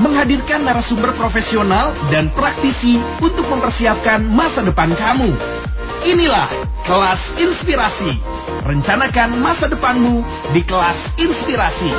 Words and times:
Menghadirkan 0.00 0.64
narasumber 0.64 1.12
profesional 1.12 1.92
dan 2.08 2.32
praktisi 2.32 2.96
untuk 3.20 3.44
mempersiapkan 3.52 4.24
masa 4.24 4.64
depan 4.64 4.96
kamu. 4.96 5.28
Inilah 6.08 6.48
kelas 6.88 7.36
inspirasi. 7.36 8.16
Rencanakan 8.64 9.36
masa 9.36 9.68
depanmu 9.68 10.24
di 10.56 10.64
kelas 10.64 10.96
inspirasi. 11.20 11.92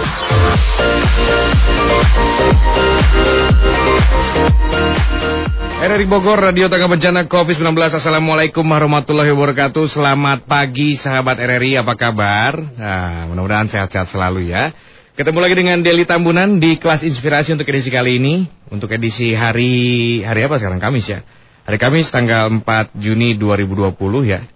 RRI 5.82 6.06
Bogor, 6.10 6.42
Radio 6.42 6.70
Tangga 6.70 6.90
Bencana 6.90 7.30
COVID-19. 7.30 7.74
Assalamualaikum 8.02 8.66
warahmatullahi 8.66 9.30
wabarakatuh. 9.34 9.90
Selamat 9.90 10.46
pagi 10.50 10.98
sahabat 10.98 11.38
RRI, 11.38 11.82
apa 11.82 11.94
kabar? 11.94 12.58
Nah, 12.58 13.30
mudah-mudahan 13.30 13.70
sehat-sehat 13.70 14.10
selalu 14.10 14.50
ya. 14.50 14.74
Ketemu 15.12 15.44
lagi 15.44 15.56
dengan 15.60 15.84
Deli 15.84 16.08
Tambunan 16.08 16.56
di 16.56 16.80
kelas 16.80 17.04
inspirasi 17.04 17.52
untuk 17.52 17.68
edisi 17.68 17.92
kali 17.92 18.16
ini. 18.16 18.48
Untuk 18.72 18.88
edisi 18.96 19.36
hari, 19.36 20.24
hari 20.24 20.48
apa 20.48 20.56
sekarang? 20.56 20.80
Kamis 20.80 21.12
ya. 21.12 21.20
Hari 21.68 21.76
Kamis 21.76 22.08
tanggal 22.08 22.48
4 22.48 22.96
Juni 22.96 23.36
2020 23.36 23.92
ya. 24.24 24.48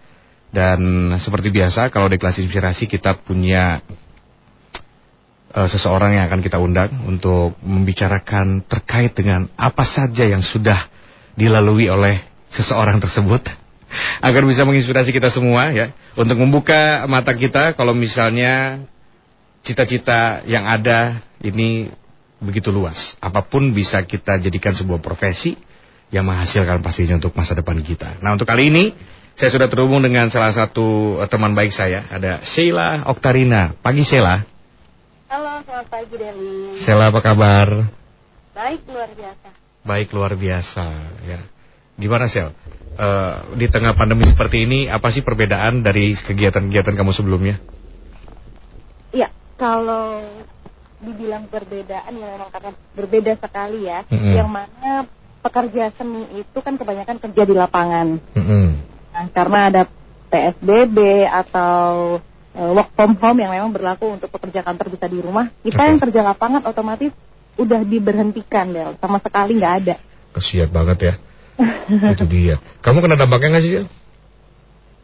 Dan 0.55 1.11
seperti 1.19 1.51
biasa 1.51 1.91
kalau 1.91 2.07
di 2.07 2.15
kelas 2.15 2.39
inspirasi 2.39 2.87
kita 2.87 3.19
punya 3.19 3.83
uh, 5.51 5.67
seseorang 5.67 6.15
yang 6.15 6.31
akan 6.31 6.39
kita 6.39 6.55
undang 6.55 7.03
untuk 7.03 7.59
membicarakan 7.59 8.63
terkait 8.63 9.11
dengan 9.11 9.51
apa 9.59 9.83
saja 9.83 10.23
yang 10.23 10.39
sudah 10.39 10.87
dilalui 11.35 11.91
oleh 11.91 12.23
seseorang 12.47 13.03
tersebut 13.03 13.43
agar 14.31 14.41
bisa 14.47 14.63
menginspirasi 14.63 15.11
kita 15.11 15.27
semua 15.27 15.75
ya 15.75 15.91
untuk 16.15 16.39
membuka 16.39 17.03
mata 17.11 17.35
kita 17.35 17.75
kalau 17.75 17.91
misalnya 17.91 18.79
cita-cita 19.65 20.45
yang 20.45 20.69
ada 20.69 21.25
ini 21.41 21.89
begitu 22.37 22.69
luas. 22.69 23.17
Apa 23.17 23.41
pun 23.41 23.73
bisa 23.73 23.97
kita 24.05 24.37
jadikan 24.37 24.77
sebuah 24.77 25.01
profesi 25.01 25.57
yang 26.13 26.29
menghasilkan 26.29 26.85
pastinya 26.85 27.17
untuk 27.17 27.33
masa 27.33 27.57
depan 27.57 27.81
kita. 27.81 28.21
Nah 28.21 28.37
untuk 28.37 28.45
kali 28.45 28.69
ini 28.69 28.93
saya 29.33 29.49
sudah 29.51 29.67
terhubung 29.67 29.99
dengan 30.05 30.29
salah 30.29 30.53
satu 30.53 31.17
eh, 31.19 31.27
teman 31.27 31.57
baik 31.57 31.73
saya. 31.73 32.05
Ada 32.07 32.45
Sheila 32.45 33.09
Oktarina. 33.09 33.73
Pagi 33.81 34.05
Sheila. 34.05 34.45
Halo 35.25 35.65
selamat 35.65 35.87
pagi 35.89 36.15
Deli. 36.15 36.77
Sheila 36.77 37.09
apa 37.09 37.19
kabar? 37.25 37.67
Baik 38.53 38.85
luar 38.87 39.09
biasa. 39.11 39.47
Baik 39.81 40.07
luar 40.13 40.33
biasa 40.37 40.85
ya. 41.25 41.39
Gimana 41.97 42.29
Sel? 42.29 42.53
Uh, 42.95 43.55
di 43.59 43.67
tengah 43.67 43.91
pandemi 43.91 44.23
seperti 44.23 44.63
ini 44.63 44.87
apa 44.87 45.11
sih 45.11 45.19
perbedaan 45.19 45.83
dari 45.83 46.15
kegiatan-kegiatan 46.15 46.95
kamu 46.95 47.11
sebelumnya? 47.11 47.59
Iya, 49.11 49.31
kalau 49.55 50.23
dibilang 51.03 51.45
perbedaan 51.51 52.13
ya 52.15 52.27
memang 52.35 52.49
karena 52.51 52.71
berbeda 52.95 53.33
sekali 53.39 53.87
ya. 53.87 54.03
Mm 54.07 54.17
-hmm. 54.17 54.33
Yang 54.35 54.49
mana 54.49 54.91
pekerja 55.43 55.83
seni 55.93 56.23
itu 56.41 56.57
kan 56.63 56.75
kebanyakan 56.79 57.17
kerja 57.19 57.41
di 57.45 57.55
lapangan. 57.55 58.07
Mm 58.33 58.43
-hmm. 58.43 58.65
Nah, 59.15 59.25
karena 59.31 59.59
ada 59.71 59.81
PSBB 60.27 60.97
atau 61.29 62.19
uh, 62.55 62.71
work 62.75 62.91
from 62.95 63.15
home 63.19 63.39
yang 63.39 63.51
memang 63.51 63.71
berlaku 63.71 64.15
untuk 64.15 64.31
pekerja 64.31 64.65
kantor 64.65 64.91
bisa 64.91 65.05
di 65.07 65.19
rumah. 65.21 65.51
Kita 65.63 65.79
Okay. 65.79 65.87
yang 65.91 65.99
kerja 66.01 66.19
lapangan 66.25 66.61
otomatis 66.67 67.11
udah 67.55 67.81
diberhentikan 67.87 68.67
Del, 68.75 68.99
sama 68.99 69.23
sekali 69.23 69.55
nggak 69.55 69.75
ada. 69.83 69.95
Kesian 70.35 70.67
banget 70.71 70.97
ya. 70.99 71.13
Itu 72.15 72.27
dia. 72.27 72.59
Kamu 72.83 72.99
kena 72.99 73.15
dampaknya 73.15 73.55
nggak 73.55 73.63
sih 73.63 73.71
Sel? 73.79 73.85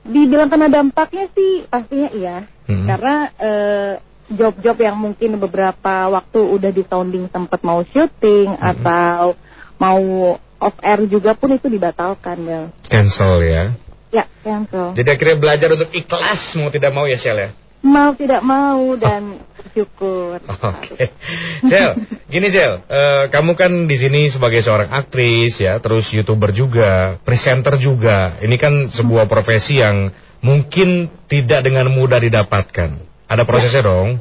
Dibilang 0.02 0.50
kena 0.50 0.68
dampaknya 0.68 1.30
sih 1.32 1.64
pastinya 1.70 2.10
iya. 2.12 2.36
Mm-mm. 2.68 2.88
Karena 2.90 3.16
eh, 3.40 3.94
job-job 4.34 4.78
yang 4.80 4.98
mungkin 4.98 5.38
beberapa 5.38 6.10
waktu 6.10 6.40
udah 6.40 6.72
di 6.72 6.84
sounding 6.88 7.28
sempat 7.32 7.60
mau 7.62 7.84
syuting 7.84 8.56
atau 8.58 9.36
mau 9.78 10.36
off 10.62 10.78
air 10.86 11.10
juga 11.10 11.34
pun 11.34 11.58
itu 11.58 11.68
dibatalkan 11.68 12.38
Del. 12.38 12.66
Cancel 12.86 13.34
ya. 13.44 13.64
Ya, 14.12 14.28
cancel. 14.44 14.92
Jadi 14.92 15.08
akhirnya 15.08 15.38
belajar 15.40 15.70
untuk 15.72 15.90
ikhlas 15.96 16.60
mau 16.60 16.68
tidak 16.68 16.92
mau 16.92 17.08
ya 17.08 17.16
Sel 17.16 17.40
ya. 17.40 17.50
Mau 17.82 18.14
tidak 18.14 18.46
mau 18.46 18.94
dan 18.94 19.42
bersyukur. 19.58 20.38
Oke, 20.70 21.18
Sel, 21.66 21.98
gini 22.30 22.54
Sel, 22.54 22.86
eh, 22.86 23.24
kamu 23.34 23.58
kan 23.58 23.72
di 23.90 23.98
sini 23.98 24.30
sebagai 24.30 24.62
seorang 24.62 24.94
aktris 24.94 25.58
ya, 25.58 25.82
terus 25.82 26.14
youtuber 26.14 26.54
juga, 26.54 27.18
presenter 27.26 27.82
juga. 27.82 28.38
Ini 28.38 28.54
kan 28.62 28.94
sebuah 28.94 29.26
profesi 29.26 29.82
yang 29.82 30.14
mungkin 30.46 31.10
tidak 31.26 31.66
dengan 31.66 31.90
mudah 31.90 32.22
didapatkan. 32.22 33.11
Ada 33.32 33.48
prosesnya 33.48 33.88
dong. 33.88 34.20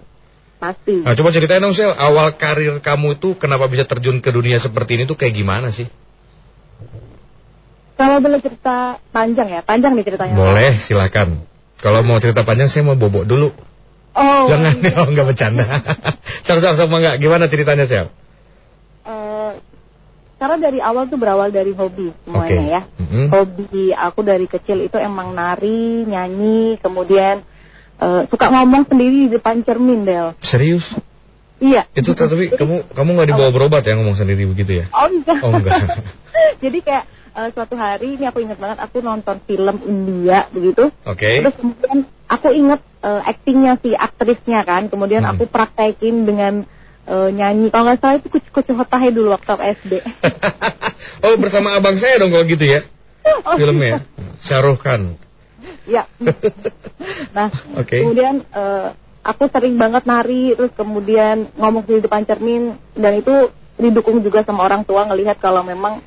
Pasti. 0.61 1.03
Nah, 1.03 1.17
coba 1.17 1.35
ceritain 1.35 1.59
dong 1.59 1.75
Sel, 1.75 1.91
awal 1.91 2.37
karir 2.39 2.79
kamu 2.79 3.19
itu 3.19 3.35
kenapa 3.35 3.67
bisa 3.67 3.89
terjun 3.89 4.23
ke 4.23 4.31
dunia 4.31 4.61
seperti 4.63 5.01
ini 5.01 5.05
tuh 5.09 5.19
kayak 5.19 5.35
gimana 5.35 5.75
sih? 5.75 5.89
Kalau 7.99 8.23
boleh 8.23 8.39
cerita 8.39 9.01
panjang 9.11 9.49
ya, 9.51 9.61
panjang 9.67 9.93
nih 9.99 10.05
ceritanya. 10.07 10.37
Boleh, 10.37 10.79
silakan. 10.79 11.43
Kalau 11.81 12.05
mau 12.05 12.21
cerita 12.21 12.45
panjang 12.45 12.69
saya 12.69 12.85
mau 12.87 12.97
bobok 12.97 13.25
dulu. 13.25 13.51
Oh, 14.15 14.45
Jangan, 14.53 14.75
oh, 15.01 15.07
nggak 15.11 15.27
bercanda. 15.33 15.65
Sok, 16.47 16.61
sok, 16.61 16.89
enggak. 16.93 17.17
Gimana 17.19 17.49
ceritanya 17.49 17.85
Sel? 17.89 18.07
eh, 19.11 19.53
karena 20.41 20.57
dari 20.57 20.81
awal 20.81 21.09
tuh 21.09 21.21
berawal 21.21 21.53
dari 21.53 21.73
hobi 21.77 22.13
semuanya 22.25 22.57
Oke. 22.57 22.73
ya. 22.73 22.83
Mhm. 23.01 23.27
Hobi 23.33 23.85
aku 23.93 24.21
dari 24.25 24.47
kecil 24.49 24.89
itu 24.89 24.97
emang 24.97 25.33
nari, 25.37 26.05
nyanyi, 26.09 26.81
kemudian 26.81 27.45
eh, 28.01 28.23
suka 28.27 28.47
ngomong 28.49 28.89
sendiri 28.89 29.29
di 29.29 29.37
depan 29.37 29.61
cermin 29.61 30.03
Del. 30.03 30.33
Serius? 30.41 30.85
Iya. 31.61 31.85
Itu 31.93 32.17
tapi 32.17 32.49
kamu 32.49 32.89
kamu 32.97 33.09
nggak 33.15 33.29
dibawa 33.29 33.51
berobat 33.53 33.85
ya 33.85 33.93
ngomong 33.95 34.17
sendiri 34.17 34.49
begitu 34.49 34.81
ya? 34.81 34.89
Oh 34.91 35.07
enggak. 35.07 35.39
Oh, 35.45 35.53
enggak. 35.53 35.77
Jadi 36.65 36.79
kayak 36.81 37.05
eh, 37.37 37.49
suatu 37.53 37.77
hari 37.77 38.17
ini 38.17 38.25
aku 38.25 38.41
ingat 38.41 38.57
banget 38.57 38.81
aku 38.81 39.05
nonton 39.05 39.37
film 39.45 39.77
India 39.85 40.49
begitu. 40.49 40.89
Oke. 41.05 41.45
Terus 41.45 41.57
kemudian 41.61 41.99
aku 42.27 42.49
inget 42.51 42.81
eh, 43.05 43.21
aktingnya 43.29 43.77
si 43.77 43.93
aktrisnya 43.93 44.65
kan. 44.65 44.89
Kemudian 44.89 45.21
Hmm. 45.21 45.37
aku 45.37 45.45
praktekin 45.53 46.25
dengan 46.25 46.65
eh, 47.05 47.29
nyanyi. 47.29 47.69
Kalau 47.69 47.93
nggak 47.93 48.01
salah 48.01 48.17
itu 48.17 48.33
kucu 48.33 48.49
kucu 48.49 48.73
hotahe 48.73 49.13
dulu 49.13 49.37
waktu 49.37 49.51
aku 49.53 49.65
SD. 49.85 49.93
oh 51.29 51.37
bersama 51.37 51.77
abang 51.77 52.01
saya 52.01 52.17
dong 52.17 52.33
kalau 52.33 52.49
gitu 52.49 52.65
ya 52.65 52.81
Oh, 53.45 53.53
filmnya. 53.53 54.01
Syahrukh 54.41 54.81
Khan. 54.81 55.21
Iya. 55.87 56.05
nah, 57.37 57.49
Oke. 57.77 58.01
kemudian 58.01 58.45
eh, 58.45 58.89
aku 59.21 59.49
sering 59.53 59.77
banget 59.77 60.05
nari, 60.09 60.57
terus 60.57 60.73
kemudian 60.75 61.53
ngomong 61.57 61.85
di 61.85 62.01
depan 62.01 62.25
cermin, 62.25 62.77
dan 62.97 63.21
itu 63.21 63.53
didukung 63.81 64.21
juga 64.21 64.45
sama 64.45 64.65
orang 64.69 64.85
tua 64.85 65.09
ngelihat 65.09 65.41
kalau 65.41 65.65
memang 65.65 66.05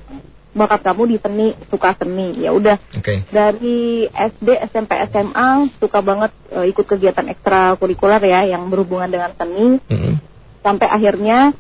bakat 0.54 0.86
kamu 0.86 1.04
di 1.10 1.18
seni, 1.18 1.48
suka 1.68 1.98
seni. 1.98 2.38
Ya 2.38 2.54
udah, 2.54 2.78
Oke. 2.94 3.26
dari 3.34 4.06
SD, 4.06 4.48
SMP, 4.70 4.94
SMA 5.10 5.50
suka 5.82 6.00
banget 6.06 6.32
eh, 6.54 6.70
ikut 6.70 6.86
kegiatan 6.86 7.26
ekstrakurikuler 7.34 8.22
ya 8.22 8.54
yang 8.58 8.70
berhubungan 8.70 9.10
dengan 9.10 9.34
seni, 9.34 9.82
Mm-mm. 9.90 10.14
sampai 10.62 10.88
akhirnya 10.90 11.54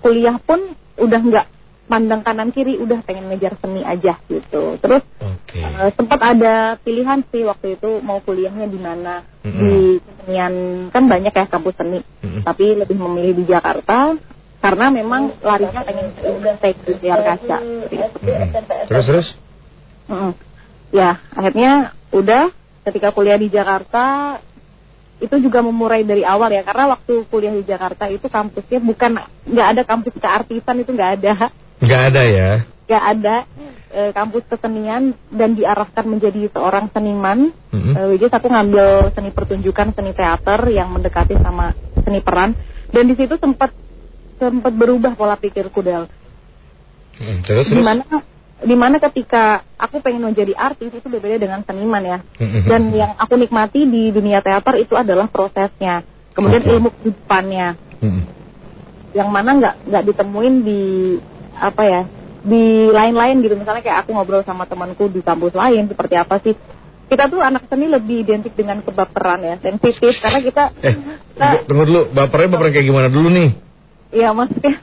kuliah 0.00 0.40
pun 0.40 0.72
udah 0.96 1.20
nggak 1.20 1.46
pandang 1.90 2.22
kanan 2.22 2.54
kiri, 2.54 2.78
udah 2.78 3.02
pengen 3.02 3.26
ngejar 3.26 3.58
seni 3.58 3.82
aja 3.82 4.14
gitu. 4.30 4.78
Terus 4.78 5.02
Oke. 5.18 5.58
Eh, 5.58 5.90
sempat 5.98 6.22
ada 6.22 6.78
pilihan 6.78 7.26
sih 7.26 7.42
waktu 7.42 7.74
itu 7.74 7.98
mau 8.06 8.22
kuliahnya 8.22 8.70
di 8.70 8.78
mana 8.78 9.26
Mm-mm. 9.42 9.58
di 9.58 9.74
kesenian 9.98 10.54
kan 10.94 11.10
banyak 11.10 11.34
ya 11.34 11.50
kampus 11.50 11.74
seni 11.74 11.98
Mm-mm. 11.98 12.46
tapi 12.46 12.78
lebih 12.78 12.94
memilih 12.94 13.42
di 13.42 13.44
Jakarta 13.50 14.14
karena 14.62 14.86
memang 14.94 15.34
larinya 15.42 15.82
pengen 15.82 16.14
udah 16.22 16.54
saya 16.62 16.72
di 16.78 16.92
layar 17.02 17.20
kaca 17.26 17.58
itu. 17.90 18.18
Mm-mm. 18.22 18.86
Terus 18.86 19.04
terus? 19.10 19.26
Mm-mm. 20.06 20.32
ya 20.94 21.18
akhirnya 21.34 21.98
udah 22.14 22.54
ketika 22.86 23.10
kuliah 23.10 23.36
di 23.36 23.50
Jakarta 23.50 24.38
itu 25.20 25.36
juga 25.36 25.60
memurai 25.60 26.00
dari 26.00 26.24
awal 26.24 26.48
ya 26.48 26.64
karena 26.64 26.96
waktu 26.96 27.28
kuliah 27.28 27.52
di 27.52 27.66
Jakarta 27.66 28.08
itu 28.08 28.24
kampusnya 28.30 28.80
bukan 28.80 29.20
nggak 29.50 29.68
ada 29.76 29.82
kampus 29.84 30.16
keartisan 30.16 30.80
itu 30.80 30.90
nggak 30.96 31.12
ada 31.20 31.52
Nggak 31.80 32.02
ada 32.12 32.22
ya. 32.24 32.50
nggak 32.90 33.04
ada 33.06 33.36
eh, 33.94 34.10
kampus 34.10 34.50
kesenian 34.50 35.14
dan 35.30 35.54
diarahkan 35.54 36.04
menjadi 36.10 36.50
seorang 36.50 36.90
seniman. 36.90 37.54
Mm-mm. 37.70 37.94
Eh, 37.94 38.06
which 38.10 38.26
is 38.26 38.34
aku 38.34 38.50
ngambil 38.50 39.14
seni 39.14 39.30
pertunjukan, 39.30 39.94
seni 39.94 40.10
teater 40.10 40.58
yang 40.74 40.90
mendekati 40.90 41.38
sama 41.38 41.70
seni 42.02 42.18
peran. 42.18 42.58
Dan 42.90 43.06
di 43.06 43.14
situ 43.14 43.38
sempat 43.38 43.70
sempat 44.42 44.74
berubah 44.74 45.14
pola 45.14 45.38
pikirku 45.38 45.86
Del. 45.86 46.10
Mm, 47.20 47.46
Terus 47.46 47.70
terus? 47.70 47.78
Di 47.78 47.84
mana 47.84 48.04
di 48.60 48.76
mana 48.76 48.96
ketika 49.00 49.62
aku 49.78 50.02
pengen 50.04 50.26
menjadi 50.26 50.52
artis 50.52 50.90
itu 50.92 51.06
berbeda 51.06 51.38
dengan 51.38 51.62
seniman 51.62 52.02
ya. 52.02 52.18
Mm-mm. 52.42 52.66
Dan 52.66 52.90
yang 52.90 53.12
aku 53.16 53.38
nikmati 53.38 53.86
di 53.86 54.10
dunia 54.10 54.42
teater 54.42 54.82
itu 54.82 54.98
adalah 54.98 55.30
prosesnya. 55.30 56.02
Kemudian 56.34 56.62
Oke. 56.66 56.70
ilmu 56.74 56.88
kehidupannya 56.90 57.68
Mm-mm. 58.02 58.22
yang 59.14 59.30
mana 59.30 59.50
nggak 59.58 59.74
nggak 59.86 60.04
ditemuin 60.10 60.54
di 60.66 60.82
apa 61.60 61.82
ya 61.84 62.02
di 62.40 62.88
lain-lain 62.88 63.44
gitu 63.44 63.52
misalnya 63.52 63.84
kayak 63.84 64.08
aku 64.08 64.16
ngobrol 64.16 64.40
sama 64.40 64.64
temanku 64.64 65.12
di 65.12 65.20
kampus 65.20 65.52
lain 65.52 65.84
seperti 65.92 66.16
apa 66.16 66.40
sih 66.40 66.56
kita 67.10 67.26
tuh 67.26 67.42
anak 67.42 67.66
seni 67.66 67.90
lebih 67.90 68.22
identik 68.22 68.54
dengan 68.54 68.80
kebaperan 68.80 69.42
ya 69.42 69.54
sensitif 69.58 70.14
karena 70.22 70.40
kita 70.40 70.64
Eh, 70.80 70.94
kita 71.34 71.66
tunggu 71.66 71.84
dulu. 71.84 72.02
Bapernya 72.14 72.48
baper 72.54 72.70
kayak 72.70 72.86
gimana 72.86 73.08
dulu 73.10 73.28
nih? 73.34 73.50
Iya 74.14 74.30
maksudnya 74.30 74.78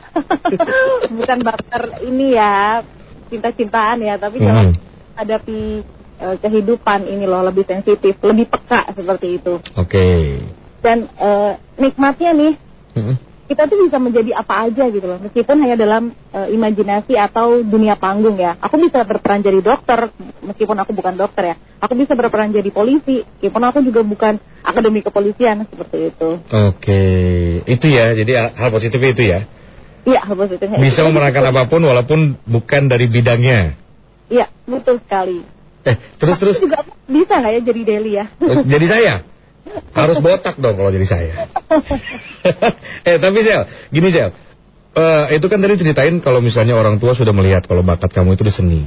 bukan 1.18 1.39
baper 1.39 1.83
ini 2.03 2.35
ya 2.35 2.83
cinta-cintaan 3.31 4.00
ya, 4.03 4.15
tapi 4.19 4.44
Hmm. 4.44 4.75
hadapi 5.15 5.88
eh, 6.19 6.35
kehidupan 6.44 7.07
ini 7.07 7.23
loh 7.23 7.47
lebih 7.47 7.63
sensitif, 7.63 8.19
lebih 8.19 8.51
peka 8.51 8.91
seperti 8.91 9.39
itu. 9.39 9.63
Oke. 9.80 10.06
Dan 10.83 11.07
eh, 11.15 11.51
nikmatnya 11.80 12.31
nih 12.35 12.53
Mm-mm. 12.97 13.15
Kita 13.47 13.63
tuh 13.63 13.79
bisa 13.88 13.95
menjadi 13.95 14.35
apa 14.35 14.67
aja 14.67 14.91
gitu 14.91 15.07
loh, 15.07 15.23
meskipun 15.23 15.55
hanya 15.63 15.79
dalam 15.79 16.11
eh, 16.35 16.47
imajinasi 16.51 17.15
atau 17.15 17.63
dunia 17.63 17.95
panggung 17.95 18.35
ya. 18.35 18.59
Aku 18.59 18.75
bisa 18.75 19.07
berperan 19.07 19.39
jadi 19.39 19.63
dokter, 19.63 20.11
meskipun 20.44 20.75
aku 20.75 20.91
bukan 20.91 21.15
dokter 21.15 21.55
ya. 21.55 21.55
Aku 21.79 21.95
bisa 21.95 22.11
berperan 22.13 22.51
jadi 22.51 22.67
polisi, 22.75 23.23
meskipun 23.23 23.63
aku 23.63 23.79
juga 23.88 24.03
bukan 24.03 24.35
akademi 24.67 24.99
kepolisian 24.99 25.63
seperti 25.63 26.11
itu. 26.11 26.29
Oke, 26.44 27.01
itu 27.63 27.85
ya. 27.88 28.11
Jadi 28.11 28.31
hal 28.35 28.69
positifnya 28.69 29.11
itu 29.15 29.23
ya. 29.23 29.39
Iya, 30.03 30.19
hal 30.27 30.35
positifnya. 30.35 30.77
Bisa 30.83 31.07
memerankan 31.07 31.44
apa 31.47 31.63
pun 31.71 31.81
walaupun 31.88 32.19
bukan 32.44 32.91
dari 32.91 33.07
bidangnya. 33.07 33.79
Iya, 34.27 34.51
betul 34.67 34.99
sekali. 34.99 35.39
Eh, 35.88 35.95
terus 36.19 36.35
terus 36.35 36.59
juga 36.59 36.83
bisa 37.07 37.39
nggak 37.39 37.53
ya 37.55 37.61
jadi 37.63 37.81
Deli 37.88 38.11
ya? 38.19 38.25
jadi 38.67 38.85
saya. 38.91 39.13
Harus 39.93 40.17
botak 40.21 40.55
dong 40.59 40.75
kalau 40.77 40.91
jadi 40.93 41.07
saya. 41.07 41.33
eh, 43.09 43.17
tapi 43.17 43.39
Sel, 43.41 43.67
gini 43.89 44.09
Sel. 44.13 44.31
Eh, 44.97 45.25
itu 45.37 45.45
kan 45.45 45.61
tadi 45.61 45.77
ceritain 45.77 46.17
kalau 46.23 46.41
misalnya 46.41 46.73
orang 46.73 46.97
tua 46.97 47.13
sudah 47.13 47.33
melihat 47.33 47.65
kalau 47.69 47.85
bakat 47.85 48.09
kamu 48.13 48.33
itu 48.33 48.43
di 48.47 48.53
seni. 48.53 48.81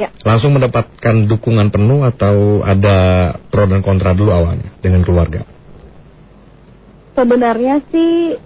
ya, 0.00 0.08
Langsung 0.24 0.56
mendapatkan 0.56 1.28
dukungan 1.28 1.68
penuh 1.68 2.04
atau 2.08 2.64
ada 2.64 2.96
pro 3.52 3.68
dan 3.68 3.84
kontra 3.84 4.16
dulu 4.16 4.32
awalnya 4.32 4.72
dengan 4.80 5.04
keluarga? 5.04 5.44
sebenarnya 7.14 7.80
sih 7.88 8.36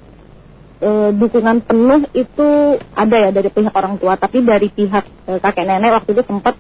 eh, 0.79 1.11
dukungan 1.17 1.65
penuh 1.65 2.07
itu 2.13 2.49
ada 2.95 3.17
ya 3.29 3.31
dari 3.33 3.51
pihak 3.51 3.75
orang 3.75 3.97
tua, 3.97 4.15
tapi 4.21 4.45
dari 4.45 4.69
pihak 4.69 5.05
eh, 5.27 5.39
kakek 5.41 5.65
nenek 5.67 6.05
waktu 6.05 6.15
itu 6.15 6.23
sempat 6.23 6.55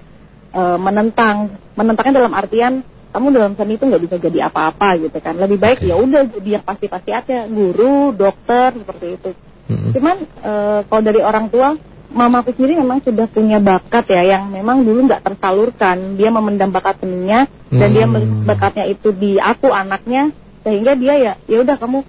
eh, 0.56 0.78
menentang, 0.80 1.54
menentangnya 1.76 2.24
dalam 2.24 2.34
artian 2.34 2.82
kamu 3.18 3.34
dalam 3.34 3.52
seni 3.58 3.74
itu 3.74 3.84
nggak 3.90 4.02
bisa 4.06 4.16
jadi 4.22 4.38
apa-apa 4.46 4.94
gitu 5.02 5.18
kan. 5.18 5.34
Lebih 5.34 5.58
baik 5.58 5.82
Oke. 5.82 5.90
ya 5.90 5.94
udah 5.98 6.22
jadi 6.30 6.48
yang 6.54 6.64
pasti-pasti 6.64 7.10
aja, 7.10 7.50
guru, 7.50 8.14
dokter 8.14 8.78
seperti 8.78 9.06
itu. 9.18 9.30
Mm-mm. 9.66 9.90
Cuman 9.90 10.16
eh, 10.22 10.78
kalau 10.86 11.02
dari 11.02 11.18
orang 11.18 11.50
tua, 11.50 11.74
mamaku 12.14 12.54
sendiri 12.54 12.78
memang 12.78 13.02
sudah 13.02 13.26
punya 13.26 13.58
bakat 13.58 14.06
ya 14.08 14.38
yang 14.38 14.54
memang 14.54 14.86
dulu 14.86 15.10
nggak 15.10 15.26
tersalurkan. 15.26 16.14
Dia 16.14 16.30
memendam 16.30 16.70
bakat 16.70 17.02
seninya 17.02 17.50
dan 17.68 17.88
dia 17.90 18.06
Hmm. 18.06 18.14
melihat 18.14 18.38
bakatnya 18.54 18.84
itu 18.86 19.10
di 19.10 19.36
aku 19.36 19.68
anaknya 19.68 20.30
sehingga 20.62 20.94
dia 20.94 21.14
ya 21.18 21.32
ya 21.50 21.58
udah 21.66 21.76
kamu 21.76 22.06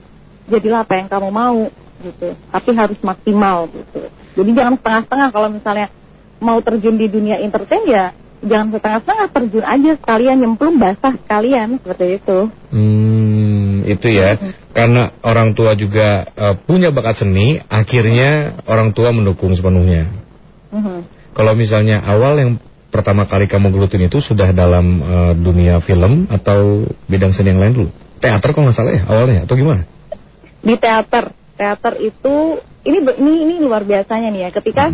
jadilah 0.48 0.86
apa 0.86 0.94
yang 1.02 1.08
kamu 1.10 1.30
mau 1.34 1.60
gitu. 2.00 2.38
Tapi 2.54 2.70
harus 2.78 3.00
maksimal 3.02 3.66
gitu. 3.74 4.08
Jadi 4.40 4.50
jangan 4.56 4.78
setengah-setengah 4.78 5.28
kalau 5.34 5.50
misalnya 5.52 5.88
mau 6.40 6.62
terjun 6.64 6.96
di 6.96 7.12
dunia 7.12 7.42
entertain 7.44 7.84
ya 7.84 8.16
jangan 8.40 8.68
setengah-setengah 8.76 9.28
terjun 9.36 9.66
aja 9.66 9.92
sekalian 10.00 10.38
nyemplung 10.40 10.76
basah 10.80 11.14
sekalian 11.16 11.80
seperti 11.82 12.22
itu. 12.22 12.40
Hmm, 12.72 13.84
itu 13.84 14.08
ya. 14.10 14.40
Karena 14.72 15.16
orang 15.24 15.56
tua 15.58 15.76
juga 15.76 16.30
eh, 16.30 16.56
punya 16.64 16.94
bakat 16.94 17.26
seni, 17.26 17.60
akhirnya 17.68 18.62
orang 18.70 18.96
tua 18.96 19.12
mendukung 19.12 19.52
sepenuhnya. 19.56 20.08
Mhm. 20.72 20.98
Kalau 21.36 21.54
misalnya 21.56 22.04
awal 22.04 22.40
yang 22.40 22.52
pertama 22.90 23.30
kali 23.30 23.46
kamu 23.46 23.70
gelutin 23.70 24.08
itu 24.08 24.20
sudah 24.24 24.52
dalam 24.56 24.86
eh, 25.02 25.34
dunia 25.38 25.80
film 25.84 26.28
atau 26.30 26.88
bidang 27.10 27.36
seni 27.36 27.52
yang 27.56 27.62
lain 27.62 27.74
dulu? 27.76 27.90
Teater 28.20 28.52
kok 28.52 28.62
nggak 28.62 28.76
salah 28.76 28.94
ya 28.94 29.04
awalnya 29.08 29.48
atau 29.48 29.56
gimana? 29.56 29.88
di 30.60 30.76
teater 30.76 31.32
teater 31.56 31.94
itu 32.04 32.60
ini 32.84 33.00
ini 33.04 33.40
ini 33.48 33.54
luar 33.64 33.84
biasanya 33.84 34.32
nih 34.32 34.42
ya 34.48 34.50
ketika 34.52 34.92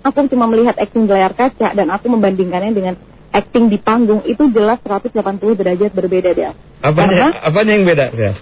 aku 0.00 0.26
cuma 0.26 0.46
melihat 0.46 0.74
acting 0.74 1.04
di 1.04 1.12
layar 1.12 1.32
kaca 1.32 1.70
dan 1.70 1.86
aku 1.88 2.08
membandingkannya 2.08 2.72
dengan 2.72 2.94
acting 3.30 3.66
di 3.66 3.78
panggung 3.78 4.24
itu 4.24 4.48
jelas 4.48 4.80
180 4.80 5.14
derajat 5.54 5.90
berbeda 5.90 6.30
dia 6.30 6.50
Apanya, 6.80 7.30
Karena- 7.30 7.42
apanya 7.44 7.72
yang 7.74 7.84
beda, 7.84 8.06
Sel? 8.10 8.34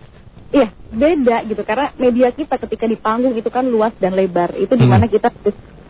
iya 0.48 0.68
beda 0.88 1.36
gitu 1.44 1.60
karena 1.60 1.92
media 1.94 2.28
kita 2.30 2.56
ketika 2.56 2.84
di 2.84 2.96
panggung 2.96 3.34
itu 3.34 3.46
kan 3.46 3.66
luas 3.66 3.92
dan 3.96 4.14
lebar 4.14 4.56
itu 4.56 4.70
Hmm. 4.70 4.80
di 4.80 4.86
mana 4.86 5.04
kita 5.04 5.28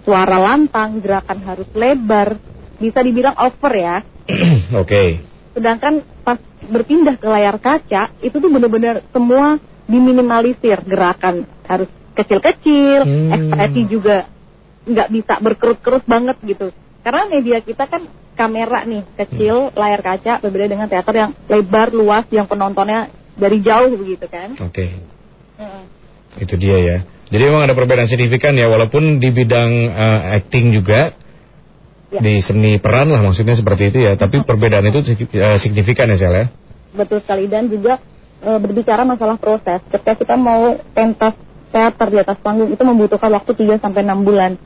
suara 0.02 0.34
lantang 0.36 0.98
gerakan 0.98 1.38
harus 1.40 1.68
lebar 1.72 2.34
bisa 2.76 2.98
dibilang 2.98 3.36
over 3.36 3.72
ya 3.72 3.96
Oke. 4.74 5.22
sedangkan 5.52 5.94
pas 6.20 6.38
berpindah 6.64 7.14
ke 7.14 7.26
layar 7.26 7.58
kaca 7.58 8.10
itu 8.18 8.34
tuh 8.34 8.48
bener-bener 8.48 9.06
semua 9.08 9.58
diminimalisir 9.84 10.82
gerakan 10.82 11.34
harus 11.64 11.86
kecil-kecil 12.12 12.98
Hmm. 13.02 13.30
ekspresi 13.30 13.82
juga 13.86 14.26
nggak 14.88 15.08
bisa 15.12 15.34
berkerut-kerut 15.38 16.04
banget 16.08 16.36
gitu 16.42 16.72
karena 17.04 17.22
media 17.28 17.58
kita 17.60 17.84
kan 17.86 18.08
kamera 18.34 18.82
nih 18.88 19.02
kecil 19.18 19.70
layar 19.76 20.00
kaca 20.00 20.40
berbeda 20.40 20.66
dengan 20.66 20.88
teater 20.88 21.14
yang 21.14 21.30
lebar 21.46 21.92
luas 21.92 22.24
yang 22.32 22.48
penontonnya 22.48 23.12
dari 23.36 23.60
jauh 23.60 23.92
begitu 23.94 24.26
kan 24.26 24.56
Oke. 24.58 24.86
Heeh. 25.58 25.82
Itu 26.38 26.54
dia 26.54 26.78
ya. 26.78 26.96
Jadi 27.28 27.42
memang 27.50 27.66
ada 27.66 27.74
perbedaan 27.74 28.06
signifikan 28.06 28.54
ya 28.54 28.70
walaupun 28.70 29.18
di 29.18 29.28
bidang 29.34 29.70
eh, 29.90 30.20
acting 30.38 30.70
juga 30.72 31.12
Ya. 32.08 32.24
di 32.24 32.40
seni 32.40 32.80
peran 32.80 33.12
lah 33.12 33.20
maksudnya 33.20 33.52
seperti 33.52 33.92
itu 33.92 34.00
ya, 34.00 34.16
tapi 34.16 34.40
perbedaan 34.40 34.80
itu 34.88 35.04
eh, 35.28 35.60
signifikan 35.60 36.08
ya 36.08 36.16
Sel 36.16 36.32
ya. 36.32 36.46
betul 36.96 37.20
sekali 37.20 37.44
dan 37.52 37.68
juga 37.68 38.00
e, 38.40 38.48
berbicara 38.48 39.04
masalah 39.04 39.36
proses 39.36 39.84
ketika 39.92 40.16
kita 40.16 40.34
mau 40.40 40.72
pentas 40.96 41.36
teater 41.68 42.08
di 42.08 42.16
atas 42.16 42.40
panggung 42.40 42.72
itu 42.72 42.80
membutuhkan 42.80 43.28
waktu 43.28 43.52
3 43.52 43.84
sampai 43.84 44.08
6 44.08 44.24
bulan 44.24 44.56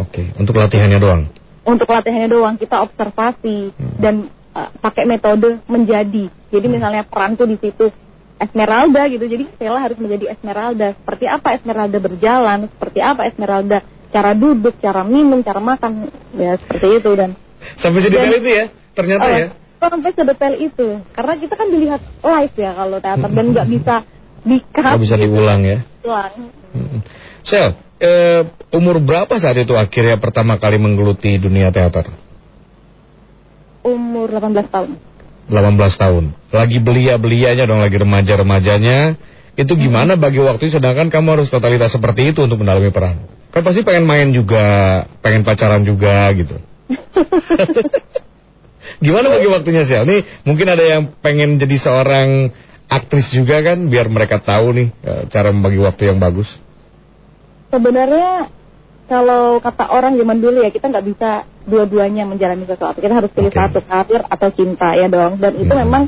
Oke, 0.00 0.32
untuk 0.40 0.56
latihannya 0.56 0.98
doang. 0.98 1.22
untuk 1.62 1.86
latihannya 1.86 2.26
doang 2.26 2.54
kita 2.58 2.82
observasi 2.82 3.70
dan 4.02 4.26
uh, 4.50 4.70
pakai 4.82 5.06
metode 5.06 5.62
menjadi. 5.70 6.26
Jadi 6.50 6.66
misalnya 6.66 7.06
peranku 7.06 7.46
di 7.46 7.54
situ 7.56 7.86
Esmeralda 8.34 9.06
gitu. 9.06 9.22
Jadi 9.22 9.46
Stella 9.54 9.78
harus 9.78 9.94
menjadi 10.02 10.34
Esmeralda. 10.34 10.98
Seperti 10.98 11.24
apa 11.30 11.54
Esmeralda 11.54 11.98
berjalan, 12.02 12.66
seperti 12.66 12.98
apa 12.98 13.30
Esmeralda 13.30 13.78
cara 14.10 14.34
duduk, 14.34 14.74
cara 14.82 15.06
minum, 15.06 15.38
cara 15.40 15.62
makan, 15.62 16.10
ya 16.34 16.58
seperti 16.58 16.98
itu 16.98 17.10
dan 17.14 17.30
Sampai 17.78 18.02
sedetail 18.02 18.26
Dan- 18.26 18.40
itu 18.42 18.50
ya, 18.50 18.64
ternyata 18.90 19.22
Oh, 19.22 19.30
ya. 19.30 19.46
sampai 19.78 20.10
sedetail 20.10 20.54
itu. 20.58 20.88
Karena 21.14 21.34
kita 21.38 21.54
kan 21.54 21.68
dilihat 21.70 22.00
live 22.02 22.56
ya 22.58 22.70
kalau 22.74 22.98
teater 22.98 23.30
dan 23.30 23.46
nggak 23.54 23.68
bisa 23.70 23.94
Nggak 24.42 24.98
bisa 24.98 25.14
diulang 25.14 25.62
ya. 25.62 25.78
Ulang. 26.02 26.34
Mm-mm. 26.74 27.00
Sel, 27.46 27.78
eh, 28.02 28.42
umur 28.74 28.98
berapa 28.98 29.30
saat 29.38 29.54
itu 29.62 29.78
akhirnya 29.78 30.18
pertama 30.18 30.58
kali 30.58 30.82
menggeluti 30.82 31.38
dunia 31.38 31.70
teater? 31.70 32.10
Umur 33.86 34.30
18 34.30 34.66
tahun. 34.66 34.90
18 35.50 36.02
tahun. 36.02 36.24
Lagi 36.50 36.78
belia-belianya 36.82 37.66
dong, 37.66 37.82
lagi 37.82 37.98
remaja-remajanya. 37.98 39.18
Itu 39.54 39.76
gimana 39.76 40.16
bagi 40.16 40.40
waktu 40.40 40.72
sedangkan 40.72 41.12
kamu 41.12 41.38
harus 41.38 41.52
totalitas 41.52 41.92
seperti 41.92 42.32
itu 42.32 42.46
untuk 42.46 42.62
mendalami 42.62 42.88
peran? 42.88 43.20
Kan 43.52 43.60
pasti 43.60 43.84
pengen 43.84 44.08
main 44.08 44.32
juga, 44.32 45.04
pengen 45.20 45.44
pacaran 45.44 45.84
juga 45.84 46.32
gitu. 46.32 46.56
Gimana 49.04 49.28
bagi 49.28 49.48
waktunya 49.50 49.84
Sel? 49.84 50.08
Nih 50.08 50.24
mungkin 50.46 50.72
ada 50.72 50.80
yang 50.80 51.12
pengen 51.20 51.60
jadi 51.60 51.76
seorang 51.76 52.48
aktris 52.88 53.28
juga 53.34 53.60
kan, 53.60 53.92
biar 53.92 54.08
mereka 54.08 54.40
tahu 54.40 54.72
nih 54.72 54.88
eh, 55.04 55.22
cara 55.28 55.52
membagi 55.52 55.84
waktu 55.84 56.02
yang 56.08 56.18
bagus. 56.22 56.48
Sebenarnya 57.72 58.52
kalau 59.08 59.58
kata 59.58 59.88
orang 59.88 60.14
zaman 60.14 60.38
dulu 60.38 60.60
ya 60.60 60.68
kita 60.68 60.92
nggak 60.92 61.06
bisa 61.08 61.30
dua-duanya 61.64 62.28
menjalani 62.28 62.68
sesuatu. 62.68 63.00
Kita 63.00 63.16
harus 63.16 63.32
pilih 63.32 63.48
Oke. 63.48 63.58
satu 63.58 63.80
karir 63.80 64.22
atau 64.28 64.48
cinta 64.52 64.92
ya 64.92 65.08
dong. 65.08 65.40
Dan 65.40 65.52
itu 65.56 65.72
Hmm. 65.72 65.82
memang 65.88 66.02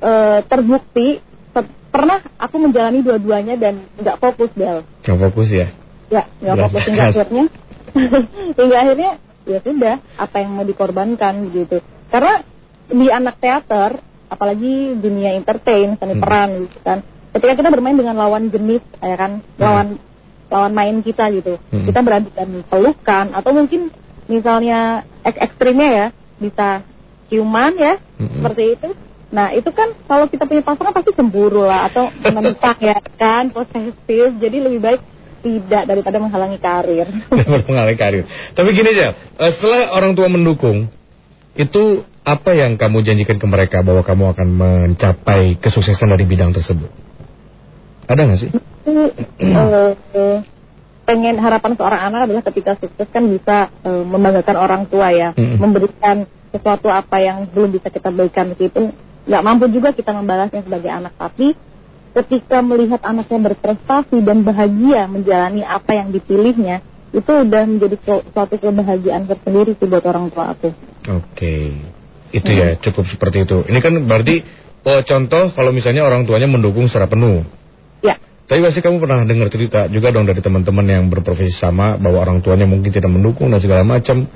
eh, 0.00 0.38
terbukti. 0.44 1.20
Pe- 1.50 1.72
pernah 1.92 2.20
aku 2.36 2.56
menjalani 2.56 3.00
dua-duanya 3.00 3.56
dan 3.56 3.84
nggak 3.96 4.16
fokus 4.16 4.48
Bel. 4.52 4.84
Yang 5.04 5.18
fokus 5.24 5.48
ya. 5.50 5.66
Ya 6.08 6.22
nggak 6.40 6.56
fokus 6.68 6.82
hingga 6.88 7.04
akhirnya. 7.12 7.44
hingga 8.60 8.76
akhirnya 8.76 9.10
ya 9.44 9.58
sudah 9.60 9.94
apa 10.16 10.36
yang 10.40 10.50
mau 10.52 10.64
dikorbankan 10.64 11.48
gitu. 11.52 11.80
Karena 12.08 12.44
di 12.88 13.06
anak 13.08 13.40
teater 13.40 14.00
apalagi 14.28 14.96
dunia 14.96 15.32
entertain 15.34 15.96
seni 15.96 16.16
Hmm. 16.16 16.22
peran 16.22 16.48
gitu 16.64 16.78
kan. 16.80 16.98
Ketika 17.30 17.52
kita 17.56 17.68
bermain 17.68 17.96
dengan 17.96 18.16
lawan 18.16 18.48
jenis 18.48 18.82
ya 19.00 19.16
kan 19.16 19.40
lawan 19.56 20.00
lawan 20.50 20.74
main 20.74 20.98
kita 21.00 21.30
gitu. 21.30 21.56
Hmm. 21.70 21.86
Kita 21.86 22.02
beradu 22.02 22.28
dan 22.34 22.66
pelukan 22.66 23.26
atau 23.32 23.50
mungkin 23.54 23.94
misalnya 24.26 25.06
ek 25.22 25.38
ekstrimnya 25.38 25.88
ya 25.88 26.06
bisa 26.42 26.68
ciuman 27.30 27.72
ya 27.78 27.94
Hmm. 28.20 28.42
seperti 28.42 28.76
itu. 28.76 28.88
Nah 29.30 29.54
itu 29.54 29.70
kan 29.70 29.94
kalau 30.04 30.26
kita 30.26 30.44
punya 30.44 30.60
pasangan 30.60 30.92
pasti 30.92 31.14
cemburu 31.14 31.64
lah 31.64 31.88
atau 31.88 32.10
menentang 32.10 32.76
ya 32.82 32.98
kan 33.16 33.48
posesif. 33.54 34.36
Jadi 34.36 34.56
lebih 34.60 34.82
baik 34.82 35.00
tidak 35.40 35.88
daripada 35.88 36.20
menghalangi 36.20 36.60
karir. 36.60 37.08
mengalami 37.70 37.96
karir. 37.96 38.24
Tapi 38.52 38.68
gini 38.76 38.92
aja, 38.92 39.16
eh, 39.16 39.50
setelah 39.56 39.96
orang 39.96 40.12
tua 40.12 40.28
mendukung, 40.28 40.92
itu 41.56 42.04
apa 42.20 42.52
yang 42.52 42.76
kamu 42.76 43.00
janjikan 43.00 43.40
ke 43.40 43.46
mereka 43.48 43.80
bahwa 43.80 44.04
kamu 44.04 44.36
akan 44.36 44.48
mencapai 44.52 45.56
kesuksesan 45.56 46.12
dari 46.12 46.28
bidang 46.28 46.52
tersebut? 46.52 46.92
Ada 48.04 48.20
nggak 48.28 48.38
sih? 48.38 48.50
Tapi, 48.80 49.04
eh, 49.40 49.92
eh, 50.18 50.38
pengen 51.10 51.36
harapan 51.42 51.74
seorang 51.74 52.02
anak 52.06 52.20
adalah 52.30 52.42
ketika 52.46 52.78
sukses 52.78 53.08
kan 53.10 53.26
bisa 53.26 53.66
uh, 53.82 54.06
membanggakan 54.06 54.56
orang 54.62 54.82
tua 54.86 55.10
ya, 55.10 55.34
Mm-mm. 55.34 55.58
memberikan 55.58 56.22
sesuatu 56.54 56.86
apa 56.86 57.18
yang 57.18 57.50
belum 57.50 57.74
bisa 57.74 57.90
kita 57.90 58.14
berikan 58.14 58.54
meskipun 58.54 58.94
nggak 59.26 59.42
mampu 59.42 59.66
juga 59.74 59.90
kita 59.90 60.14
membalasnya 60.14 60.62
sebagai 60.62 60.86
anak. 60.86 61.10
Tapi 61.18 61.58
ketika 62.14 62.62
melihat 62.62 63.02
anaknya 63.02 63.38
berprestasi 63.50 64.22
dan 64.22 64.46
bahagia 64.46 65.10
menjalani 65.10 65.66
apa 65.66 65.98
yang 65.98 66.14
dipilihnya, 66.14 66.78
itu 67.10 67.26
udah 67.30 67.62
menjadi 67.66 67.96
su- 68.06 68.26
suatu 68.30 68.54
kebahagiaan 68.58 69.26
tersendiri 69.26 69.74
sih 69.74 69.86
buat 69.90 70.06
orang 70.06 70.30
tua 70.30 70.54
aku. 70.54 70.70
Oke. 71.10 71.74
Itu 72.30 72.50
ya 72.54 72.78
cukup 72.78 73.02
seperti 73.10 73.42
itu. 73.42 73.66
Ini 73.66 73.78
kan 73.82 73.98
berarti 74.06 74.46
oh, 74.86 75.02
contoh 75.02 75.50
kalau 75.58 75.74
misalnya 75.74 76.06
orang 76.06 76.22
tuanya 76.22 76.46
mendukung 76.46 76.86
secara 76.86 77.10
penuh. 77.10 77.42
Tapi 78.50 78.66
pasti 78.66 78.82
kamu 78.82 78.98
pernah 78.98 79.22
dengar 79.22 79.46
cerita 79.46 79.86
juga 79.86 80.10
dong 80.10 80.26
dari 80.26 80.42
teman-teman 80.42 80.82
yang 80.82 81.06
berprofesi 81.06 81.54
sama 81.54 81.94
bahwa 81.94 82.18
orang 82.18 82.42
tuanya 82.42 82.66
mungkin 82.66 82.90
tidak 82.90 83.06
mendukung 83.06 83.46
dan 83.46 83.62
segala 83.62 83.86
macam. 83.86 84.26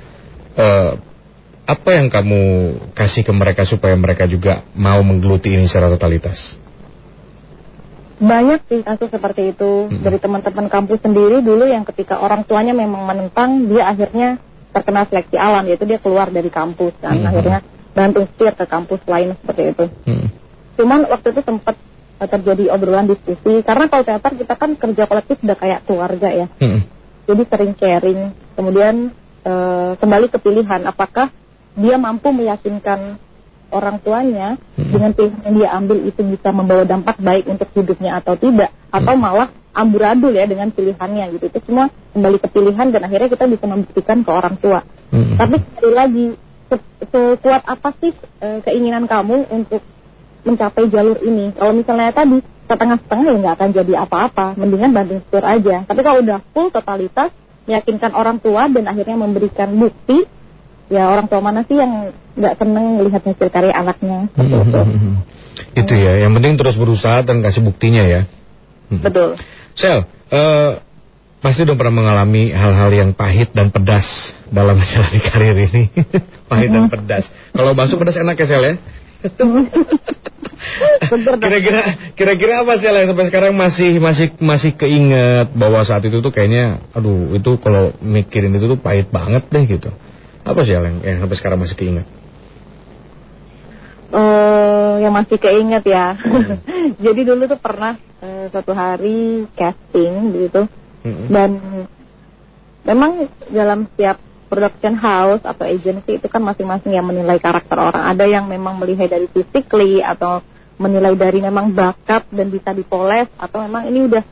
Eh, 0.55 0.91
apa 1.65 1.89
yang 1.97 2.07
kamu 2.07 2.41
kasih 2.95 3.27
ke 3.27 3.33
mereka 3.35 3.67
supaya 3.67 3.91
mereka 3.99 4.23
juga 4.23 4.63
mau 4.71 5.03
menggeluti 5.03 5.51
ini 5.51 5.67
secara 5.67 5.91
totalitas? 5.91 6.63
banyak 8.15 8.63
sih 8.71 8.79
kasus 8.79 9.11
seperti 9.11 9.51
itu 9.51 9.91
Mm-mm. 9.91 9.99
dari 9.99 10.17
teman-teman 10.23 10.71
kampus 10.71 11.03
sendiri 11.03 11.43
dulu 11.43 11.67
yang 11.67 11.83
ketika 11.83 12.23
orang 12.23 12.47
tuanya 12.47 12.71
memang 12.71 13.03
menentang 13.03 13.67
dia 13.67 13.91
akhirnya 13.91 14.39
terkena 14.71 15.03
seleksi 15.07 15.35
alam 15.35 15.67
yaitu 15.67 15.83
dia 15.83 15.99
keluar 15.99 16.31
dari 16.31 16.47
kampus 16.47 16.95
kan 17.03 17.19
Mhm. 17.19 17.27
akhirnya 17.27 17.59
bantu 17.91 18.23
setir 18.27 18.55
ke 18.55 18.65
kampus 18.67 19.01
lain 19.07 19.35
seperti 19.35 19.63
itu 19.75 19.85
Hmm. 20.07 20.27
cuman 20.79 20.99
waktu 21.11 21.27
itu 21.35 21.41
sempat 21.43 21.75
terjadi 22.19 22.71
obrolan 22.71 23.05
diskusi. 23.05 23.59
Karena 23.61 23.91
kalau 23.91 24.03
teater 24.07 24.31
kita 24.35 24.53
kan 24.55 24.79
kerja 24.79 25.03
kolektif 25.03 25.35
sudah 25.43 25.57
kayak 25.59 25.83
keluarga 25.83 26.29
ya. 26.31 26.47
Hmm. 26.59 26.81
jadi 27.25 27.41
sering 27.49 27.73
sharing. 27.75 28.19
Kemudian 28.55 28.95
eh, 29.43 29.91
kembali 29.97 30.27
ke 30.31 30.37
pilihan. 30.39 30.81
Apakah 30.85 31.33
dia 31.75 31.95
mampu 31.99 32.31
meyakinkan 32.31 33.19
orang 33.73 33.97
tuanya 33.99 34.55
Hmm. 34.77 34.91
dengan 34.93 35.11
pilihan 35.11 35.41
yang 35.43 35.55
dia 35.57 35.69
ambil 35.73 35.97
itu 36.05 36.21
bisa 36.23 36.49
membawa 36.53 36.83
dampak 36.85 37.17
baik 37.19 37.49
untuk 37.49 37.67
hidupnya 37.75 38.21
atau 38.21 38.37
tidak? 38.39 38.71
Atau 38.93 39.17
malah 39.19 39.49
amburadul 39.75 40.31
ya 40.31 40.47
dengan 40.47 40.71
pilihannya 40.71 41.35
gitu. 41.35 41.51
Itu 41.51 41.59
semua 41.67 41.91
kembali 42.15 42.37
ke 42.39 42.47
pilihan 42.47 42.87
dan 42.95 43.01
akhirnya 43.03 43.27
kita 43.27 43.45
bisa 43.49 43.65
membuktikan 43.67 44.23
ke 44.23 44.31
orang 44.31 44.55
tua. 44.61 44.81
Hmm. 45.05 45.37
tapi 45.37 45.61
sekali 45.61 45.93
lagi 45.93 46.25
se- 46.65 46.97
sekuat 47.13 47.61
apa 47.69 47.89
sih 48.01 48.09
eh, 48.41 48.59
keinginan 48.65 49.05
kamu 49.05 49.45
untuk 49.53 49.85
mencapai 50.45 50.87
jalur 50.93 51.17
ini 51.25 51.51
kalau 51.57 51.73
misalnya 51.73 52.13
tadi 52.13 52.39
setengah-setengah 52.65 53.25
ya 53.25 53.35
nggak 53.41 53.55
akan 53.57 53.69
jadi 53.73 53.93
apa-apa 54.05 54.47
mendingan 54.57 54.93
banting 54.93 55.21
setir 55.25 55.43
aja 55.45 55.75
tapi 55.85 56.01
kalau 56.01 56.21
udah 56.21 56.39
full 56.53 56.69
totalitas 56.69 57.33
meyakinkan 57.65 58.13
orang 58.13 58.37
tua 58.37 58.69
dan 58.69 58.85
akhirnya 58.85 59.17
memberikan 59.17 59.73
bukti 59.73 60.25
ya 60.89 61.09
orang 61.09 61.25
tua 61.25 61.41
mana 61.41 61.65
sih 61.65 61.77
yang 61.77 62.13
nggak 62.37 62.55
seneng 62.61 63.01
melihat 63.01 63.21
hasil 63.25 63.49
karya 63.49 63.73
anaknya 63.73 64.29
seperti 64.33 64.53
itu 64.53 64.81
Hmm. 64.85 65.15
Itu 65.71 65.95
ya, 65.95 66.19
yang 66.19 66.35
penting 66.35 66.59
terus 66.59 66.75
berusaha 66.75 67.23
dan 67.23 67.39
kasih 67.39 67.63
buktinya 67.63 68.03
ya. 68.03 68.27
Hmm. 68.91 68.99
betul 68.99 69.39
Sel, 69.75 70.07
eh, 70.31 70.71
pasti 71.43 71.67
dong 71.67 71.75
pernah 71.75 71.99
mengalami 71.99 72.53
hal-hal 72.53 72.91
yang 72.95 73.11
pahit 73.11 73.51
dan 73.51 73.73
pedas 73.73 74.31
dalam 74.47 74.77
menjalani 74.79 75.19
karir 75.19 75.55
ini. 75.55 75.83
pahit 76.51 76.69
dan 76.71 76.87
pedas. 76.87 77.27
Kalau 77.51 77.75
bakso 77.75 77.99
pedas 77.99 78.15
enak 78.15 78.39
ya 78.39 78.47
Sel 78.47 78.63
ya? 78.63 78.73
Kira-kira 81.41 81.81
kira-kira 82.17 82.53
apa 82.65 82.73
Sel 82.81 82.95
yang 82.95 83.07
sampai 83.13 83.25
sekarang 83.29 83.53
masih 83.53 84.01
masih 84.01 84.27
masih 84.41 84.71
keinget 84.73 85.53
bahwa 85.53 85.81
saat 85.85 86.03
itu 86.05 86.19
tuh 86.19 86.33
kayaknya 86.33 86.81
aduh 86.91 87.35
itu 87.37 87.57
kalau 87.61 87.93
mikirin 88.01 88.55
itu 88.57 88.65
tuh 88.65 88.79
pahit 88.79 89.09
banget 89.13 89.45
deh 89.49 89.63
gitu. 89.65 89.89
Apa 90.45 90.61
sih 90.61 90.77
yang, 90.77 91.01
yang 91.01 91.17
sampai 91.21 91.37
sekarang 91.37 91.59
masih 91.61 91.77
keinget? 91.77 92.07
eh 94.15 94.93
yang 95.03 95.13
masih 95.13 95.37
keinget 95.41 95.83
ya. 95.85 96.15
Jadi 97.05 97.21
dulu 97.25 97.49
tuh 97.49 97.59
pernah 97.59 97.99
eh, 98.23 98.47
suatu 98.49 98.71
hari 98.71 99.49
casting 99.57 100.31
gitu 100.33 100.69
Mm-mm. 101.03 101.27
dan 101.29 101.49
memang 102.85 103.27
dalam 103.49 103.89
setiap 103.91 104.17
production 104.45 104.93
house 104.95 105.41
atau 105.41 105.65
agency 105.65 106.21
itu 106.21 106.27
kan 106.29 106.41
masing-masing 106.41 106.93
yang 106.93 107.05
menilai 107.05 107.41
karakter 107.41 107.77
orang. 107.77 108.13
Ada 108.13 108.25
yang 108.29 108.45
memang 108.45 108.77
melihat 108.77 109.09
dari 109.09 109.25
physically 109.29 110.01
atau 110.05 110.41
menilai 110.75 111.15
dari 111.15 111.39
memang 111.39 111.71
bakat 111.71 112.27
dan 112.29 112.51
bisa 112.51 112.75
dipoles 112.75 113.31
atau 113.39 113.63
memang 113.63 113.87
ini 113.87 114.11
udah 114.11 114.23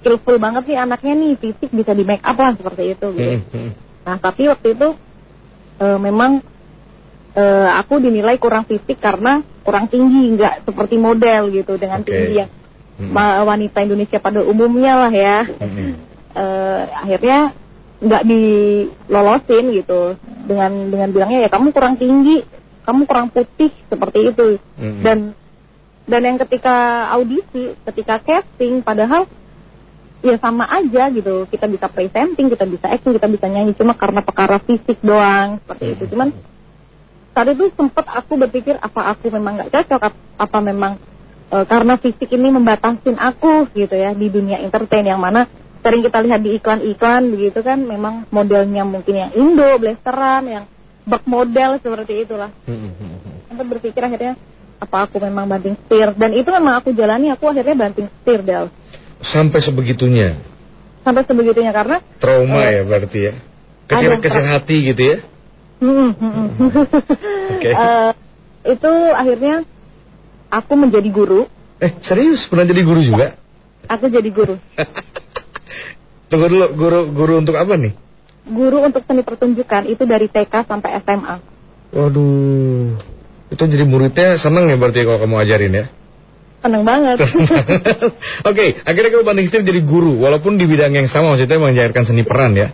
skillful 0.00 0.40
banget 0.40 0.72
nih 0.72 0.78
anaknya 0.82 1.14
nih 1.14 1.32
fisik 1.38 1.70
bisa 1.70 1.92
di 1.94 2.02
make 2.02 2.24
up 2.24 2.34
lah 2.34 2.56
seperti 2.56 2.96
itu 2.96 3.06
gitu. 3.14 3.32
Mm-mm. 3.38 3.68
Nah, 4.02 4.16
tapi 4.18 4.50
waktu 4.50 4.74
itu 4.74 4.88
eh, 5.78 5.98
memang 6.00 6.42
eh, 7.38 7.68
aku 7.76 8.02
dinilai 8.02 8.40
kurang 8.40 8.66
fisik 8.66 8.98
karena 8.98 9.44
kurang 9.62 9.86
tinggi, 9.86 10.34
nggak 10.34 10.66
seperti 10.66 10.98
model 10.98 11.54
gitu 11.54 11.78
dengan 11.78 12.02
Oke. 12.02 12.10
tinggi 12.10 12.34
yang 12.42 12.50
ma- 12.98 13.46
wanita 13.46 13.78
Indonesia 13.84 14.18
pada 14.18 14.42
umumnya 14.42 15.06
lah 15.06 15.12
ya. 15.12 15.38
Mm-mm. 15.46 15.90
Eh, 16.32 16.82
akhirnya 16.88 17.52
nggak 18.02 18.22
dilolosin 18.26 19.64
gitu 19.78 20.18
dengan 20.50 20.90
dengan 20.90 21.08
bilangnya 21.14 21.46
ya 21.46 21.50
kamu 21.54 21.70
kurang 21.70 21.94
tinggi, 22.02 22.42
kamu 22.82 23.06
kurang 23.06 23.30
putih 23.30 23.70
seperti 23.86 24.18
itu 24.34 24.58
Mm-mm. 24.58 25.02
dan 25.06 25.18
dan 26.02 26.20
yang 26.26 26.38
ketika 26.42 27.06
audisi, 27.14 27.78
ketika 27.86 28.18
casting, 28.18 28.82
padahal 28.82 29.30
ya 30.22 30.34
sama 30.42 30.66
aja 30.66 31.06
gitu. 31.14 31.46
Kita 31.46 31.70
bisa 31.70 31.86
presenting, 31.86 32.50
kita 32.50 32.66
bisa 32.66 32.90
acting, 32.90 33.14
kita 33.14 33.30
bisa 33.30 33.46
nyanyi, 33.46 33.72
cuma 33.78 33.94
karena 33.94 34.18
perkara 34.26 34.58
fisik 34.58 34.98
doang 34.98 35.62
seperti 35.62 35.84
itu. 35.94 36.04
Cuman 36.10 36.34
saat 37.32 37.48
itu 37.54 37.70
sempat 37.78 38.06
aku 38.10 38.34
berpikir 38.34 38.76
apa 38.82 39.14
aku 39.14 39.30
memang 39.30 39.62
nggak 39.62 39.70
cocok, 39.72 40.00
ap- 40.10 40.24
apa 40.42 40.58
memang 40.58 40.98
e, 41.48 41.56
karena 41.70 41.94
fisik 41.96 42.28
ini 42.34 42.50
membatasin 42.50 43.16
aku 43.16 43.70
gitu 43.72 43.94
ya 43.94 44.12
di 44.12 44.26
dunia 44.28 44.58
entertain 44.60 45.06
yang 45.06 45.22
mana 45.22 45.46
sering 45.82 46.00
kita 46.00 46.18
lihat 46.18 46.40
di 46.40 46.50
iklan-iklan 46.54 47.22
begitu 47.28 47.58
kan, 47.60 47.78
memang 47.78 48.24
modelnya 48.28 48.82
mungkin 48.82 49.14
yang 49.16 49.30
Indo, 49.32 49.76
blasteran, 49.76 50.42
yang 50.46 50.64
bak 51.02 51.22
model 51.24 51.76
seperti 51.76 52.22
itulah 52.22 52.54
Mm-mm. 52.64 53.42
sempat 53.44 53.66
berpikir 53.68 53.98
akhirnya 53.98 54.38
apa 54.78 54.96
aku 55.02 55.18
memang 55.18 55.44
banting 55.44 55.74
setir 55.76 56.10
dan 56.12 56.30
itu 56.30 56.46
memang 56.48 56.74
aku 56.76 56.90
jalani 56.90 57.26
aku 57.28 57.46
akhirnya 57.48 57.74
banting 57.76 58.06
setir 58.08 58.40
Del 58.40 58.70
Sampai 59.20 59.58
sebegitunya. 59.58 60.38
sampai 61.00 61.22
sebegitunya 61.22 61.70
karena 61.70 61.98
Trauma 62.16 62.58
Eh, 62.60 62.70
ya 62.72 62.82
berarti 62.82 63.18
ya. 63.20 63.32
Kecil 63.84 64.08
ada 64.08 64.18
kecil 64.20 64.30
tra- 64.40 64.50
hati 64.52 64.76
gitu 64.84 65.02
ya. 65.04 65.16
hmm, 65.78 66.10
hmm, 66.12 66.32
hmm. 66.32 66.70
Oke. 67.52 67.70
Eh, 67.72 68.10
itu 68.68 68.90
akhirnya 69.12 69.54
aku 70.48 70.72
menjadi 70.76 71.08
guru 71.08 71.50
Eh 71.76 71.98
serius 72.00 72.46
pernah 72.46 72.62
jadi 72.62 72.78
guru 72.80 73.02
juga? 73.02 73.34
aku 73.84 74.06
jadi 74.06 74.30
guru 74.30 74.54
Tunggu 76.32 76.48
dulu 76.48 76.66
guru 76.72 77.00
guru 77.12 77.34
untuk 77.44 77.54
apa 77.60 77.76
nih? 77.76 77.92
guru 78.42 78.82
untuk 78.82 79.06
seni 79.06 79.22
pertunjukan 79.22 79.86
itu 79.86 80.02
dari 80.02 80.26
TK 80.26 80.66
sampai 80.66 80.98
SMA 81.06 81.36
Waduh. 81.92 82.96
Itu 83.52 83.62
jadi 83.68 83.84
muridnya 83.84 84.40
seneng 84.40 84.66
ya 84.72 84.80
berarti 84.80 85.04
kalau 85.04 85.20
kamu 85.22 85.36
ajarin 85.44 85.72
ya? 85.76 85.86
seneng 86.62 86.86
banget 86.86 87.18
Oke, 88.48 88.78
akhirnya 88.86 89.10
kamu 89.12 89.24
banting 89.26 89.46
setir 89.50 89.66
jadi 89.66 89.82
guru 89.82 90.22
walaupun 90.22 90.56
di 90.56 90.64
bidang 90.64 90.94
yang 90.94 91.10
sama 91.10 91.34
maksudnya 91.34 91.58
mengajarkan 91.58 92.02
seni 92.06 92.22
peran 92.22 92.54
ya. 92.54 92.70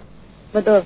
betul 0.53 0.85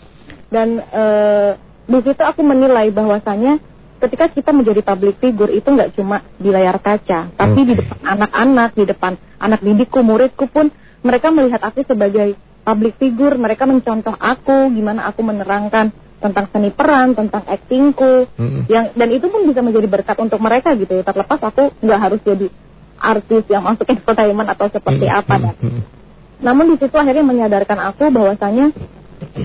dan 0.55 0.79
eh, 0.79 1.51
di 1.87 1.99
situ 1.99 2.23
aku 2.23 2.47
menilai 2.47 2.95
bahwasanya 2.95 3.59
ketika 4.07 4.31
kita 4.31 4.51
menjadi 4.55 4.87
public 4.87 5.19
figure 5.19 5.51
itu 5.51 5.67
nggak 5.67 5.99
cuma 5.99 6.23
di 6.39 6.51
layar 6.51 6.79
kaca 6.79 7.35
tapi 7.35 7.61
di 7.67 7.75
Oke. 7.75 7.87
depan 7.87 7.99
anak-anak 8.07 8.71
di 8.75 8.85
depan 8.87 9.13
anak 9.39 9.61
didikku 9.63 9.99
muridku 10.03 10.47
pun 10.47 10.71
mereka 11.03 11.35
melihat 11.35 11.63
aku 11.63 11.83
sebagai 11.83 12.39
public 12.63 12.95
figure 12.99 13.35
mereka 13.39 13.67
mencontoh 13.67 14.15
aku 14.15 14.71
gimana 14.71 15.11
aku 15.11 15.21
menerangkan 15.27 15.91
tentang 16.23 16.47
seni 16.55 16.71
peran 16.71 17.19
tentang 17.19 17.43
aktingku 17.43 18.31
Mm-mm. 18.39 18.71
yang 18.71 18.95
dan 18.95 19.09
itu 19.11 19.27
pun 19.27 19.43
bisa 19.43 19.59
menjadi 19.59 19.91
berkat 19.91 20.17
untuk 20.23 20.39
mereka 20.39 20.79
gitu 20.79 21.03
terlepas 21.03 21.43
aku 21.43 21.75
nggak 21.83 22.01
harus 22.01 22.21
jadi 22.23 22.47
artis 23.03 23.45
yang 23.51 23.67
masuk 23.67 23.91
entertainment 23.95 24.49
atau 24.55 24.71
seperti 24.71 25.07
Mm-mm. 25.11 25.21
apa 25.21 25.35
dan 25.43 25.57
namun 26.43 26.75
di 26.75 26.77
situ 26.79 26.95
akhirnya 26.95 27.23
menyadarkan 27.23 27.79
aku 27.95 28.11
bahwasanya 28.11 28.75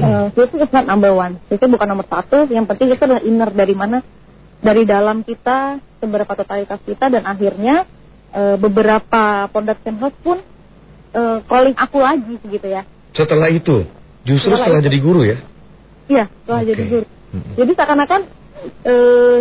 uh, 0.01 0.27
itu 0.33 0.55
is 0.57 0.73
not 0.73 0.89
number 0.89 1.13
one. 1.13 1.37
Itu 1.47 1.69
bukan 1.69 1.87
nomor 1.87 2.09
satu. 2.09 2.49
Yang 2.49 2.73
penting 2.73 2.87
itu 2.97 3.03
adalah 3.05 3.23
inner 3.23 3.49
dari 3.53 3.75
mana, 3.77 4.01
dari 4.59 4.83
dalam 4.83 5.21
kita, 5.21 5.77
seberapa 6.01 6.33
totalitas 6.33 6.81
kita 6.81 7.13
dan 7.13 7.23
akhirnya 7.29 7.85
uh, 8.33 8.57
beberapa 8.57 9.45
production 9.53 9.95
house 10.01 10.17
pun 10.25 10.41
uh, 11.13 11.37
calling 11.45 11.77
aku 11.77 11.97
lagi 12.01 12.35
gitu 12.41 12.67
ya. 12.67 12.83
Setelah 13.17 13.49
itu, 13.49 13.81
justru 14.21 14.53
Setelah 14.53 14.61
setelah 14.61 14.81
itu. 14.85 14.87
jadi 14.93 14.97
guru 15.01 15.21
ya? 15.25 15.37
Iya, 16.05 16.25
setelah 16.29 16.61
Oke. 16.61 16.69
jadi 16.69 16.83
guru. 16.85 17.05
Jadi 17.57 17.71
seakan-akan 17.73 18.21
uh, 18.85 19.37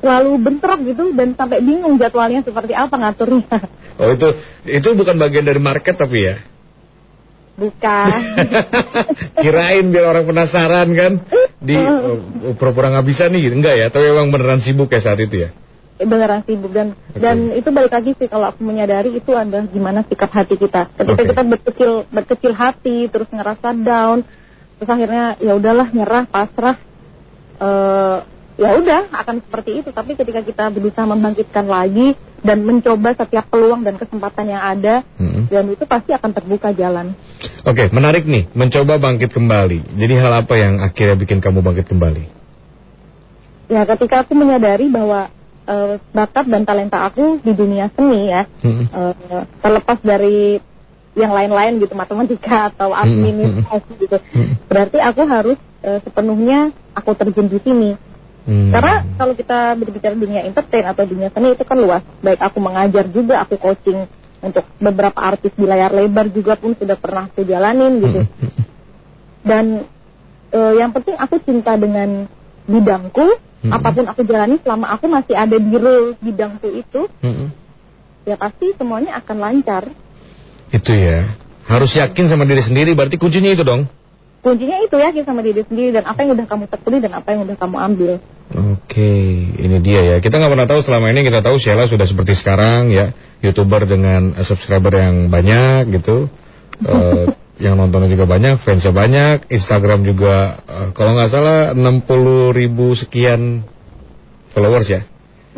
selalu 0.00 0.30
bentrok 0.40 0.80
gitu 0.88 1.04
dan 1.12 1.36
sampai 1.36 1.58
bingung 1.60 2.00
jadwalnya 2.00 2.40
seperti 2.40 2.72
apa 2.72 2.94
ngaturnya. 2.96 3.52
Oh 3.98 4.14
itu 4.14 4.30
itu 4.62 4.94
bukan 4.94 5.18
bagian 5.18 5.42
dari 5.42 5.58
market 5.58 5.98
tapi 5.98 6.22
ya? 6.22 6.38
Bukan. 7.58 8.06
Kirain 9.42 9.90
biar 9.90 10.14
orang 10.14 10.22
penasaran 10.22 10.86
kan 10.94 11.12
di 11.58 11.74
oh, 11.74 12.54
pura-pura 12.54 12.94
nggak 12.94 13.06
bisa 13.10 13.26
nih, 13.26 13.50
enggak 13.50 13.74
ya? 13.74 13.90
Tapi 13.90 14.14
emang 14.14 14.30
beneran 14.30 14.62
sibuk 14.62 14.86
ya 14.94 15.02
saat 15.02 15.18
itu 15.18 15.42
ya? 15.42 15.50
Beneran 15.98 16.46
sibuk 16.46 16.70
dan 16.70 16.94
Oke. 16.94 17.18
dan 17.18 17.36
itu 17.54 17.68
balik 17.74 17.90
lagi 17.90 18.14
sih 18.14 18.30
kalau 18.30 18.54
aku 18.54 18.62
menyadari 18.62 19.18
itu 19.18 19.34
adalah 19.34 19.66
gimana 19.66 20.06
sikap 20.06 20.30
hati 20.30 20.54
kita 20.54 20.86
ketika 20.94 21.20
Oke. 21.22 21.28
kita 21.34 21.42
berkecil 21.42 21.90
berkecil 22.12 22.52
hati 22.54 22.98
terus 23.10 23.26
ngerasa 23.30 23.74
down 23.82 24.22
terus 24.78 24.90
akhirnya 24.90 25.34
ya 25.42 25.58
udahlah 25.58 25.88
nyerah 25.90 26.24
pasrah 26.30 26.76
eh 27.58 28.18
ya 28.58 28.74
udah 28.74 29.14
akan 29.14 29.38
seperti 29.38 29.70
itu 29.86 29.90
tapi 29.94 30.18
ketika 30.18 30.42
kita 30.42 30.64
berusaha 30.74 31.06
membangkitkan 31.06 31.66
lagi 31.66 32.18
dan 32.42 32.66
mencoba 32.66 33.14
setiap 33.14 33.46
peluang 33.50 33.86
dan 33.86 33.94
kesempatan 33.98 34.50
yang 34.50 34.62
ada 34.62 35.06
Mm-mm. 35.18 35.46
dan 35.46 35.64
itu 35.70 35.86
pasti 35.86 36.10
akan 36.14 36.30
terbuka 36.34 36.74
jalan 36.74 37.14
Oke, 37.66 37.90
menarik 37.94 38.24
nih, 38.24 38.48
mencoba 38.54 38.96
bangkit 38.96 39.34
kembali. 39.34 39.98
Jadi 39.98 40.14
hal 40.16 40.42
apa 40.42 40.54
yang 40.56 40.78
akhirnya 40.80 41.18
bikin 41.18 41.42
kamu 41.42 41.60
bangkit 41.60 41.90
kembali? 41.90 42.38
ya 43.68 43.84
ketika 43.84 44.24
aku 44.24 44.32
menyadari 44.32 44.88
bahwa 44.88 45.28
eh, 45.68 45.94
bakat 46.10 46.48
dan 46.48 46.64
talenta 46.64 47.04
aku 47.04 47.44
di 47.44 47.52
dunia 47.52 47.92
seni 47.92 48.32
ya 48.32 48.42
Mm-mm. 48.64 48.86
eh, 48.88 49.44
terlepas 49.60 49.98
dari 50.00 50.56
yang 51.12 51.34
lain-lain 51.34 51.82
gitu 51.82 51.92
matematika 51.92 52.72
atau 52.72 52.96
administrasi 52.96 53.92
gitu 54.00 54.16
Mm. 54.32 54.54
berarti 54.66 54.98
aku 54.98 55.22
harus 55.28 55.58
eh, 55.84 56.00
sepenuhnya 56.00 56.72
aku 56.96 57.12
terjun 57.14 57.46
di 57.46 57.60
sini 57.60 57.92
Hmm. 58.48 58.72
karena 58.72 59.04
kalau 59.20 59.36
kita 59.36 59.76
berbicara 59.76 60.16
dunia 60.16 60.40
entertain 60.40 60.88
atau 60.88 61.04
dunia 61.04 61.28
seni 61.28 61.52
itu 61.52 61.68
kan 61.68 61.76
luas 61.76 62.00
baik 62.24 62.40
aku 62.40 62.64
mengajar 62.64 63.04
juga 63.12 63.44
aku 63.44 63.60
coaching 63.60 64.08
untuk 64.40 64.64
beberapa 64.80 65.20
artis 65.20 65.52
di 65.52 65.68
layar 65.68 65.92
lebar 65.92 66.32
juga 66.32 66.56
pun 66.56 66.72
sudah 66.72 66.96
pernah 66.96 67.28
aku 67.28 67.44
jalanin 67.44 68.00
gitu 68.00 68.24
Mm-mm. 68.24 68.64
dan 69.44 69.84
eh, 70.48 70.72
yang 70.80 70.96
penting 70.96 71.20
aku 71.20 71.44
cinta 71.44 71.76
dengan 71.76 72.24
bidangku 72.64 73.36
Mm-mm. 73.58 73.74
apa 73.74 73.88
pun 73.90 74.06
aku 74.06 74.22
jalani 74.22 74.56
selama 74.62 74.86
aku 74.92 75.06
masih 75.06 75.34
ada 75.34 75.56
di 75.56 75.74
role 75.74 76.14
bidangku 76.18 76.68
itu 76.70 77.10
Mm-mm. 77.20 77.48
ya 78.22 78.38
pasti 78.38 78.70
semuanya 78.74 79.18
akan 79.18 79.36
lancar 79.38 79.84
Itu 80.68 80.92
ya. 80.92 81.32
Harus 81.64 81.92
yakin 81.92 82.28
sama 82.28 82.44
diri 82.44 82.60
sendiri, 82.60 82.92
berarti 82.92 83.16
kuncinya 83.16 83.48
itu 83.48 83.64
dong. 83.64 83.88
kuncinya 84.38 84.78
itu 84.78 84.94
yakin 84.94 85.24
sama 85.24 85.40
diri 85.40 85.64
sendiri 85.64 85.90
dan 85.92 86.04
apa 86.04 86.22
yang 86.22 86.32
udah 86.32 86.46
kamu 86.46 86.64
tekuni 86.68 86.98
dan 87.00 87.12
apa 87.12 87.28
yang 87.32 87.40
udah 87.42 87.56
kamu 87.56 87.76
ambil 87.76 88.12
Oke, 88.48 89.12
ini 89.60 89.76
dia 89.80 90.00
ya. 90.00 90.16
Kita 90.20 90.40
nggak 90.40 90.52
pernah 90.52 90.64
tahu 90.64 90.80
selama 90.80 91.12
ini 91.12 91.20
kita 91.20 91.44
tahu 91.44 91.60
Sheila 91.60 91.84
sudah 91.84 92.08
seperti 92.08 92.32
sekarang 92.32 92.88
ya, 92.88 93.12
youtuber 93.40 93.84
dengan 93.84 94.32
subscriber 94.40 94.92
yang 94.94 95.28
banyak 95.28 95.92
gitu, 96.00 96.32
Eh, 96.78 97.24
yang 97.58 97.74
nontonnya 97.74 98.06
juga 98.06 98.24
banyak, 98.24 98.62
fansnya 98.62 98.94
banyak, 98.94 99.50
Instagram 99.50 100.06
juga 100.06 100.62
eh, 100.62 100.88
kalau 100.94 101.18
nggak 101.18 101.30
salah 101.30 101.58
60 101.74 102.54
ribu 102.54 102.94
sekian 102.94 103.66
followers 104.54 104.86
ya, 104.88 105.00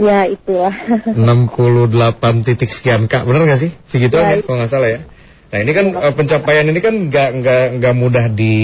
ya 0.00 0.25
itu 0.26 0.50
ya 0.57 0.73
68 1.12 2.47
titik 2.49 2.73
sekian 2.73 3.04
kak, 3.04 3.28
bener 3.28 3.45
nggak 3.45 3.61
sih? 3.61 3.71
Segitu 3.92 4.16
Ya, 4.16 4.33
ya, 4.33 4.40
itu. 4.40 4.49
kalau 4.49 4.64
nggak 4.64 4.73
salah 4.73 4.88
ya. 4.90 5.00
Nah 5.50 5.59
ini 5.61 5.73
kan 5.75 5.87
eh, 5.92 6.14
pencapaian 6.14 6.66
ini 6.66 6.80
kan 6.80 6.95
nggak 7.11 7.30
nggak 7.42 7.64
nggak 7.83 7.95
mudah 7.99 8.25
di 8.30 8.54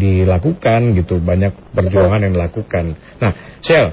dilakukan 0.00 0.96
gitu, 0.98 1.20
banyak 1.20 1.52
perjuangan 1.76 2.24
yang 2.24 2.32
dilakukan. 2.34 2.96
Nah, 3.20 3.32
Shell, 3.60 3.92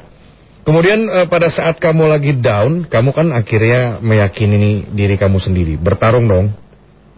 kemudian 0.64 1.06
eh, 1.14 1.28
pada 1.28 1.52
saat 1.52 1.78
kamu 1.78 2.08
lagi 2.08 2.40
down, 2.40 2.88
kamu 2.88 3.10
kan 3.12 3.28
akhirnya 3.36 4.00
meyakini 4.00 4.88
diri 4.90 5.20
kamu 5.20 5.38
sendiri, 5.38 5.76
bertarung 5.78 6.26
dong 6.26 6.48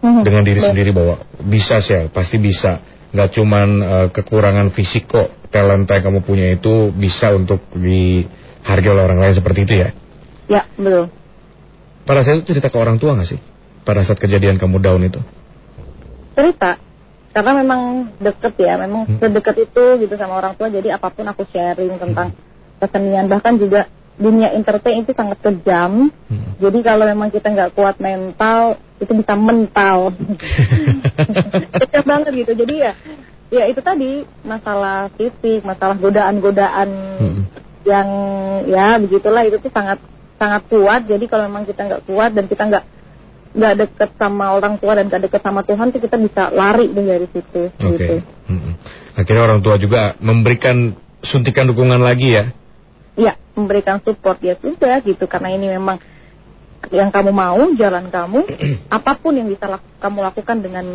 dengan 0.02 0.42
diri 0.42 0.58
sendiri 0.58 0.90
bahwa 0.90 1.22
bisa 1.46 1.78
Shell, 1.78 2.10
pasti 2.10 2.42
bisa. 2.42 2.82
Nggak 3.14 3.30
cuman 3.38 3.68
eh, 3.80 4.08
kekurangan 4.10 4.74
fisik 4.74 5.06
kok, 5.06 5.48
talenta 5.54 5.94
yang 6.00 6.10
kamu 6.10 6.20
punya 6.26 6.48
itu 6.52 6.90
bisa 6.90 7.30
untuk 7.30 7.62
dihargai 7.76 8.90
oleh 8.90 9.04
orang 9.06 9.20
lain 9.22 9.34
seperti 9.38 9.68
itu 9.68 9.74
ya. 9.78 9.88
ya 10.50 10.62
betul 10.74 11.06
Pada 12.02 12.26
saat 12.26 12.42
itu 12.42 12.50
cerita 12.50 12.66
ke 12.66 12.76
orang 12.80 12.98
tua 12.98 13.14
nggak 13.14 13.28
sih? 13.30 13.40
Pada 13.86 14.02
saat 14.02 14.18
kejadian 14.18 14.58
kamu 14.58 14.82
down 14.82 15.02
itu? 15.06 15.22
cerita 16.32 16.80
karena 17.32 17.52
memang 17.64 17.80
deket 18.20 18.54
ya 18.60 18.76
memang 18.76 19.08
Hmm. 19.08 19.20
sedekat 19.20 19.56
itu 19.68 19.84
gitu 20.04 20.14
sama 20.16 20.36
orang 20.40 20.56
tua 20.56 20.68
jadi 20.68 20.96
apa 20.96 21.12
pun 21.12 21.24
aku 21.28 21.44
sharing 21.48 21.96
tentang 21.96 22.36
kesenian 22.80 23.28
bahkan 23.28 23.56
juga 23.56 23.88
dunia 24.22 24.54
entertain 24.54 25.02
itu 25.02 25.12
sangat 25.12 25.42
kejam 25.42 26.08
Hmm. 26.30 26.56
jadi 26.56 26.78
kalau 26.80 27.04
memang 27.04 27.28
kita 27.28 27.50
nggak 27.50 27.74
kuat 27.74 27.98
mental 27.98 28.78
itu 28.96 29.12
bisa 29.12 29.34
mental 29.34 30.14
kejam 31.82 32.04
banget 32.06 32.32
gitu 32.46 32.52
jadi 32.56 32.74
ya 32.78 32.92
ya 33.52 33.64
itu 33.68 33.80
tadi 33.84 34.24
masalah 34.46 35.12
fisik 35.12 35.60
masalah 35.62 35.98
godaan-godaan 35.98 36.88
Hmm. 37.20 37.42
yang 37.82 38.08
ya 38.70 38.96
begitulah 38.96 39.42
itu 39.42 39.58
tuh 39.58 39.68
sangat 39.68 39.98
sangat 40.38 40.62
kuat 40.70 41.04
jadi 41.04 41.24
kalau 41.26 41.50
memang 41.50 41.66
kita 41.66 41.82
nggak 41.82 42.02
kuat 42.06 42.30
dan 42.32 42.46
kita 42.46 42.62
nggak 42.70 42.84
nggak 43.52 43.74
deket 43.84 44.10
sama 44.16 44.56
orang 44.56 44.80
tua 44.80 44.96
dan 44.96 45.12
nggak 45.12 45.28
deket 45.28 45.42
sama 45.44 45.60
Tuhan 45.60 45.92
tuh 45.92 46.00
kita 46.00 46.16
bisa 46.16 46.48
lari 46.48 46.88
deh 46.88 47.04
dari 47.04 47.26
situ 47.28 47.68
Oke. 47.68 47.90
gitu 47.92 48.14
Mm-mm. 48.48 48.74
Akhirnya 49.12 49.42
orang 49.44 49.60
tua 49.60 49.76
juga 49.76 50.16
memberikan 50.24 50.96
suntikan 51.20 51.68
dukungan 51.68 52.00
lagi 52.00 52.32
ya. 52.32 52.48
Ya 53.14 53.36
memberikan 53.54 54.00
support 54.00 54.40
ya 54.40 54.56
sudah 54.56 55.00
gitu. 55.04 55.24
Karena 55.28 55.52
ini 55.52 55.72
memang 55.72 56.00
yang 56.90 57.14
kamu 57.14 57.30
mau 57.30 57.62
jalan 57.76 58.10
kamu 58.10 58.40
apa 58.96 59.12
pun 59.20 59.32
yang 59.38 59.48
bisa 59.48 59.70
lak- 59.70 59.86
kamu 60.02 60.18
lakukan 60.20 60.58
dengan 60.58 60.86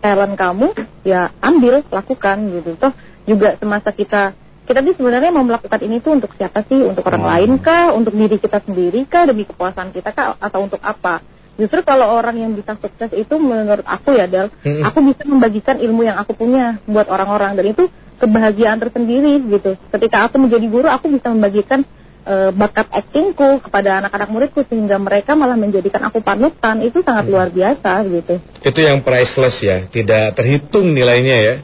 talent 0.00 0.34
kamu 0.34 0.66
ya 1.04 1.28
ambil 1.44 1.84
lakukan 1.86 2.36
gitu. 2.48 2.70
Toh 2.80 2.92
juga 3.28 3.54
semasa 3.60 3.92
kita 3.92 4.32
kita 4.64 4.86
tuh 4.86 4.94
sebenarnya 5.02 5.34
mau 5.34 5.42
melakukan 5.42 5.82
ini 5.82 5.98
tuh 5.98 6.14
untuk 6.14 6.30
siapa 6.38 6.62
sih? 6.62 6.78
Untuk 6.78 7.02
orang 7.02 7.26
Hmm. 7.26 7.30
lain 7.34 7.50
kah? 7.58 7.90
Untuk 7.90 8.14
diri 8.14 8.38
kita 8.38 8.62
sendiri 8.62 9.02
kah? 9.02 9.26
Demi 9.26 9.42
kepuasan 9.42 9.90
kita 9.90 10.14
kah? 10.14 10.38
Atau 10.38 10.62
untuk 10.62 10.78
apa? 10.78 11.20
Justru 11.58 11.82
kalau 11.82 12.08
orang 12.08 12.38
yang 12.38 12.52
bisa 12.54 12.78
sukses 12.78 13.10
itu 13.12 13.34
menurut 13.36 13.84
aku 13.84 14.14
ya 14.16 14.30
Del 14.30 14.48
Mm-mm. 14.48 14.86
aku 14.86 15.02
bisa 15.04 15.26
membagikan 15.26 15.76
ilmu 15.76 16.06
yang 16.06 16.16
aku 16.16 16.32
punya 16.38 16.78
buat 16.86 17.10
orang-orang. 17.10 17.58
Dan 17.58 17.74
itu 17.74 17.90
kebahagiaan 18.20 18.76
tersendiri 18.78 19.40
gitu 19.48 19.74
ketika 19.90 20.28
aku 20.28 20.36
menjadi 20.36 20.66
guru 20.68 20.86
aku 20.86 21.08
bisa 21.08 21.32
membagikan 21.32 21.80
eh, 22.22 22.52
bakat 22.52 22.86
aktingku 22.92 23.64
kepada 23.64 24.04
anak-anak 24.04 24.28
muridku 24.28 24.60
sehingga 24.68 25.00
mereka 25.00 25.32
malah 25.32 25.56
menjadikan 25.56 26.04
aku 26.06 26.20
panutan 26.20 26.84
itu 26.84 27.00
sangat 27.00 27.24
Hmm. 27.26 27.32
luar 27.32 27.48
biasa 27.48 28.04
gitu 28.04 28.34
Itu 28.60 28.78
yang 28.78 29.00
priceless 29.00 29.56
ya, 29.64 29.88
tidak 29.88 30.36
terhitung 30.36 30.92
nilainya 30.92 31.36
ya. 31.40 31.54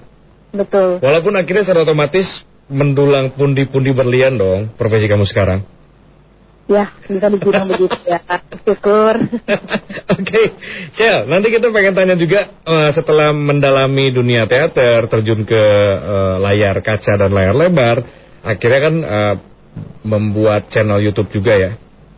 betul 0.57 0.97
Walaupun 1.05 1.37
akhirnya 1.37 1.69
secara 1.69 1.85
otomatis 1.85 2.25
mendulang 2.67 3.31
pundi-pundi 3.37 3.93
berlian 3.93 4.35
dong 4.35 4.73
profesi 4.75 5.07
kamu 5.07 5.29
sekarang. 5.29 5.61
Ya 6.67 6.91
bisa 7.07 7.27
dibilang 7.31 7.67
begitu 7.71 7.99
ya. 8.07 8.21
Syukur. 8.67 9.15
Oke, 10.19 10.43
Shell, 10.91 11.31
nanti 11.31 11.55
kita 11.55 11.71
pengen 11.71 11.95
tanya 11.95 12.19
juga 12.19 12.51
eh, 12.67 12.91
setelah 12.91 13.31
mendalami 13.31 14.11
dunia 14.11 14.51
teater, 14.51 15.07
terjun 15.07 15.47
ke 15.47 15.63
eh, 16.03 16.37
layar 16.43 16.83
kaca 16.83 17.15
dan 17.15 17.31
layar 17.31 17.55
lebar, 17.55 18.03
akhirnya 18.43 18.81
kan 18.83 18.95
eh, 19.03 19.35
membuat 20.03 20.69
channel 20.71 20.99
YouTube 20.99 21.31
juga 21.31 21.55
ya. 21.55 21.73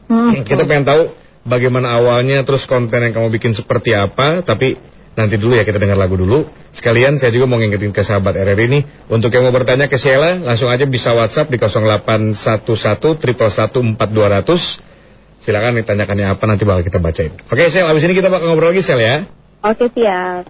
Hmm, 0.08 0.40
Kita 0.40 0.64
pengen 0.64 0.88
tahu 0.88 1.02
bagaimana 1.44 2.00
awalnya, 2.00 2.40
terus 2.48 2.64
konten 2.64 2.96
yang 3.00 3.12
kamu 3.12 3.28
bikin 3.36 3.52
seperti 3.52 3.92
apa, 3.92 4.40
tapi 4.40 4.80
nanti 5.18 5.34
dulu 5.34 5.58
ya 5.58 5.66
kita 5.66 5.82
dengar 5.82 5.98
lagu 5.98 6.14
dulu. 6.14 6.46
Sekalian 6.70 7.18
saya 7.18 7.34
juga 7.34 7.50
mau 7.50 7.58
ngingetin 7.58 7.90
ke 7.90 8.06
sahabat 8.06 8.38
RRI 8.38 8.64
ini, 8.70 8.80
untuk 9.10 9.34
yang 9.34 9.42
mau 9.42 9.50
bertanya 9.50 9.90
ke 9.90 9.98
Sheila, 9.98 10.38
langsung 10.38 10.70
aja 10.70 10.86
bisa 10.86 11.10
WhatsApp 11.10 11.50
di 11.50 11.58
0811 11.58 12.38
111 12.38 13.98
4200. 13.98 15.42
Silakan 15.42 15.82
ditanyakannya 15.82 16.26
apa 16.38 16.44
nanti 16.46 16.62
bakal 16.62 16.86
kita 16.86 17.02
bacain. 17.02 17.34
Oke, 17.50 17.66
Sel, 17.66 17.82
abis 17.90 18.06
ini 18.06 18.14
kita 18.14 18.30
bakal 18.30 18.46
ngobrol 18.46 18.70
lagi, 18.70 18.86
Sel 18.86 19.02
ya. 19.02 19.26
oke 19.58 19.90
siap 19.90 20.46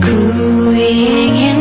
Ku 0.00 0.16
ingin 0.72 1.59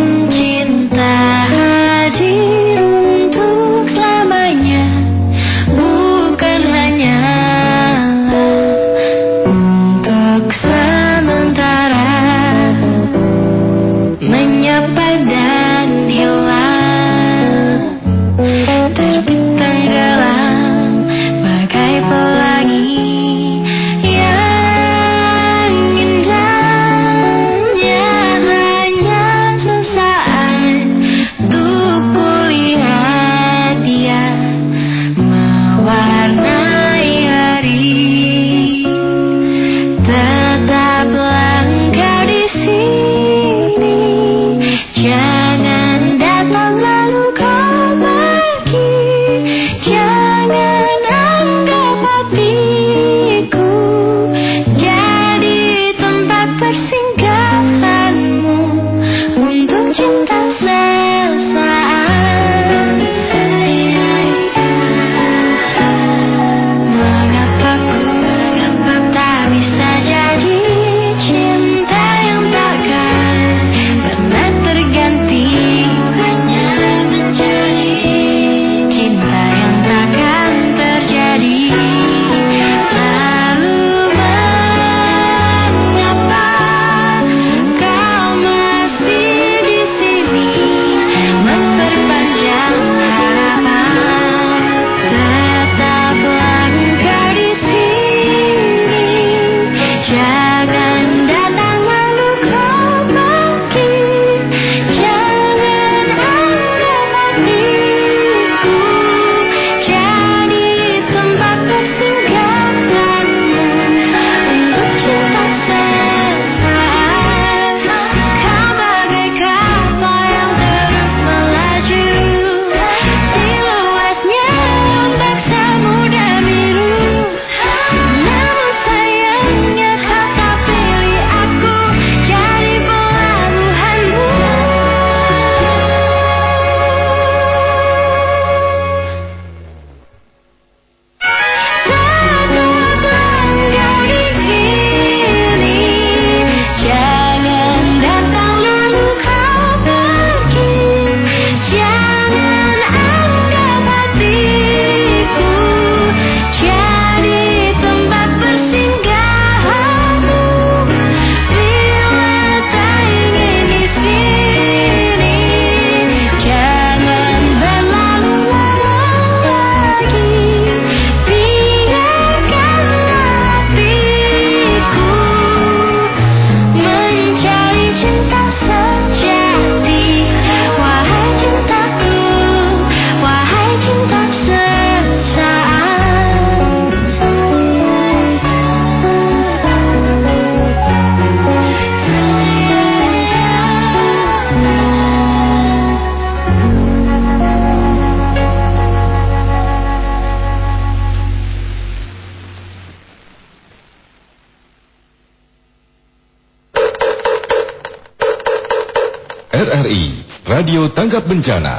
Radio 210.70 210.86
Tanggap 210.94 211.26
Bencana. 211.26 211.76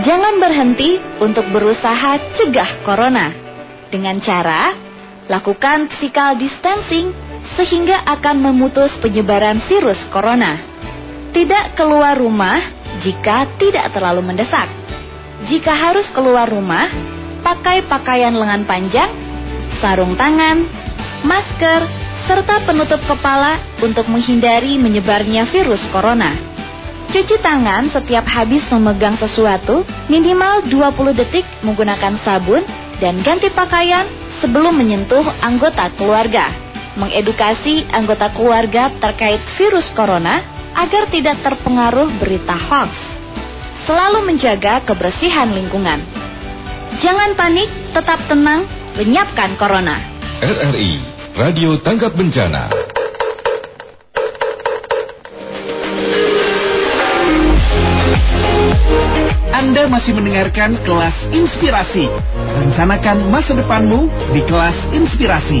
Jangan 0.00 0.40
berhenti 0.40 0.96
untuk 1.20 1.52
berusaha 1.52 2.16
cegah 2.32 2.80
corona 2.80 3.28
dengan 3.92 4.16
cara 4.24 4.72
lakukan 5.28 5.92
physical 5.92 6.40
distancing 6.40 7.12
sehingga 7.52 8.08
akan 8.08 8.40
memutus 8.40 8.96
penyebaran 9.04 9.60
virus 9.68 10.00
corona. 10.08 10.56
Tidak 11.36 11.76
keluar 11.76 12.16
rumah 12.16 12.56
jika 13.04 13.44
tidak 13.60 13.92
terlalu 13.92 14.32
mendesak. 14.32 14.72
Jika 15.44 15.76
harus 15.76 16.08
keluar 16.08 16.48
rumah, 16.48 16.88
pakai 17.44 17.84
pakaian 17.84 18.32
lengan 18.32 18.64
panjang, 18.64 19.12
sarung 19.76 20.16
tangan, 20.16 20.64
masker, 21.20 21.84
serta 22.24 22.64
penutup 22.64 23.04
kepala 23.04 23.60
untuk 23.84 24.08
menghindari 24.08 24.80
menyebarnya 24.80 25.44
virus 25.52 25.84
corona. 25.92 26.51
Cuci 27.12 27.44
tangan 27.44 27.92
setiap 27.92 28.24
habis 28.24 28.64
memegang 28.72 29.20
sesuatu 29.20 29.84
minimal 30.08 30.64
20 30.64 31.12
detik 31.12 31.44
menggunakan 31.60 32.16
sabun 32.24 32.64
dan 33.04 33.20
ganti 33.20 33.52
pakaian 33.52 34.08
sebelum 34.40 34.72
menyentuh 34.72 35.20
anggota 35.44 35.92
keluarga. 36.00 36.48
Mengedukasi 36.96 37.84
anggota 37.92 38.32
keluarga 38.32 38.88
terkait 38.96 39.44
virus 39.60 39.92
corona 39.92 40.40
agar 40.72 41.04
tidak 41.12 41.36
terpengaruh 41.44 42.08
berita 42.16 42.56
hoax. 42.56 42.96
Selalu 43.84 44.32
menjaga 44.32 44.80
kebersihan 44.80 45.52
lingkungan. 45.52 46.00
Jangan 47.04 47.36
panik, 47.36 47.68
tetap 47.92 48.24
tenang, 48.24 48.64
lenyapkan 48.96 49.52
corona. 49.60 50.00
RRI 50.40 50.96
Radio 51.36 51.76
Tanggap 51.76 52.16
Bencana. 52.16 52.72
Anda 59.52 59.84
masih 59.84 60.16
mendengarkan 60.16 60.80
kelas 60.80 61.28
inspirasi. 61.28 62.08
Rencanakan 62.56 63.28
masa 63.28 63.52
depanmu 63.52 64.08
di 64.32 64.40
kelas 64.48 64.88
inspirasi. 64.96 65.60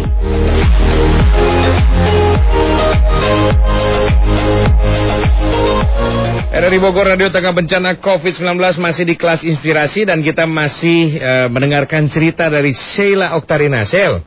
RRI 6.52 6.78
Bogor 6.80 7.04
Radio 7.04 7.28
Tengah 7.28 7.52
Bencana 7.52 8.00
COVID-19 8.00 8.56
masih 8.80 9.04
di 9.04 9.12
kelas 9.12 9.44
inspirasi 9.44 10.08
dan 10.08 10.24
kita 10.24 10.48
masih 10.48 11.20
uh, 11.20 11.46
mendengarkan 11.52 12.08
cerita 12.08 12.48
dari 12.48 12.72
Sheila 12.72 13.36
Oktarina. 13.36 13.84
Shel. 13.84 14.24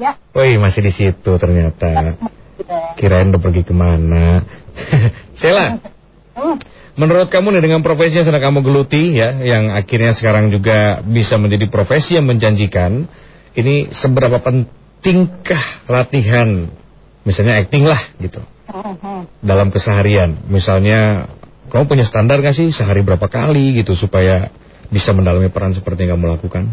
Ya. 0.00 0.16
Wih, 0.32 0.56
masih 0.56 0.80
di 0.80 0.92
situ 0.96 1.32
ternyata. 1.36 2.16
Kirain 2.98 3.28
udah 3.28 3.42
pergi 3.42 3.68
ke 3.68 3.76
mana. 3.76 4.40
Sheila, 5.40 5.76
menurut 6.94 7.28
kamu 7.30 7.58
nih 7.58 7.62
dengan 7.62 7.80
profesi 7.82 8.18
yang 8.18 8.26
sedang 8.26 8.42
kamu 8.42 8.60
geluti 8.62 9.18
ya, 9.18 9.38
yang 9.42 9.74
akhirnya 9.74 10.14
sekarang 10.14 10.50
juga 10.50 11.02
bisa 11.02 11.38
menjadi 11.38 11.66
profesi 11.70 12.14
yang 12.18 12.26
menjanjikan, 12.26 13.06
ini 13.54 13.90
seberapa 13.90 14.38
pentingkah 14.42 15.86
latihan, 15.90 16.70
misalnya 17.26 17.62
acting 17.62 17.84
lah 17.86 18.00
gitu, 18.18 18.42
dalam 19.42 19.70
keseharian. 19.74 20.46
Misalnya, 20.46 21.30
kamu 21.70 21.90
punya 21.90 22.04
standar 22.06 22.38
gak 22.38 22.54
sih 22.54 22.70
sehari 22.70 23.02
berapa 23.02 23.26
kali 23.26 23.82
gitu 23.82 23.98
supaya 23.98 24.50
bisa 24.92 25.10
mendalami 25.10 25.50
peran 25.50 25.74
seperti 25.74 26.06
yang 26.06 26.18
kamu 26.18 26.38
lakukan? 26.38 26.70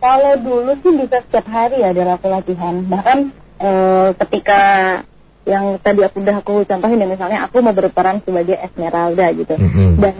Kalau 0.00 0.32
dulu 0.40 0.72
sih 0.80 0.92
bisa 0.96 1.20
setiap 1.20 1.44
hari 1.48 1.84
ya 1.84 1.92
ada 1.92 2.16
aku 2.16 2.32
latihan. 2.32 2.80
Bahkan 2.88 3.18
eh, 3.60 4.08
ketika 4.16 4.62
yang 5.50 5.82
tadi 5.82 6.06
aku 6.06 6.22
udah 6.22 6.36
aku 6.38 6.62
contohin 6.62 7.02
ya 7.02 7.08
misalnya 7.10 7.38
aku 7.50 7.58
mau 7.58 7.74
berperan 7.74 8.22
sebagai 8.22 8.54
Esmeralda 8.54 9.26
gitu. 9.34 9.54
Mhm. 9.58 9.98
Dan 9.98 10.14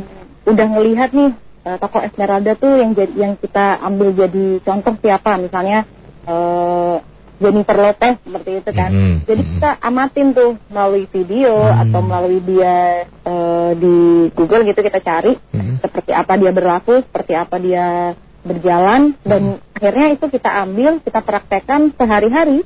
udah 0.50 0.66
ngelihat 0.74 1.14
nih 1.14 1.30
eh, 1.62 1.76
tokoh 1.78 2.02
Esmeralda 2.02 2.58
tuh 2.58 2.82
yang 2.82 2.90
jadi 2.98 3.14
yang 3.14 3.32
kita 3.38 3.78
ambil 3.78 4.10
jadi 4.10 4.58
contoh 4.66 4.98
siapa 4.98 5.38
misalnya 5.38 5.86
eh, 6.26 6.96
Jennifer 7.40 7.72
Lopez 7.72 8.20
seperti 8.20 8.50
itu 8.60 8.70
kan. 8.76 8.90
Mhm, 8.92 9.14
Jadi 9.24 9.42
mhm. 9.42 9.50
kita 9.56 9.70
amatin 9.80 10.26
tuh 10.36 10.50
melalui 10.68 11.08
video 11.08 11.54
Hmm. 11.56 11.82
atau 11.88 12.00
melalui 12.04 12.40
dia 12.44 13.08
eh, 13.08 13.70
di 13.80 13.96
Google 14.36 14.66
gitu 14.68 14.80
kita 14.84 15.00
cari 15.00 15.32
Mhm. 15.54 15.80
seperti 15.80 16.12
apa 16.12 16.36
dia 16.36 16.52
berlaku, 16.52 17.00
seperti 17.00 17.32
apa 17.32 17.56
dia 17.56 18.12
berjalan 18.40 19.16
dan 19.24 19.60
akhirnya 19.76 20.16
itu 20.16 20.26
kita 20.28 20.50
ambil, 20.64 21.00
kita 21.00 21.20
praktekkan 21.20 21.92
sehari-hari. 21.96 22.64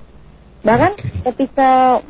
Bahkan 0.64 0.92
Oke. 0.96 1.06
ketika 1.30 2.00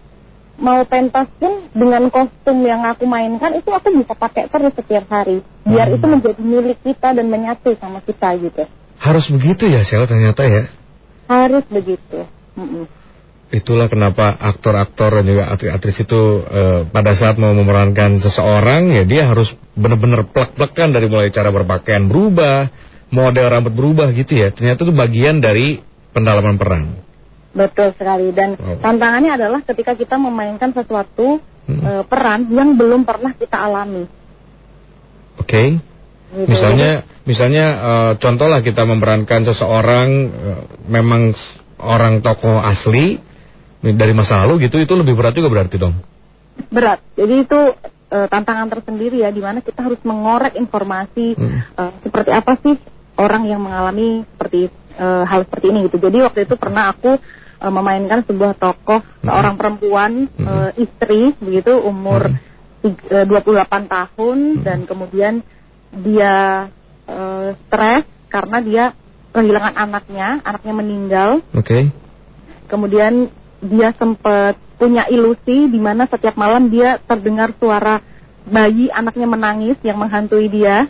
mau 0.58 0.86
pentas 0.86 1.26
pun 1.38 1.66
dengan 1.74 2.06
kostum 2.10 2.62
yang 2.62 2.86
aku 2.86 3.04
mainkan 3.04 3.58
itu 3.58 3.70
aku 3.70 3.90
bisa 3.90 4.14
pakai 4.14 4.46
terus 4.46 4.72
setiap 4.74 5.04
hari. 5.10 5.42
Biar 5.66 5.90
Hmm. 5.90 5.96
itu 5.98 6.06
menjadi 6.06 6.42
milik 6.42 6.78
kita 6.82 7.14
dan 7.14 7.26
menyatu 7.26 7.74
sama 7.78 7.98
kita 8.04 8.38
gitu. 8.38 8.62
Harus 8.98 9.26
begitu 9.30 9.66
ya 9.66 9.82
Sheila 9.82 10.06
ternyata 10.06 10.46
ya. 10.46 10.70
Harus 11.26 11.64
begitu. 11.66 12.22
Mm-mm. 12.54 12.86
Itulah 13.54 13.86
kenapa 13.86 14.34
aktor-aktor 14.34 15.20
dan 15.20 15.24
juga 15.30 15.46
aktris-aktris 15.52 16.06
itu 16.06 16.20
eh, 16.42 16.80
pada 16.90 17.12
saat 17.14 17.38
mau 17.38 17.54
memerankan 17.54 18.18
seseorang 18.18 18.94
ya 18.94 19.02
dia 19.06 19.22
harus 19.30 19.52
benar-benar 19.78 20.26
plek-plekan 20.30 20.90
dari 20.90 21.06
mulai 21.06 21.30
cara 21.30 21.54
berpakaian 21.54 22.06
berubah, 22.08 22.70
model 23.14 23.46
rambut 23.50 23.74
berubah 23.74 24.10
gitu 24.14 24.38
ya. 24.42 24.50
Ternyata 24.50 24.86
itu 24.86 24.94
bagian 24.94 25.38
dari 25.38 25.78
pendalaman 26.14 26.56
peran. 26.58 26.82
Betul 27.54 27.94
sekali 27.94 28.34
dan 28.34 28.58
Wow. 28.58 28.82
tantangannya 28.82 29.32
adalah 29.32 29.60
ketika 29.62 29.94
kita 29.94 30.18
memainkan 30.18 30.74
sesuatu 30.74 31.38
Hmm. 31.64 31.80
eh, 31.80 32.02
peran 32.04 32.44
yang 32.50 32.76
belum 32.76 33.06
pernah 33.06 33.32
kita 33.32 33.56
alami. 33.56 34.04
Oke. 35.40 35.80
Gitu. 36.34 36.50
Misalnya 36.50 37.06
misalnya 37.24 37.66
eh, 37.72 38.12
contohlah 38.18 38.60
kita 38.60 38.82
memerankan 38.84 39.46
seseorang 39.46 40.08
eh, 40.28 40.60
memang 40.90 41.32
orang 41.80 42.20
tokoh 42.20 42.60
asli 42.60 43.16
dari 43.80 44.12
masa 44.12 44.40
lalu 44.42 44.66
gitu 44.66 44.76
itu 44.76 44.92
lebih 44.92 45.14
berat 45.14 45.32
juga 45.32 45.48
berarti 45.48 45.76
dong. 45.78 45.94
berat. 46.70 47.02
Jadi 47.14 47.34
itu 47.42 47.60
tantangan 48.14 48.70
tersendiri 48.70 49.26
ya, 49.26 49.34
di 49.34 49.42
mana 49.42 49.58
kita 49.58 49.82
harus 49.82 49.98
mengorek 50.06 50.54
informasi 50.54 51.34
Hmm. 51.34 51.60
eh, 51.66 51.92
seperti 52.02 52.30
apa 52.30 52.54
sih 52.62 52.78
orang 53.16 53.42
yang 53.46 53.58
mengalami 53.58 54.22
seperti 54.36 54.70
eh, 54.94 55.24
hal 55.26 55.42
seperti 55.48 55.66
ini 55.74 55.90
gitu. 55.90 55.98
Jadi 55.98 56.18
waktu 56.22 56.46
itu 56.46 56.54
pernah 56.54 56.94
aku 56.94 57.18
eh, 57.64 57.72
memainkan 57.72 58.20
sebuah 58.28 58.60
tokoh 58.60 59.00
seorang 59.24 59.56
perempuan 59.56 60.28
Hmm. 60.28 60.46
eh, 60.46 60.70
istri 60.84 61.32
begitu 61.40 61.80
umur 61.80 62.28
Hmm. 62.28 62.38
tig- 62.84 63.08
eh, 63.08 63.24
28 63.24 63.88
tahun 63.88 64.38
dan 64.60 64.78
kemudian 64.84 65.40
dia 65.96 66.68
eh, 67.04 67.48
stres 67.64 68.04
karena 68.28 68.58
dia 68.60 68.84
kehilangan 69.32 69.74
anaknya, 69.76 70.40
anaknya 70.44 70.74
meninggal 70.74 71.30
Oke. 71.52 71.90
kemudian 72.64 73.28
dia 73.60 73.92
sempat 73.96 74.56
punya 74.76 75.06
ilusi 75.08 75.70
di 75.70 75.80
mana 75.80 76.04
setiap 76.04 76.34
malam 76.34 76.68
dia 76.68 77.00
terdengar 77.00 77.54
suara 77.56 78.02
bayi 78.44 78.92
anaknya 78.92 79.24
menangis 79.24 79.76
yang 79.80 79.96
menghantui 79.96 80.52
dia. 80.52 80.84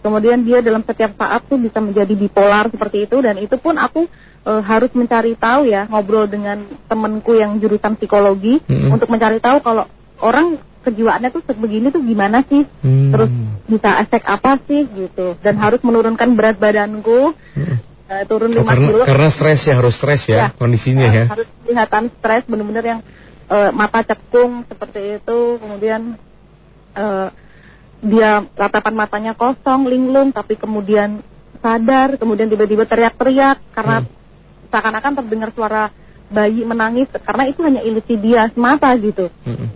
Kemudian 0.00 0.40
dia 0.48 0.64
dalam 0.64 0.80
setiap 0.80 1.12
saat 1.12 1.44
tuh 1.44 1.60
bisa 1.60 1.76
menjadi 1.76 2.16
bipolar 2.16 2.72
seperti 2.72 3.04
itu 3.04 3.20
dan 3.20 3.36
itu 3.36 3.52
pun 3.60 3.76
aku 3.76 4.08
eh, 4.40 4.62
harus 4.62 4.90
mencari 4.92 5.36
tahu 5.36 5.68
ya 5.68 5.84
ngobrol 5.86 6.26
dengan 6.26 6.64
temenku 6.86 7.36
yang 7.36 7.58
jurusan 7.58 7.96
psikologi 7.96 8.60
Mm-mm. 8.64 8.94
untuk 8.94 9.08
mencari 9.08 9.38
tahu 9.38 9.60
kalau 9.60 9.84
orang 10.20 10.56
kejiwaannya 10.80 11.28
tuh 11.28 11.44
begini 11.60 11.92
tuh 11.92 12.00
gimana 12.00 12.40
sih 12.48 12.64
Hmm. 12.80 13.12
terus 13.12 13.28
bisa 13.68 14.00
efek 14.00 14.24
apa 14.24 14.56
sih 14.64 14.88
gitu 14.88 15.36
dan 15.44 15.60
harus 15.60 15.84
menurunkan 15.84 16.32
berat 16.32 16.56
badanku 16.56 17.36
Hmm. 17.52 17.76
eh, 18.08 18.24
turun 18.24 18.48
Oh, 18.56 18.64
5 18.64 18.66
karena 18.66 18.88
kilo 18.88 19.02
karena 19.04 19.28
stres 19.28 19.60
ya 19.68 19.74
harus 19.76 19.94
stres 19.94 20.22
ya, 20.26 20.36
Ya. 20.36 20.46
kondisinya 20.56 21.06
Eh, 21.06 21.14
ya. 21.14 21.24
Harus 21.28 21.48
kelihatan 21.62 22.04
stres 22.16 22.42
benar-benar 22.48 22.84
yang 22.84 23.00
eh, 23.50 23.70
mata 23.74 24.00
cekung 24.06 24.62
seperti 24.64 25.20
itu, 25.20 25.38
kemudian 25.60 26.14
eh, 26.96 27.28
dia 28.00 28.46
tatapan 28.56 28.94
matanya 28.96 29.32
kosong, 29.36 29.84
linglung, 29.84 30.32
tapi 30.32 30.56
kemudian 30.56 31.20
sadar, 31.60 32.16
kemudian 32.16 32.48
tiba-tiba 32.48 32.88
teriak-teriak 32.88 33.60
karena 33.76 34.00
seakan-akan 34.70 35.12
terdengar 35.22 35.50
suara 35.52 35.90
bayi 36.30 36.62
menangis 36.62 37.10
karena 37.10 37.50
itu 37.50 37.60
hanya 37.66 37.82
ilusi 37.82 38.14
dia 38.14 38.46
semata 38.54 38.94
gitu. 38.96 39.26
Hmm. 39.42 39.68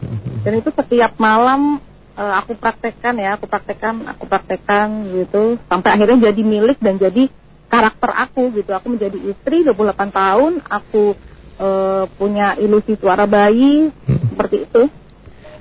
Dan 0.47 0.63
itu 0.63 0.71
setiap 0.71 1.19
malam 1.19 1.83
eh, 2.15 2.35
aku 2.39 2.55
praktekkan 2.55 3.19
ya, 3.19 3.35
aku 3.35 3.51
praktekkan, 3.51 4.07
aku 4.07 4.25
praktekkan 4.31 4.87
gitu 5.11 5.59
sampai 5.67 5.99
akhirnya 5.99 6.31
jadi 6.31 6.43
milik 6.47 6.79
dan 6.79 6.97
jadi 6.97 7.27
karakter 7.67 8.11
aku 8.15 8.55
gitu. 8.55 8.71
Aku 8.71 8.87
menjadi 8.95 9.19
istri 9.19 9.67
28 9.67 10.15
tahun, 10.15 10.53
aku 10.63 11.19
eh, 11.59 12.05
punya 12.15 12.55
ilusi 12.63 12.95
suara 12.95 13.27
bayi 13.27 13.91
seperti 14.07 14.71
itu. 14.71 14.83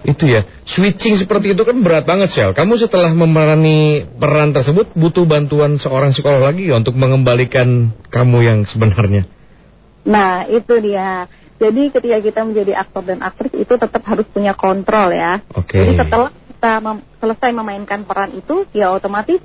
Itu 0.03 0.27
ya, 0.27 0.43
switching 0.67 1.15
seperti 1.15 1.55
itu 1.55 1.63
kan 1.63 1.79
berat 1.79 2.03
banget 2.03 2.35
Shell. 2.35 2.51
Kamu 2.51 2.75
setelah 2.75 3.15
memerani 3.15 4.03
peran 4.19 4.51
tersebut 4.51 4.91
butuh 4.91 5.23
bantuan 5.23 5.79
seorang 5.79 6.11
psikolog 6.11 6.43
lagi 6.43 6.67
ya 6.67 6.75
untuk 6.75 6.99
mengembalikan 6.99 7.95
kamu 8.11 8.37
yang 8.43 8.59
sebenarnya. 8.67 9.23
Nah, 10.03 10.43
itu 10.51 10.75
dia. 10.83 11.31
Jadi 11.55 11.95
ketika 11.95 12.19
kita 12.19 12.41
menjadi 12.43 12.75
aktor 12.75 13.07
dan 13.07 13.23
aktris 13.23 13.55
itu 13.55 13.73
tetap 13.79 14.03
harus 14.03 14.27
punya 14.27 14.51
kontrol 14.51 15.15
ya. 15.15 15.39
Oke. 15.55 15.79
Jadi 15.79 15.95
setelah 15.95 16.29
kita 16.35 16.73
mem- 16.83 17.05
selesai 17.23 17.49
memainkan 17.55 18.03
peran 18.03 18.35
itu, 18.35 18.67
ya 18.75 18.91
otomatis 18.91 19.39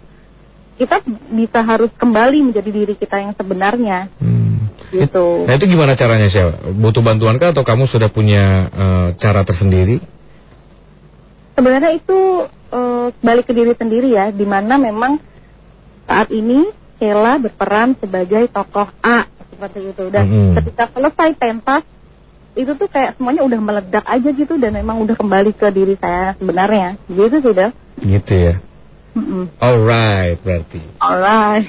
kita 0.79 1.03
bisa 1.31 1.63
harus 1.63 1.91
kembali 1.95 2.51
menjadi 2.51 2.71
diri 2.71 2.95
kita 2.99 3.23
yang 3.23 3.35
sebenarnya. 3.39 4.11
Hmm. 4.19 4.71
Gitu. 4.91 5.27
Nah 5.45 5.55
itu 5.55 5.67
gimana 5.71 5.95
caranya 5.95 6.27
Sel? 6.27 6.75
Butuh 6.75 7.05
bantuan 7.05 7.37
kah 7.37 7.55
atau 7.55 7.63
kamu 7.63 7.87
sudah 7.87 8.09
punya 8.11 8.67
eh, 8.73 9.09
cara 9.21 9.47
tersendiri? 9.47 10.18
Sebenarnya 11.59 11.91
itu 11.99 12.47
eh, 12.71 13.07
balik 13.19 13.51
ke 13.51 13.53
diri 13.53 13.75
sendiri 13.75 14.15
ya, 14.15 14.31
di 14.31 14.47
mana 14.47 14.79
memang 14.79 15.19
saat 16.07 16.31
ini 16.31 16.71
Sheila 17.03 17.43
berperan 17.43 17.99
sebagai 17.99 18.47
tokoh 18.47 18.87
A 19.03 19.27
seperti 19.51 19.91
itu. 19.91 20.05
Dan 20.07 20.25
Mm-mm. 20.31 20.55
ketika 20.63 20.87
selesai 20.95 21.35
pentas, 21.35 21.83
itu 22.55 22.79
tuh 22.79 22.87
kayak 22.87 23.19
semuanya 23.19 23.43
udah 23.43 23.59
meledak 23.59 24.07
aja 24.07 24.31
gitu 24.31 24.55
dan 24.55 24.71
memang 24.71 25.03
udah 25.03 25.19
kembali 25.19 25.51
ke 25.59 25.67
diri 25.75 25.99
saya 25.99 26.39
sebenarnya. 26.39 26.95
Gitu 27.11 27.43
sudah. 27.43 27.75
Gitu 27.99 28.35
ya. 28.39 28.55
Mm-mm. 29.19 29.51
Alright 29.59 30.39
berarti. 30.47 30.79
Alright. 31.03 31.67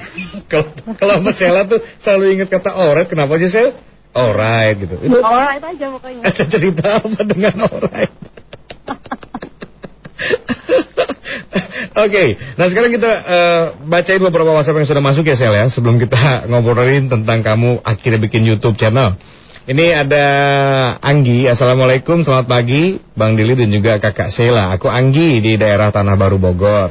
Kalau 1.01 1.17
sama 1.17 1.33
Sela 1.33 1.65
tuh 1.65 1.81
selalu 2.05 2.37
ingat 2.37 2.53
kata 2.53 2.77
alright, 2.77 3.09
kenapa 3.09 3.41
sih 3.41 3.49
Sel? 3.49 3.73
Alright 4.13 4.85
gitu. 4.85 5.01
Itu 5.01 5.17
Alright 5.17 5.65
aja 5.65 5.85
pokoknya. 5.97 6.21
ada 6.29 6.43
cerita 6.45 6.85
apa 7.01 7.21
dengan 7.25 7.55
alright? 7.65 8.13
Oke, 12.05 12.39
nah 12.55 12.67
sekarang 12.71 12.91
kita 12.95 13.11
eh, 13.11 13.63
bacain 13.87 14.23
beberapa 14.23 14.55
WhatsApp 14.55 14.79
yang 14.79 14.87
sudah 14.87 15.03
masuk 15.03 15.27
ya 15.27 15.35
Sel 15.35 15.51
ya 15.51 15.67
Sebelum 15.67 15.99
kita 15.99 16.15
ngobrolin 16.51 17.11
tentang 17.11 17.43
kamu 17.43 17.83
akhirnya 17.83 18.19
bikin 18.23 18.47
YouTube 18.47 18.79
channel. 18.79 19.19
Ini 19.69 20.07
ada 20.07 20.25
Anggi, 20.97 21.45
Assalamualaikum, 21.45 22.25
selamat 22.25 22.49
pagi 22.49 22.97
Bang 23.13 23.37
Dili 23.37 23.53
dan 23.53 23.69
juga 23.69 24.01
kakak 24.01 24.33
Sheila 24.33 24.73
Aku 24.73 24.89
Anggi 24.89 25.43
di 25.45 25.61
daerah 25.61 25.93
Tanah 25.93 26.17
Baru 26.17 26.41
Bogor. 26.41 26.89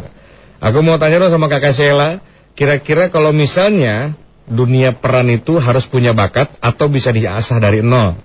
Aku 0.63 0.79
mau 0.87 0.95
tanya 1.01 1.19
dong 1.27 1.33
sama 1.35 1.51
kakak 1.51 1.75
Sheila 1.75 2.23
Kira-kira 2.59 3.07
kalau 3.07 3.31
misalnya 3.31 4.19
dunia 4.51 4.99
peran 4.99 5.31
itu 5.31 5.63
harus 5.63 5.87
punya 5.87 6.11
bakat 6.11 6.59
atau 6.59 6.91
bisa 6.91 7.15
diasah 7.15 7.63
dari 7.63 7.87
nol? 7.87 8.19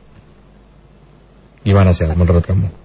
Gimana 1.62 1.94
Sheila 1.94 2.18
menurut 2.18 2.42
kamu? 2.42 2.83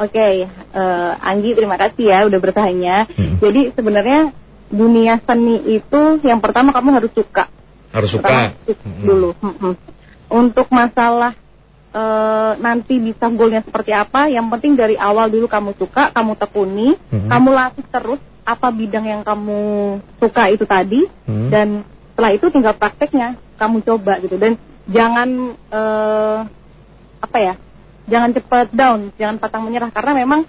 Oke, 0.00 0.48
eh, 0.48 1.12
Anggi 1.20 1.52
terima 1.52 1.76
kasih 1.76 2.08
ya 2.08 2.24
udah 2.24 2.40
bertanya. 2.40 3.04
Hmm. 3.04 3.36
Jadi 3.36 3.76
sebenarnya 3.76 4.32
dunia 4.70 5.20
seni 5.20 5.76
itu 5.76 6.00
yang 6.24 6.40
pertama 6.40 6.72
kamu 6.72 6.88
harus 6.96 7.12
suka. 7.12 7.50
Harus 7.90 8.16
Pertama, 8.16 8.54
suka 8.64 8.70
suka 8.70 8.86
Mm-mm. 8.86 9.04
dulu. 9.04 9.30
Mm-mm. 9.42 9.72
Untuk 10.30 10.70
masalah 10.70 11.34
eh, 11.90 12.52
nanti 12.62 13.02
bisa 13.02 13.26
goalnya 13.28 13.66
seperti 13.66 13.90
apa, 13.90 14.30
yang 14.30 14.46
penting 14.48 14.78
dari 14.78 14.94
awal 14.94 15.26
dulu 15.26 15.50
kamu 15.50 15.74
suka, 15.74 16.14
kamu 16.14 16.38
tekuni, 16.38 16.94
Mm-mm. 17.10 17.28
kamu 17.28 17.48
latih 17.50 17.86
terus 17.90 18.20
apa 18.46 18.70
bidang 18.72 19.04
yang 19.04 19.22
kamu 19.26 19.60
suka 20.16 20.48
itu 20.50 20.64
tadi, 20.64 21.06
Hmm. 21.28 21.52
dan 21.52 21.68
setelah 22.10 22.30
itu 22.34 22.46
tinggal 22.50 22.74
prakteknya 22.74 23.38
kamu 23.60 23.84
coba 23.84 24.18
gitu. 24.22 24.38
Dan 24.40 24.56
jangan 24.90 25.28
eh, 25.70 26.38
apa 27.20 27.36
ya, 27.42 27.54
jangan 28.10 28.34
cepat 28.34 28.74
down, 28.74 29.14
jangan 29.16 29.38
patang 29.38 29.62
menyerah 29.64 29.94
karena 29.94 30.12
memang 30.26 30.44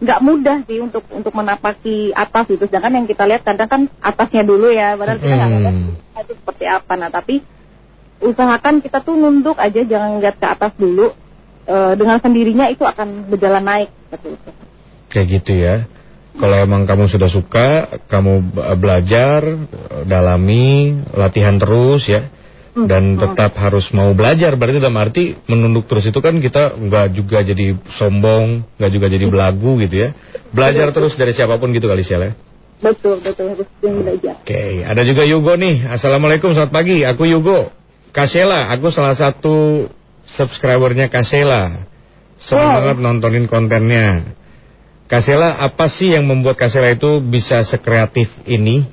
nggak 0.00 0.20
mudah 0.24 0.56
sih 0.64 0.80
untuk 0.80 1.04
untuk 1.12 1.34
menapaki 1.36 2.14
atas 2.16 2.48
gitu. 2.48 2.64
Sedangkan 2.64 3.02
yang 3.02 3.06
kita 3.10 3.28
lihat 3.28 3.44
kadang 3.44 3.68
kan 3.68 3.82
atasnya 4.00 4.46
dulu 4.46 4.72
ya, 4.72 4.96
padahal 4.96 5.18
kita 5.20 5.34
nggak 5.34 5.74
Hmm. 5.74 6.22
itu 6.24 6.32
seperti 6.38 6.64
apa. 6.64 6.92
Nah 6.96 7.10
tapi 7.12 7.44
usahakan 8.24 8.80
kita 8.80 9.04
tuh 9.04 9.18
nunduk 9.18 9.60
aja, 9.60 9.80
jangan 9.84 10.22
lihat 10.22 10.40
ke 10.40 10.46
atas 10.46 10.72
dulu. 10.78 11.12
Eh, 11.70 11.92
dengan 11.94 12.18
sendirinya 12.18 12.66
itu 12.72 12.82
akan 12.82 13.28
berjalan 13.28 13.62
naik 13.62 13.90
seperti 14.08 14.28
itu. 14.34 14.50
Kayak 15.12 15.26
gitu 15.38 15.52
ya. 15.54 15.76
Kalau 16.40 16.56
emang 16.56 16.88
kamu 16.88 17.04
sudah 17.10 17.28
suka, 17.28 18.00
kamu 18.08 18.56
be- 18.56 18.66
belajar, 18.80 19.40
eh, 19.44 20.02
dalami, 20.08 20.98
latihan 21.12 21.60
terus 21.60 22.08
ya. 22.08 22.26
Hmm, 22.70 22.86
Dan 22.86 23.18
tetap 23.18 23.58
harus 23.58 23.90
mau 23.90 24.14
belajar. 24.14 24.54
Berarti 24.54 24.78
dalam 24.78 24.94
arti 24.94 25.34
menunduk 25.50 25.90
terus 25.90 26.06
itu 26.06 26.22
kan 26.22 26.38
kita 26.38 26.78
nggak 26.78 27.06
juga 27.18 27.42
jadi 27.42 27.74
sombong, 27.98 28.62
nggak 28.78 28.90
juga 28.94 29.06
jadi 29.10 29.26
belagu 29.26 29.74
gitu 29.82 30.06
ya. 30.06 30.14
Belajar 30.54 30.94
terus 30.94 31.18
dari 31.18 31.34
siapa 31.34 31.58
pun 31.58 31.74
gitu 31.74 31.90
kali 31.90 32.06
Syel 32.06 32.30
ya. 32.30 32.32
Betul 32.80 33.18
betul 33.20 33.58
harus 33.58 33.66
sering 33.82 34.06
belajar. 34.06 34.38
Oke, 34.40 34.86
ada 34.86 35.02
juga 35.02 35.26
Yugo 35.26 35.58
nih. 35.58 35.82
Assalamualaikum, 35.90 36.54
selamat 36.54 36.72
pagi. 36.72 37.02
Aku 37.02 37.26
Yugo. 37.26 37.74
Kasela, 38.10 38.70
aku 38.70 38.90
salah 38.90 39.18
satu 39.18 39.86
subscribernya 40.26 41.10
Kasela. 41.10 41.86
Senang 42.40 42.70
Wow. 42.70 42.76
banget 42.80 42.96
nontonin 43.02 43.46
kontennya. 43.50 44.30
Kasela, 45.10 45.58
apa 45.58 45.90
sih 45.90 46.14
yang 46.14 46.22
membuat 46.24 46.54
Kasela 46.54 46.94
itu 46.94 47.18
bisa 47.18 47.66
sekreatif 47.66 48.30
ini? 48.46 48.86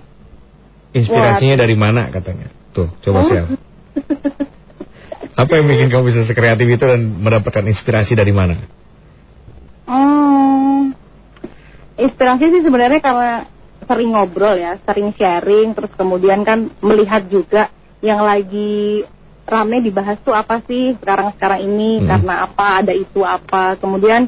Inspirasinya 0.91 1.61
dari 1.61 1.77
mana 1.77 2.09
katanya? 2.09 2.49
Tuh, 2.73 2.89
coba 3.05 3.21
Oh. 3.21 3.66
Apa 5.41 5.51
yang 5.61 5.69
bikin 5.69 5.93
kamu 5.93 6.03
bisa 6.09 6.25
sekreatif 6.25 6.65
itu 6.65 6.81
dan 6.81 7.01
mendapatkan 7.21 7.65
inspirasi 7.65 8.17
dari 8.17 8.33
mana? 8.33 8.57
Hmm, 9.85 10.97
inspirasi 11.95 12.57
sih 12.57 12.61
sebenarnya 12.65 12.99
karena 12.99 13.45
sering 13.87 14.17
ngobrol 14.17 14.57
ya, 14.57 14.81
sering 14.83 15.13
sharing, 15.15 15.77
terus 15.77 15.93
kemudian 15.95 16.43
kan 16.43 16.73
melihat 16.83 17.23
juga 17.29 17.71
yang 18.01 18.25
lagi 18.25 19.05
rame 19.47 19.79
dibahas 19.79 20.19
tuh 20.25 20.35
apa 20.35 20.59
sih 20.67 20.97
sekarang-sekarang 20.99 21.63
ini, 21.63 22.03
Hmm. 22.03 22.07
karena 22.11 22.33
apa, 22.51 22.83
ada 22.83 22.93
isu 22.97 23.23
apa, 23.23 23.79
kemudian 23.79 24.27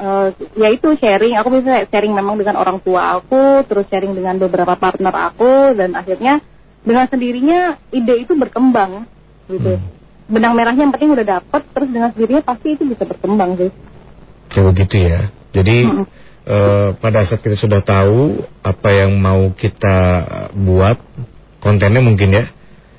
eh, 0.00 0.28
ya 0.56 0.68
itu 0.72 0.96
sharing, 0.96 1.36
aku 1.36 1.60
bisa 1.60 1.84
sharing 1.88 2.12
memang 2.12 2.36
dengan 2.40 2.56
orang 2.60 2.80
tua 2.80 3.20
aku, 3.20 3.64
terus 3.68 3.88
sharing 3.88 4.16
dengan 4.16 4.36
beberapa 4.36 4.76
partner 4.76 5.12
aku, 5.12 5.76
dan 5.76 5.92
akhirnya 5.92 6.40
dengan 6.80 7.06
sendirinya 7.08 7.76
ide 7.92 8.14
itu 8.24 8.32
berkembang 8.36 9.04
gitu. 9.50 9.76
Hmm. 9.76 9.88
Benang 10.30 10.54
merahnya 10.54 10.86
yang 10.86 10.94
penting 10.94 11.10
udah 11.10 11.26
dapet, 11.26 11.62
terus 11.74 11.88
dengan 11.90 12.14
sendirinya 12.14 12.42
pasti 12.46 12.78
itu 12.78 12.86
bisa 12.86 13.02
berkembang 13.02 13.58
sih. 13.58 13.70
Kayak 14.46 14.66
begitu 14.70 14.96
ya. 15.02 15.20
Jadi 15.50 15.76
Mm-mm. 15.82 16.06
eh, 16.46 16.88
pada 17.02 17.26
saat 17.26 17.42
kita 17.42 17.58
sudah 17.58 17.82
tahu 17.82 18.38
apa 18.62 18.88
yang 18.94 19.18
mau 19.18 19.50
kita 19.50 19.98
buat, 20.54 21.02
kontennya 21.58 21.98
mungkin 21.98 22.30
ya. 22.30 22.44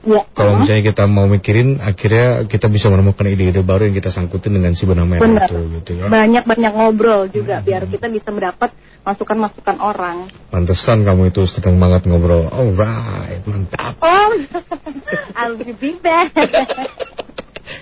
Ya. 0.01 0.25
Kalau 0.33 0.57
uh-huh. 0.57 0.61
misalnya 0.65 0.83
kita 0.89 1.03
mau 1.05 1.29
mikirin, 1.29 1.77
akhirnya 1.77 2.49
kita 2.49 2.65
bisa 2.73 2.89
menemukan 2.89 3.21
ide-ide 3.29 3.61
baru 3.61 3.85
yang 3.85 3.95
kita 4.01 4.09
sangkutin 4.09 4.57
dengan 4.57 4.73
si 4.73 4.89
benang 4.89 5.05
merah 5.05 5.21
Benar. 5.21 5.45
itu, 5.45 5.59
gitu 5.77 5.91
ya. 6.01 6.09
banyak-banyak 6.09 6.73
ngobrol 6.73 7.29
juga 7.29 7.61
biar 7.61 7.85
kita 7.85 8.09
bisa 8.09 8.33
mendapat 8.33 8.73
masukan-masukan 9.05 9.77
orang. 9.77 10.25
Pantesan 10.49 11.05
kamu 11.05 11.29
itu 11.29 11.45
sedang 11.45 11.77
banget 11.77 12.09
ngobrol. 12.09 12.49
Alright, 12.49 13.45
mantap. 13.45 14.01
Oh, 14.01 14.33
I'll 15.37 15.61
be 15.61 15.93
back. 16.01 16.33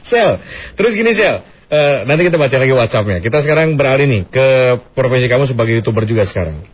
Sel, 0.04 0.44
terus 0.76 0.92
gini 1.00 1.16
Sel, 1.16 1.40
Eh, 1.70 1.98
nanti 2.10 2.26
kita 2.26 2.42
baca 2.42 2.58
lagi 2.58 2.74
WhatsAppnya. 2.74 3.22
Kita 3.22 3.46
sekarang 3.46 3.78
beralih 3.78 4.10
nih 4.10 4.22
ke 4.26 4.48
profesi 4.98 5.30
kamu 5.30 5.46
sebagai 5.46 5.78
youtuber 5.78 6.02
juga 6.10 6.26
sekarang. 6.26 6.66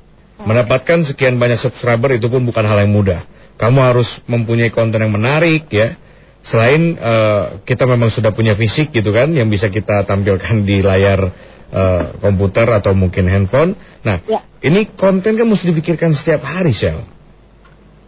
Mendapatkan 0.43 1.08
sekian 1.08 1.39
banyak 1.39 1.56
subscriber 1.56 2.12
itu 2.12 2.28
pun 2.28 2.43
bukan 2.43 2.67
hal 2.67 2.84
yang 2.84 2.91
mudah. 2.91 3.24
Kamu 3.56 3.80
harus 3.80 4.19
mempunyai 4.28 4.67
konten 4.67 5.00
yang 5.00 5.15
menarik 5.15 5.71
ya. 5.71 5.95
Selain 6.43 7.00
eh, 7.00 7.43
kita 7.63 7.88
memang 7.88 8.12
sudah 8.12 8.36
punya 8.36 8.54
fisik 8.54 8.91
gitu 8.91 9.15
kan, 9.15 9.32
yang 9.32 9.48
bisa 9.48 9.71
kita 9.71 10.04
tampilkan 10.04 10.67
di 10.67 10.84
layar 10.84 11.32
eh, 11.71 12.04
komputer 12.19 12.67
atau 12.67 12.91
mungkin 12.91 13.32
handphone. 13.32 13.80
Nah, 14.04 14.19
Ya. 14.28 14.43
ini 14.60 14.91
konten 14.93 15.39
kan 15.39 15.48
mesti 15.48 15.71
dipikirkan 15.71 16.12
setiap 16.12 16.43
hari, 16.43 16.76
Sel. 16.76 17.00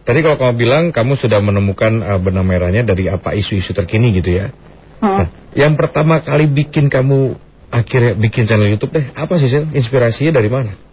Tadi 0.04 0.24
kalau 0.24 0.36
kamu 0.40 0.54
bilang 0.56 0.84
kamu 0.92 1.16
sudah 1.16 1.40
menemukan 1.40 2.04
eh, 2.04 2.20
benang 2.20 2.44
merahnya 2.44 2.84
dari 2.84 3.08
apa 3.08 3.32
isu-isu 3.32 3.72
terkini 3.72 4.12
gitu 4.20 4.36
ya. 4.36 4.52
Hmm. 5.00 5.16
Nah, 5.16 5.28
yang 5.56 5.74
pertama 5.80 6.20
kali 6.20 6.44
bikin 6.44 6.92
kamu 6.92 7.40
akhirnya 7.72 8.12
bikin 8.20 8.44
channel 8.44 8.68
YouTube 8.68 8.92
deh, 8.94 9.16
apa 9.16 9.34
sih 9.40 9.48
Sel? 9.48 9.64
Inspirasinya 9.72 10.38
dari 10.38 10.52
mana? 10.52 10.87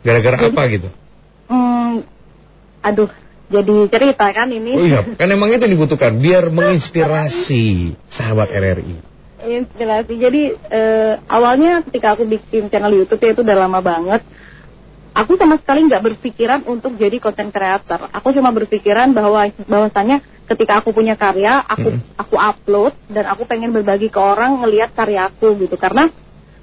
Gara-gara 0.00 0.36
apa 0.48 0.62
gitu? 0.72 0.88
Hmm, 1.50 2.06
aduh, 2.80 3.10
jadi 3.50 3.76
cerita 3.90 4.26
kan 4.30 4.48
ini. 4.48 4.72
Oh 4.78 4.86
iya, 4.86 5.02
kan 5.18 5.28
emang 5.28 5.50
itu 5.50 5.66
dibutuhkan 5.66 6.16
biar 6.16 6.48
menginspirasi 6.48 7.98
sahabat 8.06 8.48
RRI. 8.54 8.96
Inspirasi. 9.40 10.14
Jadi 10.20 10.42
eh, 10.54 11.14
awalnya 11.26 11.82
ketika 11.84 12.14
aku 12.14 12.24
bikin 12.28 12.70
channel 12.70 12.94
YouTube 12.94 13.20
ya 13.20 13.34
itu 13.34 13.42
udah 13.42 13.56
lama 13.66 13.80
banget. 13.82 14.22
Aku 15.10 15.34
sama 15.34 15.58
sekali 15.58 15.90
nggak 15.90 16.06
berpikiran 16.06 16.60
untuk 16.70 16.94
jadi 16.94 17.18
content 17.18 17.50
creator. 17.50 18.06
Aku 18.14 18.30
cuma 18.30 18.54
berpikiran 18.54 19.10
bahwa 19.10 19.50
bahwasannya 19.66 20.22
ketika 20.46 20.78
aku 20.78 20.94
punya 20.94 21.18
karya, 21.18 21.58
aku 21.66 21.90
Mm-mm. 21.90 22.14
aku 22.14 22.38
upload 22.38 22.94
dan 23.10 23.26
aku 23.26 23.42
pengen 23.42 23.74
berbagi 23.74 24.06
ke 24.06 24.20
orang 24.22 24.62
ngelihat 24.62 24.94
karyaku 24.94 25.58
gitu. 25.66 25.74
Karena 25.74 26.06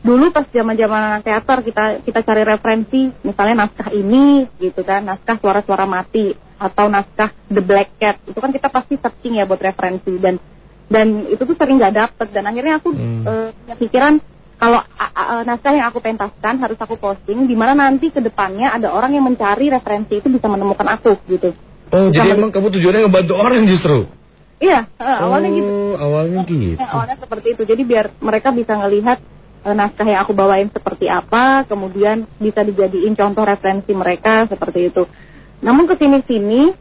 dulu 0.07 0.31
pas 0.31 0.47
zaman-zaman 0.47 1.19
teater 1.19 1.59
kita 1.61 1.83
kita 2.01 2.19
cari 2.21 2.43
referensi, 2.43 3.11
misalnya 3.21 3.55
naskah 3.61 3.91
ini 3.91 4.47
gitu 4.57 4.81
kan, 4.81 5.03
naskah 5.03 5.35
suara-suara 5.35 5.83
mati 5.83 6.31
atau 6.55 6.87
naskah 6.87 7.35
The 7.45 7.59
Black 7.59 7.89
Cat. 7.97 8.23
Itu 8.23 8.39
kan 8.39 8.49
kita 8.49 8.67
pasti 8.67 8.95
searching 8.95 9.35
ya 9.35 9.43
buat 9.43 9.59
referensi 9.59 10.15
dan 10.15 10.39
dan 10.87 11.27
itu 11.27 11.37
tuh 11.37 11.53
sering 11.53 11.75
nggak 11.75 11.93
dapet 11.93 12.27
dan 12.31 12.43
akhirnya 12.45 12.79
aku 12.79 12.89
Hmm. 12.89 13.21
eh, 13.21 13.49
punya 13.53 13.75
pikiran 13.75 14.13
kalau 14.57 14.79
naskah 15.43 15.69
yang 15.71 15.85
aku 15.85 15.99
pentaskan 15.99 16.57
harus 16.57 16.79
aku 16.79 16.95
posting 16.95 17.43
di 17.43 17.53
mana 17.53 17.77
nanti 17.77 18.07
ke 18.07 18.17
depannya 18.17 18.71
ada 18.71 18.89
orang 18.89 19.11
yang 19.11 19.21
mencari 19.21 19.67
referensi 19.67 20.17
itu 20.17 20.27
bisa 20.27 20.47
menemukan 20.47 20.87
aku 20.87 21.19
gitu 21.27 21.51
Oh, 21.87 22.07
jadi 22.09 22.33
Sama- 22.33 22.39
emang 22.39 22.51
kamu 22.51 22.67
tujuannya 22.69 22.99
ngebantu 23.01 23.33
orang 23.33 23.63
justru? 23.63 23.97
iya 24.57 24.87
eh, 24.89 25.17
awalnya 25.19 25.51
gitu 25.51 25.71
Oh, 25.71 25.95
awalnya 25.95 26.41
gitu. 26.43 26.75
Ya, 26.75 26.87
awalnya 26.89 27.15
seperti 27.15 27.47
itu. 27.53 27.61
Jadi 27.63 27.81
biar 27.83 28.05
mereka 28.17 28.49
bisa 28.49 28.73
ngelihat 28.75 29.19
eh, 29.67 29.75
naskah 29.75 30.07
yang 30.07 30.23
aku 30.23 30.31
bawain 30.31 30.71
seperti 30.71 31.11
apa, 31.11 31.67
kemudian 31.67 32.23
bisa 32.39 32.63
dijadiin 32.63 33.13
contoh 33.19 33.43
referensi 33.43 33.91
mereka 33.91 34.47
seperti 34.47 34.87
itu. 34.87 35.03
Namun 35.59 35.83
ke 35.91 35.99
sini-sini 35.99 36.71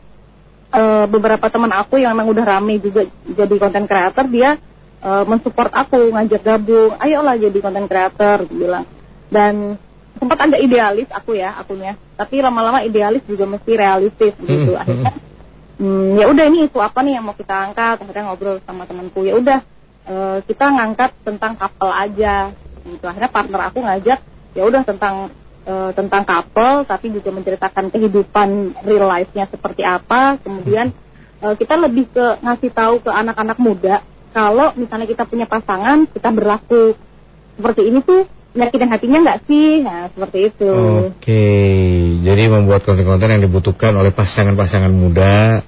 eh, 0.70 1.06
beberapa 1.10 1.50
teman 1.50 1.74
aku 1.74 1.98
yang 1.98 2.14
memang 2.14 2.30
udah 2.30 2.44
rame 2.46 2.78
juga 2.78 3.02
jadi 3.26 3.54
konten 3.58 3.90
creator, 3.90 4.24
dia 4.30 4.54
eh, 5.02 5.24
mensupport 5.26 5.74
aku, 5.74 6.14
ngajak 6.14 6.42
gabung, 6.46 6.94
ayolah 7.02 7.34
jadi 7.34 7.58
konten 7.58 7.90
creator, 7.90 8.46
bilang. 8.46 8.86
Dan 9.26 9.74
sempat 10.22 10.38
agak 10.38 10.62
idealis 10.62 11.10
aku 11.10 11.34
ya 11.34 11.58
akunya, 11.58 11.98
tapi 12.14 12.38
lama-lama 12.38 12.86
idealis 12.86 13.26
juga 13.26 13.44
mesti 13.44 13.72
realistis 13.74 14.32
gitu. 14.38 14.72
Hmm, 14.72 14.80
Akhirnya 14.80 15.12
hmm, 15.80 16.16
ya 16.16 16.26
udah 16.32 16.44
ini 16.48 16.58
isu 16.68 16.78
apa 16.80 17.04
nih 17.04 17.20
yang 17.20 17.24
mau 17.24 17.36
kita 17.36 17.52
angkat 17.52 18.00
akhirnya 18.00 18.24
ngobrol 18.32 18.56
sama 18.64 18.88
temanku 18.88 19.24
ya 19.24 19.36
udah 19.36 19.58
eh, 20.08 20.38
kita 20.44 20.64
ngangkat 20.72 21.10
tentang 21.24 21.52
couple 21.56 21.92
aja 21.92 22.52
gitu. 22.86 23.04
Akhirnya 23.06 23.30
partner 23.30 23.60
aku 23.68 23.78
ngajak 23.82 24.18
ya 24.56 24.62
udah 24.64 24.82
tentang 24.86 25.34
eh, 25.66 25.90
tentang 25.92 26.22
couple 26.24 26.86
tapi 26.86 27.06
juga 27.12 27.30
menceritakan 27.34 27.90
kehidupan 27.90 28.48
real 28.86 29.06
life-nya 29.10 29.50
seperti 29.50 29.82
apa. 29.82 30.38
Kemudian 30.40 30.94
eh, 31.42 31.54
kita 31.58 31.74
lebih 31.76 32.08
ke 32.14 32.40
ngasih 32.40 32.70
tahu 32.72 32.94
ke 33.02 33.10
anak-anak 33.10 33.58
muda 33.58 34.00
kalau 34.36 34.76
misalnya 34.76 35.08
kita 35.08 35.24
punya 35.24 35.48
pasangan 35.48 36.04
kita 36.12 36.28
berlaku 36.28 36.92
seperti 37.56 37.88
ini 37.88 38.04
tuh 38.04 38.28
nyakitin 38.56 38.90
hatinya 38.92 39.18
nggak 39.24 39.40
sih? 39.44 39.84
Nah 39.84 40.08
seperti 40.12 40.38
itu. 40.52 40.72
Oke, 41.12 41.48
jadi 42.24 42.42
membuat 42.48 42.84
konten-konten 42.88 43.32
yang 43.32 43.44
dibutuhkan 43.44 43.92
oleh 43.96 44.10
pasangan-pasangan 44.10 44.92
muda. 44.92 45.64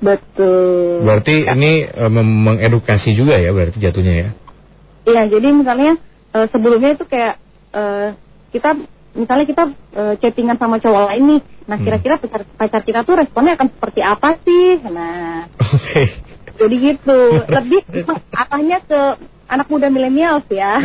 betul. 0.00 1.04
Berarti 1.04 1.44
ini 1.44 1.84
eh, 1.84 2.10
mengedukasi 2.10 3.12
juga 3.12 3.36
ya 3.36 3.52
berarti 3.52 3.76
jatuhnya 3.76 4.14
ya? 4.16 4.28
Iya, 5.04 5.22
jadi 5.28 5.48
misalnya 5.52 5.96
eh, 6.30 6.46
sebelumnya 6.48 6.94
itu 6.94 7.04
kayak 7.04 7.34
eh, 7.72 8.08
kita 8.50 8.74
misalnya 9.10 9.46
kita 9.46 9.64
eh, 9.92 10.14
chattingan 10.18 10.56
sama 10.56 10.78
cowok 10.78 11.02
lain 11.10 11.24
nih. 11.26 11.40
Nah, 11.66 11.76
Hmm. 11.78 11.86
kira-kira 11.86 12.14
pacar, 12.18 12.42
pacar 12.50 12.80
kita 12.82 13.00
tuh 13.02 13.14
responnya 13.14 13.54
akan 13.54 13.68
seperti 13.70 14.00
apa 14.02 14.28
sih? 14.42 14.82
Nah, 14.84 15.46
Oke. 15.54 16.02
jadi 16.56 16.76
gitu. 16.76 17.18
Lebih 17.46 17.80
arahnya 18.34 18.78
ke 18.82 19.00
anak 19.46 19.66
muda 19.66 19.86
milenial 19.86 20.42
ya. 20.50 20.78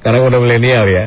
Karena 0.00 0.18
udah 0.24 0.40
milenial 0.40 0.84
ya. 0.88 1.06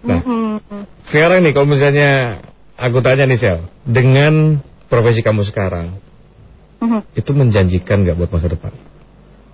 Nah, 0.00 0.24
Mm-mm. 0.24 0.88
sekarang 1.04 1.44
nih 1.44 1.52
kalau 1.52 1.68
misalnya 1.68 2.40
aku 2.80 3.04
tanya 3.04 3.28
nih 3.28 3.36
Sel, 3.36 3.68
dengan 3.84 4.56
profesi 4.88 5.20
kamu 5.20 5.44
sekarang, 5.44 6.00
Mhm. 6.80 7.12
itu 7.12 7.30
menjanjikan 7.36 8.00
nggak 8.00 8.16
buat 8.16 8.32
masa 8.32 8.48
depan? 8.48 8.72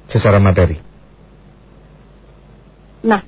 Secara 0.06 0.38
materi? 0.38 0.78
Nah, 3.02 3.18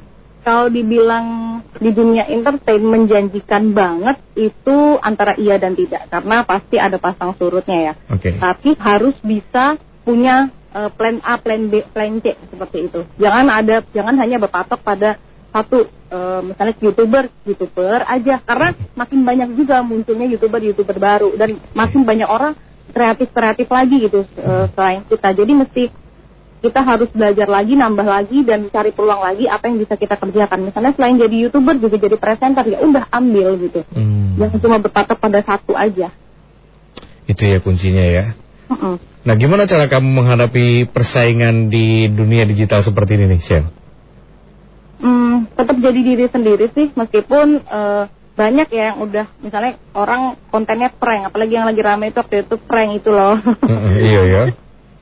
kalau 0.49 0.73
dibilang 0.73 1.61
di 1.77 1.93
dunia 1.93 2.25
entertain 2.25 2.81
menjanjikan 2.81 3.77
banget 3.77 4.17
itu 4.33 4.97
antara 4.97 5.37
iya 5.37 5.61
dan 5.61 5.77
tidak 5.77 6.09
karena 6.09 6.41
pasti 6.49 6.81
ada 6.81 6.97
pasang 6.97 7.37
surutnya 7.37 7.93
ya. 7.93 7.95
Oke. 8.09 8.33
tapi 8.41 8.73
harus 8.81 9.13
bisa 9.21 9.77
punya 10.09 10.49
eh, 10.73 10.89
plan 10.89 11.21
A, 11.21 11.37
plan 11.37 11.69
B, 11.69 11.85
plan 11.93 12.17
C 12.25 12.33
seperti 12.49 12.89
itu. 12.89 13.05
Jangan 13.21 13.53
ada, 13.53 13.85
jangan 13.93 14.17
hanya 14.17 14.41
berpatok 14.41 14.81
pada 14.81 15.21
satu, 15.53 15.85
eh, 15.85 16.41
misalnya 16.41 16.75
youtuber, 16.81 17.29
youtuber 17.45 18.09
aja, 18.09 18.41
karena 18.41 18.73
makin 18.97 19.21
banyak 19.29 19.49
juga 19.53 19.85
munculnya 19.85 20.33
youtuber, 20.33 20.65
youtuber 20.65 20.97
baru 20.97 21.37
dan 21.37 21.61
makin 21.77 22.09
banyak 22.09 22.25
orang 22.25 22.57
kreatif 22.89 23.29
kreatif 23.37 23.69
lagi 23.69 23.97
gitu 24.01 24.25
eh, 24.25 24.67
selain 24.73 25.05
kita. 25.05 25.29
Jadi 25.37 25.53
mesti 25.53 25.83
kita 26.59 26.81
harus 26.83 27.09
belajar 27.15 27.47
lagi, 27.47 27.73
nambah 27.79 28.07
lagi 28.07 28.43
dan 28.43 28.67
cari 28.69 28.91
peluang 28.91 29.23
lagi 29.23 29.47
apa 29.47 29.71
yang 29.71 29.79
bisa 29.79 29.95
kita 29.95 30.19
kerjakan. 30.19 30.67
Misalnya 30.67 30.93
selain 30.95 31.17
jadi 31.19 31.37
youtuber 31.47 31.79
juga 31.79 31.97
jadi 31.97 32.17
presenter 32.19 32.65
ya 32.67 32.79
udah 32.83 33.07
ambil 33.15 33.55
gitu. 33.63 33.81
Hmm, 33.95 34.35
Jangan 34.39 34.59
cuma 34.59 34.77
berpatok 34.83 35.19
pada 35.19 35.41
satu 35.43 35.79
aja. 35.79 36.11
itu 37.29 37.45
ya 37.45 37.61
kuncinya 37.61 38.05
ya. 38.09 38.25
Mm-mm. 38.73 38.97
Nah, 39.29 39.35
gimana 39.37 39.69
cara 39.69 39.85
kamu 39.85 40.09
menghadapi 40.25 40.89
persaingan 40.89 41.69
di 41.69 42.09
dunia 42.09 42.49
digital 42.49 42.81
seperti 42.81 43.21
ini 43.21 43.37
nih? 43.37 43.69
Hmm, 44.99 45.45
tetap 45.53 45.77
jadi 45.77 46.01
diri 46.01 46.27
sendiri 46.27 46.73
sih 46.73 46.91
meskipun 46.97 47.61
eh, 47.61 48.05
banyak 48.39 48.69
ya 48.71 48.95
yang 48.95 48.99
udah 49.03 49.27
misalnya 49.43 49.79
orang 49.99 50.39
kontennya 50.51 50.95
prank 50.95 51.31
apalagi 51.31 51.59
yang 51.59 51.67
lagi 51.67 51.83
rame 51.83 52.15
itu 52.15 52.19
waktu 52.23 52.47
itu 52.47 52.55
prank 52.67 52.91
itu 53.03 53.11
loh 53.11 53.35
Heeh, 53.67 53.95
iya 54.07 54.23
ya. 54.27 54.43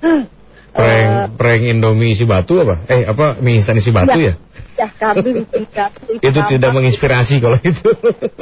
Prank, 0.77 1.09
Eh, 1.09 1.27
prank 1.35 1.63
Indomie 1.65 2.13
isi 2.13 2.23
batu 2.23 2.61
apa? 2.61 2.85
Eh, 2.87 3.09
apa 3.09 3.41
mie 3.41 3.59
instan 3.59 3.81
isi 3.81 3.89
batu 3.89 4.21
ya? 4.21 4.37
ya 4.77 4.93
kambing 4.93 5.41
bikin 5.49 5.65
kambing, 5.73 6.21
Itu 6.21 6.39
apa, 6.45 6.49
tidak 6.53 6.71
menginspirasi 6.71 7.41
kalau 7.41 7.57
itu. 7.65 7.89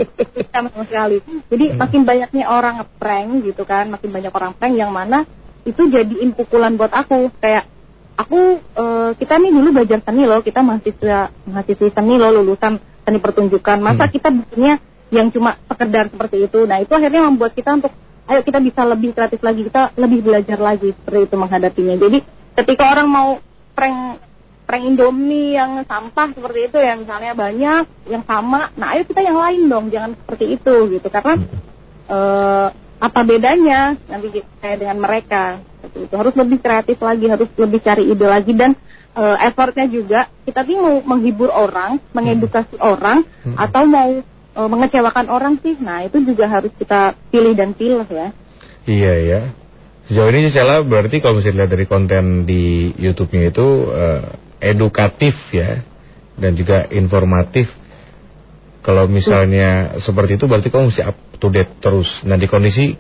sama 0.54 0.70
sekali 0.82 1.22
jadi 1.46 1.64
makin 1.74 2.02
banyaknya 2.02 2.44
orang 2.46 2.82
prank 2.98 3.46
gitu 3.46 3.62
kan 3.62 3.86
makin 3.86 4.10
banyak 4.10 4.32
orang 4.34 4.52
prank 4.52 4.74
yang 4.74 4.90
mana 4.90 5.22
itu 5.62 5.86
jadiin 5.86 6.34
pukulan 6.34 6.74
buat 6.74 6.90
aku 6.90 7.30
kayak 7.38 7.70
aku 8.14 8.58
eh, 8.58 9.10
kita 9.14 9.38
nih 9.38 9.50
dulu 9.50 9.68
belajar 9.72 10.02
seni 10.02 10.26
loh 10.26 10.42
kita 10.42 10.58
mahasiswa 10.60 11.30
mahasiswi 11.46 11.90
seni 11.90 12.14
loh 12.14 12.30
lulusan 12.34 12.78
seni 13.02 13.18
pertunjukan 13.18 13.78
masa 13.78 14.06
Hmm. 14.06 14.12
kita 14.12 14.28
bikinnya 14.30 14.74
yang 15.10 15.30
cuma 15.30 15.54
sekedar 15.66 16.10
seperti 16.10 16.50
itu 16.50 16.66
nah 16.66 16.82
itu 16.82 16.90
akhirnya 16.90 17.22
membuat 17.24 17.54
kita 17.54 17.78
untuk 17.78 17.94
ayo 18.24 18.40
kita 18.40 18.58
bisa 18.60 18.82
lebih 18.88 19.12
kreatif 19.12 19.40
lagi 19.44 19.68
kita 19.68 19.92
lebih 20.00 20.20
belajar 20.24 20.58
lagi 20.58 20.96
seperti 20.96 21.20
itu 21.28 21.36
menghadapinya. 21.36 21.96
Jadi 22.00 22.18
ketika 22.56 22.84
orang 22.88 23.08
mau 23.10 23.28
prank 23.76 24.22
prank 24.64 24.84
Indomie 24.88 25.52
yang 25.60 25.84
sampah 25.84 26.32
seperti 26.32 26.72
itu 26.72 26.78
ya 26.80 26.96
misalnya 26.96 27.36
banyak 27.36 27.84
yang 28.08 28.24
sama 28.24 28.72
nah 28.80 28.96
ayo 28.96 29.04
kita 29.04 29.20
yang 29.20 29.36
lain 29.36 29.68
dong 29.68 29.86
jangan 29.92 30.16
seperti 30.16 30.56
itu 30.56 30.74
gitu. 30.96 31.06
Karena 31.12 31.34
eh, 32.08 32.68
apa 33.04 33.20
bedanya 33.26 33.98
nanti 34.08 34.40
kayak 34.64 34.78
dengan 34.80 34.98
mereka? 35.04 35.60
Seperti 35.84 35.98
itu. 36.08 36.14
Harus 36.16 36.34
lebih 36.40 36.58
kreatif 36.64 36.96
lagi 37.04 37.26
harus 37.28 37.50
lebih 37.60 37.80
cari 37.84 38.08
ide 38.08 38.24
lagi 38.24 38.52
dan 38.56 38.72
eh, 39.14 39.36
effortnya 39.44 39.84
juga 39.84 40.32
kita 40.48 40.64
tuh 40.64 40.76
mau 40.80 40.96
menghibur 41.04 41.52
orang 41.52 42.00
mengedukasi 42.16 42.80
orang 42.80 43.28
Hmm. 43.44 43.60
atau 43.60 43.84
mau 43.84 44.10
eh, 44.54 44.68
mengecewakan 44.70 45.26
orang 45.28 45.58
sih 45.60 45.74
nah 45.82 46.06
itu 46.06 46.22
juga 46.22 46.46
harus 46.48 46.72
kita 46.78 47.18
pilih 47.28 47.52
dan 47.58 47.74
pilih 47.74 48.06
ya 48.08 48.28
iya 48.86 49.14
ya. 49.20 49.42
Sejauh 50.04 50.28
ini 50.28 50.44
sih 50.44 50.52
Sela 50.52 50.84
berarti 50.84 51.24
kalau 51.24 51.40
misalnya 51.40 51.64
lihat 51.64 51.70
dari 51.72 51.88
konten 51.88 52.44
di 52.44 52.92
YouTube-nya 52.92 53.48
itu 53.48 53.66
eh, 53.88 54.22
edukatif 54.60 55.32
ya 55.48 55.80
dan 56.36 56.52
juga 56.52 56.84
informatif. 56.92 57.72
Kalau 58.84 59.08
misalnya 59.08 59.96
seperti 59.96 60.36
itu 60.36 60.44
berarti 60.44 60.68
kamu 60.68 60.92
mesti 60.92 61.08
up 61.08 61.16
to 61.40 61.48
date 61.48 61.80
terus. 61.80 62.20
Nah 62.28 62.36
di 62.36 62.44
kondisi 62.44 62.92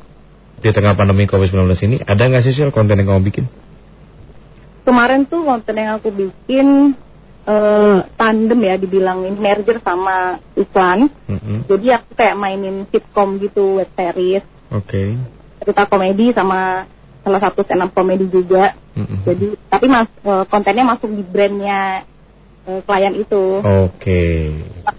di 0.64 0.70
tengah 0.72 0.96
pandemi 0.96 1.28
COVID-19 1.28 1.68
ini 1.84 1.96
ada 2.00 2.24
nggak 2.24 2.40
sih 2.40 2.56
konten 2.72 2.96
yang 2.96 3.12
kamu 3.12 3.20
bikin? 3.28 3.44
kemarin 4.84 5.24
tuh 5.24 5.42
konten 5.42 5.74
yang 5.74 5.96
aku 5.98 6.12
bikin 6.12 6.92
eh, 7.44 7.96
tandem 8.16 8.60
ya 8.64 8.74
dibilang 8.80 9.24
ini 9.28 9.38
merger 9.38 9.78
sama 9.84 10.40
iklan 10.56 11.12
Mm-mm. 11.28 11.68
jadi 11.68 12.00
aku 12.00 12.16
kayak 12.16 12.36
mainin 12.40 12.88
sitcom 12.88 13.36
gitu 13.40 13.80
web 13.80 13.90
series 13.92 14.44
Oke. 14.72 15.20
cerita 15.60 15.84
komedi 15.86 16.32
sama 16.32 16.88
salah 17.24 17.40
satu 17.40 17.64
stand 17.64 17.84
up 17.84 17.90
komedi 17.92 18.28
juga 18.28 18.76
Mm-mm. 18.96 19.28
jadi 19.28 19.46
tapi 19.68 19.86
mas 19.88 20.08
eh, 20.08 20.44
kontennya 20.48 20.84
masuk 20.84 21.12
di 21.12 21.24
brandnya 21.24 22.08
eh, 22.64 22.80
klien 22.84 23.14
itu 23.16 23.60
Oke. 23.60 24.24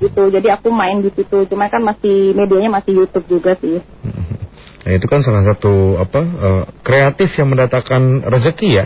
gitu 0.01 0.23
jadi 0.29 0.57
aku 0.57 0.69
main 0.69 1.01
di 1.01 1.09
situ 1.13 1.49
cuma 1.49 1.69
kan 1.69 1.81
masih 1.81 2.33
medianya 2.37 2.69
masih 2.69 3.05
YouTube 3.05 3.25
juga 3.29 3.57
sih. 3.57 3.81
Nah 4.85 4.93
itu 4.93 5.09
kan 5.09 5.25
salah 5.25 5.41
satu 5.41 5.97
apa 5.97 6.21
eh, 6.21 6.63
kreatif 6.85 7.33
yang 7.41 7.49
mendatangkan 7.49 8.29
rezeki 8.29 8.69
ya. 8.69 8.85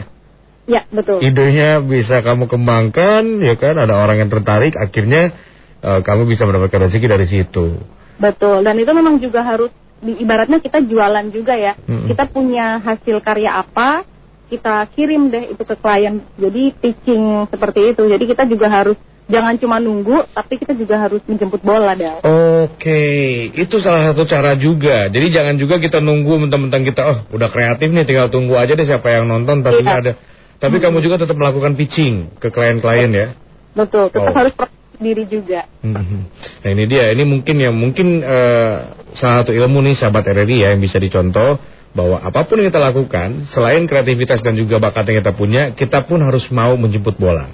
Ya 0.70 0.86
betul 0.94 1.18
idenya 1.20 1.82
bisa 1.82 2.22
kamu 2.22 2.46
kembangkan, 2.46 3.42
ya 3.42 3.58
kan? 3.58 3.76
Ada 3.76 3.98
orang 3.98 4.22
yang 4.22 4.30
tertarik, 4.30 4.78
akhirnya 4.78 5.34
eh, 5.82 6.00
kamu 6.06 6.30
bisa 6.30 6.46
mendapatkan 6.46 6.86
rezeki 6.86 7.08
dari 7.10 7.26
situ. 7.26 7.82
Betul, 8.22 8.62
dan 8.62 8.76
itu 8.78 8.92
memang 8.94 9.18
juga 9.18 9.42
harus 9.42 9.74
di, 10.00 10.22
ibaratnya 10.22 10.62
kita 10.62 10.84
jualan 10.84 11.28
juga 11.34 11.56
ya. 11.56 11.74
Mm-mm. 11.76 12.12
Kita 12.14 12.30
punya 12.30 12.78
hasil 12.80 13.18
karya 13.24 13.64
apa, 13.66 14.04
kita 14.52 14.86
kirim 14.94 15.32
deh 15.32 15.56
itu 15.56 15.64
ke 15.64 15.76
klien. 15.80 16.22
Jadi 16.36 16.76
pitching 16.76 17.48
seperti 17.48 17.96
itu. 17.96 18.04
Jadi 18.08 18.24
kita 18.28 18.44
juga 18.50 18.68
harus 18.68 18.98
jangan 19.30 19.56
cuma 19.62 19.78
nunggu, 19.78 20.26
tapi 20.34 20.58
kita 20.58 20.74
juga 20.74 21.06
harus 21.06 21.22
menjemput 21.30 21.62
bola 21.62 21.94
dah. 21.94 22.20
Oke, 22.66 23.02
itu 23.54 23.78
salah 23.78 24.12
satu 24.12 24.26
cara 24.26 24.58
juga. 24.58 25.06
Jadi 25.08 25.30
jangan 25.30 25.56
juga 25.56 25.78
kita 25.78 26.02
nunggu 26.02 26.50
mentang-mentang 26.50 26.82
kita, 26.82 27.02
oh 27.06 27.18
udah 27.38 27.48
kreatif 27.54 27.94
nih, 27.94 28.10
tinggal 28.10 28.34
tunggu 28.34 28.58
aja 28.58 28.74
deh 28.74 28.88
siapa 28.90 29.14
yang 29.14 29.30
nonton, 29.30 29.62
tapi 29.62 29.86
Iya. 29.86 30.02
ada 30.02 30.12
Tapi 30.60 30.76
kamu 30.78 31.00
juga 31.00 31.16
tetap 31.24 31.40
melakukan 31.40 31.74
pitching 31.80 32.36
ke 32.36 32.52
klien-klien 32.52 33.10
ya. 33.10 33.28
Betul, 33.72 34.12
tetap 34.12 34.32
Oh. 34.32 34.36
harus 34.36 34.54
diri 35.00 35.24
juga. 35.32 35.64
Mhm. 35.80 36.20
Nah 36.60 36.70
ini 36.76 36.84
dia, 36.86 37.08
ini 37.16 37.24
mungkin 37.24 37.56
ya 37.56 37.72
mungkin 37.72 38.20
eh, 38.20 38.76
salah 39.16 39.48
satu 39.48 39.56
ilmu 39.56 39.80
nih 39.88 39.96
sahabat 39.96 40.28
RRI 40.28 40.68
ya 40.68 40.76
yang 40.76 40.84
bisa 40.84 41.00
dicontoh 41.00 41.56
bahwa 41.96 42.20
apa 42.20 42.44
pun 42.46 42.60
yang 42.60 42.68
kita 42.70 42.84
lakukan 42.84 43.48
selain 43.50 43.88
kreativitas 43.88 44.44
dan 44.44 44.60
juga 44.60 44.78
bakat 44.78 45.08
yang 45.10 45.24
kita 45.24 45.34
punya, 45.34 45.62
kita 45.72 46.04
pun 46.04 46.20
harus 46.20 46.52
mau 46.52 46.76
menjemput 46.76 47.16
bola. 47.16 47.50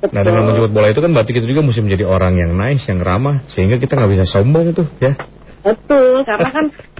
Betul. 0.00 0.14
Nah 0.14 0.22
dengan 0.22 0.42
menjemput 0.48 0.72
bola 0.72 0.86
itu 0.88 1.00
kan 1.02 1.10
berarti 1.12 1.32
kita 1.34 1.44
juga 1.50 1.60
mesti 1.66 1.82
menjadi 1.82 2.04
orang 2.06 2.38
yang 2.38 2.54
nice, 2.54 2.86
yang 2.88 3.02
ramah 3.02 3.42
sehingga 3.50 3.76
kita 3.76 3.98
nggak 3.98 4.10
bisa 4.16 4.24
sombong 4.30 4.70
tuh 4.72 4.86
ya. 5.02 5.12
Betul, 5.60 6.24
karena 6.24 6.48
kan 6.54 6.66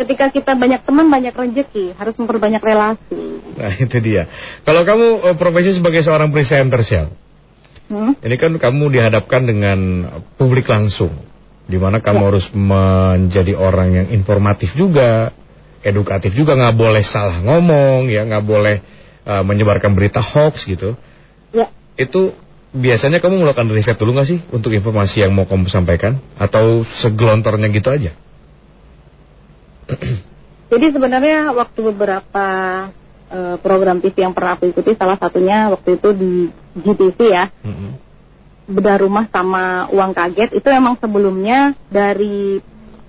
ketika 0.00 0.32
kita 0.32 0.52
banyak 0.56 0.80
teman 0.80 1.06
banyak 1.12 1.36
rezeki, 1.36 1.92
harus 1.94 2.16
memperbanyak 2.16 2.62
relasi. 2.64 3.44
Nah 3.60 3.72
itu 3.76 3.96
dia. 4.00 4.24
Kalau 4.64 4.82
kamu 4.88 5.06
eh, 5.28 5.36
profesi 5.36 5.76
sebagai 5.76 6.00
seorang 6.00 6.32
presenter 6.32 6.80
Shell, 6.80 7.08
Hmm? 7.90 8.14
ini 8.22 8.38
kan 8.38 8.54
kamu 8.54 8.86
dihadapkan 8.86 9.50
dengan 9.50 9.78
publik 10.38 10.70
langsung, 10.70 11.10
di 11.66 11.74
mana 11.74 11.98
kamu 11.98 12.22
harus 12.22 12.46
menjadi 12.54 13.58
orang 13.58 13.90
yang 13.90 14.06
informatif 14.14 14.70
juga, 14.78 15.34
edukatif 15.82 16.30
juga, 16.38 16.54
nggak 16.54 16.78
boleh 16.78 17.02
salah 17.02 17.42
ngomong, 17.42 18.06
ya 18.06 18.22
nggak 18.30 18.46
boleh 18.46 18.78
eh, 19.26 19.42
menyebarkan 19.42 19.90
berita 19.90 20.22
hoax 20.22 20.70
gitu. 20.70 20.94
Ya, 21.50 21.66
Itu 21.98 22.30
biasanya 22.70 23.18
kamu 23.18 23.42
melakukan 23.42 23.66
riset 23.74 23.98
dulu 23.98 24.14
nggak 24.14 24.28
sih 24.30 24.38
untuk 24.54 24.70
informasi 24.70 25.26
yang 25.26 25.34
mau 25.34 25.50
kamu 25.50 25.66
sampaikan, 25.66 26.22
atau 26.38 26.86
segelontornya 26.86 27.74
gitu 27.74 27.90
aja? 27.90 28.14
jadi 30.72 30.86
sebenarnya 30.94 31.54
waktu 31.54 31.80
beberapa 31.92 32.46
eh, 33.30 33.56
program 33.58 33.98
TV 33.98 34.16
yang 34.22 34.34
pernah 34.34 34.58
aku 34.58 34.70
ikuti, 34.70 34.94
salah 34.94 35.18
satunya 35.18 35.70
waktu 35.70 35.98
itu 35.98 36.08
di 36.14 36.32
GTV 36.78 37.18
ya, 37.26 37.44
Mm-mm. 37.66 37.90
bedah 38.70 38.96
rumah 39.02 39.26
sama 39.30 39.90
uang 39.90 40.12
kaget 40.14 40.50
itu 40.54 40.68
emang 40.70 40.94
sebelumnya 40.98 41.74
dari 41.90 42.62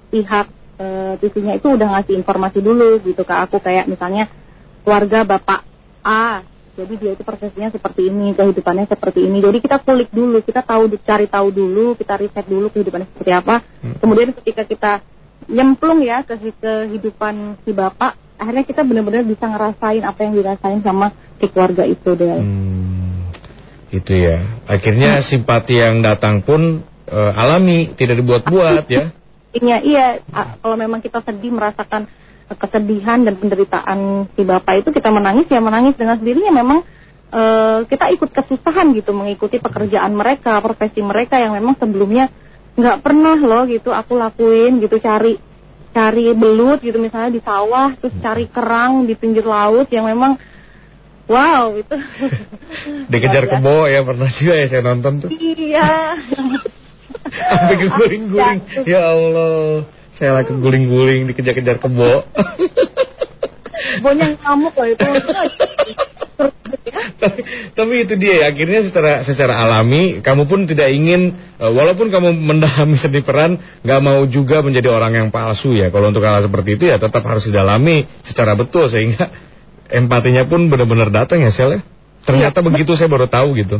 pihak 0.10 0.48
eh, 0.82 1.14
TV-nya 1.22 1.62
itu 1.62 1.68
udah 1.72 1.88
ngasih 1.98 2.18
informasi 2.18 2.60
dulu 2.60 3.00
gitu 3.06 3.22
ke 3.22 3.34
aku 3.34 3.62
kayak 3.62 3.86
misalnya 3.86 4.28
keluarga 4.82 5.24
bapak 5.24 5.62
A 6.02 6.42
jadi 6.72 6.94
dia 6.96 7.12
itu 7.14 7.24
prosesnya 7.28 7.68
seperti 7.68 8.08
ini 8.08 8.32
kehidupannya 8.32 8.88
seperti 8.88 9.28
ini. 9.28 9.44
Jadi 9.44 9.60
kita 9.60 9.84
kulik 9.84 10.08
dulu 10.10 10.40
kita 10.40 10.64
tahu 10.64 10.88
cari 11.04 11.28
tahu 11.28 11.48
dulu 11.52 12.00
kita 12.00 12.16
riset 12.16 12.46
dulu 12.48 12.72
kehidupannya 12.72 13.12
seperti 13.12 13.32
apa. 13.36 13.56
Kemudian 14.00 14.32
ketika 14.40 14.64
kita 14.64 14.92
nyemplung 15.50 16.06
ya 16.06 16.22
ke 16.22 16.38
kehidupan 16.38 17.62
si 17.66 17.74
bapak 17.74 18.18
akhirnya 18.42 18.66
kita 18.66 18.82
benar-benar 18.82 19.22
bisa 19.22 19.46
ngerasain 19.46 20.02
apa 20.02 20.20
yang 20.26 20.34
dirasain 20.34 20.82
sama 20.82 21.14
si 21.38 21.46
keluarga 21.50 21.86
itu 21.86 22.10
deh 22.18 22.42
Hmm, 22.42 23.30
itu 23.94 24.14
ya. 24.18 24.62
Akhirnya 24.66 25.22
simpati 25.22 25.78
yang 25.78 26.02
datang 26.02 26.42
pun 26.42 26.82
eh, 27.06 27.32
alami, 27.38 27.94
tidak 27.94 28.22
dibuat-buat 28.22 28.86
ya. 28.90 29.06
Iya, 29.52 29.84
iya. 29.84 30.06
Kalau 30.64 30.80
memang 30.80 31.04
kita 31.04 31.20
sedih 31.28 31.52
merasakan 31.52 32.08
eh, 32.48 32.56
kesedihan 32.56 33.20
dan 33.28 33.36
penderitaan 33.36 34.32
si 34.32 34.48
bapak 34.48 34.80
itu 34.80 34.96
kita 34.96 35.12
menangis 35.12 35.52
ya 35.52 35.60
menangis 35.60 36.00
dengan 36.00 36.16
sendirinya 36.16 36.56
memang 36.56 36.80
eh, 37.36 37.80
kita 37.84 38.16
ikut 38.16 38.32
kesusahan 38.32 38.96
gitu 38.96 39.12
mengikuti 39.12 39.60
pekerjaan 39.60 40.16
mereka, 40.16 40.56
profesi 40.64 41.04
mereka 41.04 41.36
yang 41.36 41.52
memang 41.52 41.76
sebelumnya 41.76 42.32
nggak 42.76 42.98
pernah 43.04 43.38
loh 43.38 43.64
gitu 43.68 43.92
aku 43.92 44.16
lakuin 44.16 44.80
gitu 44.80 44.98
cari 44.98 45.36
cari 45.92 46.32
belut 46.32 46.80
gitu 46.80 46.98
misalnya 46.98 47.36
di 47.36 47.42
sawah 47.44 47.92
terus 48.00 48.16
cari 48.24 48.48
kerang 48.48 49.04
di 49.04 49.14
pinggir 49.20 49.44
laut 49.44 49.92
yang 49.92 50.08
memang 50.08 50.40
wow 51.28 51.76
itu 51.76 51.96
Dikejar 53.12 53.52
kebo 53.52 53.92
ya 53.92 54.08
pernah 54.08 54.30
juga 54.32 54.54
ya 54.56 54.66
saya 54.72 54.82
nonton 54.88 55.28
tuh. 55.28 55.30
iya 55.36 56.16
Sampai 57.32 57.76
keguling-guling. 57.78 58.60
Ya 58.88 59.14
Allah. 59.14 59.86
Saya 60.16 60.42
lagi 60.42 60.52
guling-guling 60.52 61.30
dikejar-kejar 61.32 61.80
kebo. 61.80 62.28
bonyang 64.02 64.38
ngamuk 64.42 64.74
loh 64.78 64.88
itu 64.88 65.04
tapi, 67.76 67.94
itu 68.08 68.14
dia 68.18 68.34
ya, 68.42 68.46
akhirnya 68.50 68.82
secara 68.88 69.12
secara 69.22 69.54
alami 69.62 70.20
kamu 70.24 70.44
pun 70.50 70.66
tidak 70.66 70.90
ingin 70.90 71.36
eh, 71.58 71.72
walaupun 71.72 72.10
kamu 72.10 72.34
mendalami 72.34 72.98
seni 72.98 73.22
peran 73.22 73.60
nggak 73.86 74.00
mau 74.02 74.26
juga 74.26 74.62
menjadi 74.66 74.90
orang 74.90 75.14
yang 75.14 75.28
palsu 75.30 75.74
ya 75.76 75.94
kalau 75.94 76.10
untuk 76.10 76.24
hal 76.24 76.42
seperti 76.42 76.80
itu 76.80 76.90
ya 76.90 76.98
tetap 76.98 77.22
harus 77.24 77.46
didalami 77.46 78.08
secara 78.26 78.56
betul 78.56 78.90
sehingga 78.90 79.30
empatinya 79.92 80.48
pun 80.48 80.72
benar-benar 80.72 81.12
datang 81.12 81.44
ya 81.44 81.52
Sel 81.52 81.78
ya 81.78 81.82
ternyata 82.24 82.62
begitu 82.62 82.94
saya 82.96 83.10
baru 83.10 83.28
tahu 83.28 83.58
gitu 83.58 83.80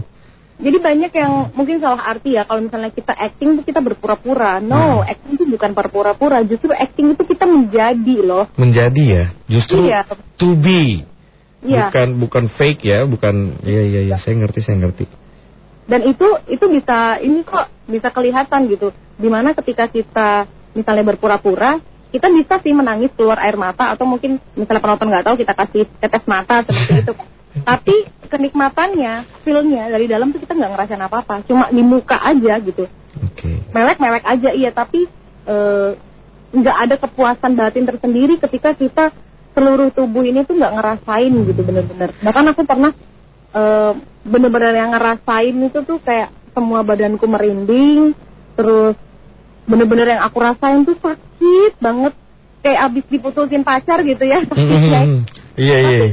Jadi 0.62 0.78
banyak 0.78 1.10
yang 1.10 1.50
mungkin 1.58 1.82
salah 1.82 2.06
arti 2.06 2.38
ya 2.38 2.46
kalau 2.46 2.62
misalnya 2.62 2.94
kita 2.94 3.18
acting 3.18 3.58
itu 3.58 3.74
kita 3.74 3.82
berpura-pura. 3.82 4.62
No, 4.62 5.02
Hmm. 5.02 5.10
acting 5.10 5.34
itu 5.34 5.46
bukan 5.50 5.74
berpura-pura, 5.74 6.46
justru 6.46 6.70
acting 6.70 7.18
itu 7.18 7.24
kita 7.26 7.50
menjadi 7.50 8.16
loh. 8.22 8.46
menjadi 8.62 9.04
ya 9.10 9.26
justru 9.50 9.90
Iya. 9.90 10.06
to 10.38 10.54
be 10.54 11.02
Iya. 11.62 11.94
bukan 11.94 12.10
bukan 12.18 12.46
fake 12.50 12.90
ya 12.90 13.06
bukan 13.06 13.62
iya 13.62 13.86
iya 13.86 14.02
iya 14.10 14.18
saya 14.18 14.34
ngerti 14.34 14.66
saya 14.66 14.82
ngerti 14.82 15.06
Dan 15.86 16.08
itu 16.08 16.28
itu 16.48 16.66
bisa 16.72 17.20
ini 17.20 17.44
kok 17.44 17.68
bisa 17.90 18.10
kelihatan 18.16 18.70
gitu. 18.72 18.96
Di 19.20 19.28
mana 19.28 19.52
ketika 19.52 19.92
kita 19.92 20.48
misalnya 20.72 21.04
berpura-pura, 21.04 21.84
kita 22.16 22.32
bisa 22.32 22.64
sih 22.64 22.72
menangis 22.72 23.12
keluar 23.12 23.44
air 23.44 23.60
mata 23.60 23.92
atau 23.92 24.08
mungkin 24.08 24.40
misalnya 24.56 24.80
penonton 24.80 25.12
nggak 25.12 25.26
tahu 25.28 25.36
kita 25.36 25.52
kasih 25.52 25.84
tetes 26.00 26.24
mata 26.26 26.64
seperti 26.64 27.12
itu. 27.12 27.14
Tapi 27.68 27.96
kenikmatannya, 28.32 29.44
feelnya 29.44 29.92
dari 29.92 30.08
dalam 30.08 30.32
tuh 30.32 30.40
kita 30.40 30.56
nggak 30.56 30.72
ngerasain 30.72 31.04
apa-apa, 31.04 31.44
cuma 31.44 31.68
di 31.68 31.84
muka 31.84 32.16
aja 32.24 32.56
gitu. 32.64 32.88
oke 33.20 33.52
Melek-melek 33.76 34.24
aja 34.24 34.56
iya, 34.56 34.72
tapi 34.72 35.04
eh, 35.52 35.90
nggak 36.56 36.78
ada 36.88 36.96
kepuasan 36.96 37.60
batin 37.60 37.84
tersendiri 37.84 38.40
ketika 38.40 38.72
kita 38.72 39.12
seluruh 39.52 39.92
tubuh 39.92 40.24
ini 40.24 40.48
tuh 40.48 40.56
nggak 40.56 40.74
ngerasain 40.80 41.34
gitu 41.48 41.62
bener-bener. 41.64 42.10
Bahkan 42.24 42.46
aku 42.56 42.62
pernah 42.64 42.92
eh, 43.52 43.94
bener-bener 44.24 44.74
yang 44.78 44.92
ngerasain 44.96 45.56
itu 45.56 45.80
tuh 45.84 46.00
kayak 46.00 46.32
semua 46.52 46.84
badanku 46.84 47.26
merinding, 47.28 48.16
terus 48.56 48.96
bener-bener 49.68 50.18
yang 50.18 50.22
aku 50.24 50.38
rasain 50.40 50.84
tuh 50.84 50.98
sakit 51.00 51.80
banget, 51.80 52.14
kayak 52.64 52.80
abis 52.92 53.06
diputusin 53.08 53.64
pacar 53.64 54.04
gitu 54.04 54.24
ya. 54.24 54.44
sakitnya. 54.46 55.02
iya 55.62 55.78
iya 55.80 56.10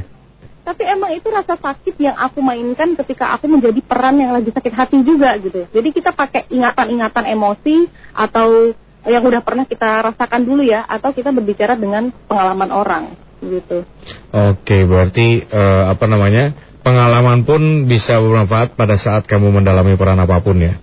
Tapi 0.69 0.85
emang 0.85 1.17
itu 1.17 1.33
rasa 1.33 1.57
sakit 1.57 1.97
yang 1.97 2.13
aku 2.21 2.45
mainkan 2.45 2.93
ketika 2.93 3.33
aku 3.33 3.49
menjadi 3.49 3.81
peran 3.81 4.21
yang 4.21 4.37
lagi 4.37 4.53
sakit 4.53 4.75
hati 4.77 5.01
juga 5.01 5.33
gitu. 5.41 5.65
Jadi 5.73 5.89
kita 5.97 6.13
pakai 6.13 6.45
ingatan-ingatan 6.53 7.25
emosi 7.25 7.89
atau 8.13 8.77
yang 9.09 9.25
udah 9.25 9.41
pernah 9.41 9.65
kita 9.65 10.13
rasakan 10.13 10.45
dulu 10.45 10.61
ya, 10.69 10.85
atau 10.85 11.17
kita 11.17 11.33
berbicara 11.33 11.73
dengan 11.73 12.13
pengalaman 12.29 12.69
orang 12.69 13.05
gitu. 13.43 13.87
Oke, 14.35 14.85
berarti 14.85 15.43
eh, 15.47 15.85
apa 15.89 16.05
namanya? 16.11 16.55
Pengalaman 16.83 17.45
pun 17.45 17.85
bisa 17.85 18.17
bermanfaat 18.17 18.79
pada 18.79 18.97
saat 18.97 19.29
kamu 19.29 19.51
mendalami 19.61 19.99
peran 19.99 20.21
apa 20.23 20.41
pun 20.41 20.57
ya. 20.63 20.79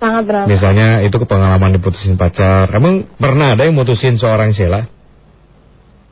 Sangat 0.00 0.22
benar. 0.24 0.44
Misalnya 0.48 0.88
itu 1.04 1.12
ke 1.20 1.26
pengalaman 1.28 1.76
diputusin 1.76 2.16
pacar. 2.16 2.72
Emang 2.72 3.04
pernah 3.20 3.52
ada 3.52 3.68
yang 3.68 3.76
mutusin 3.76 4.16
seorang 4.16 4.56
Sheila? 4.56 4.88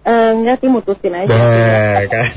Eh, 0.09 0.31
enggak 0.37 0.61
sih 0.61 0.69
mutusin 0.69 1.13
aja. 1.13 1.29
Nah, 1.29 2.05
kan. 2.09 2.29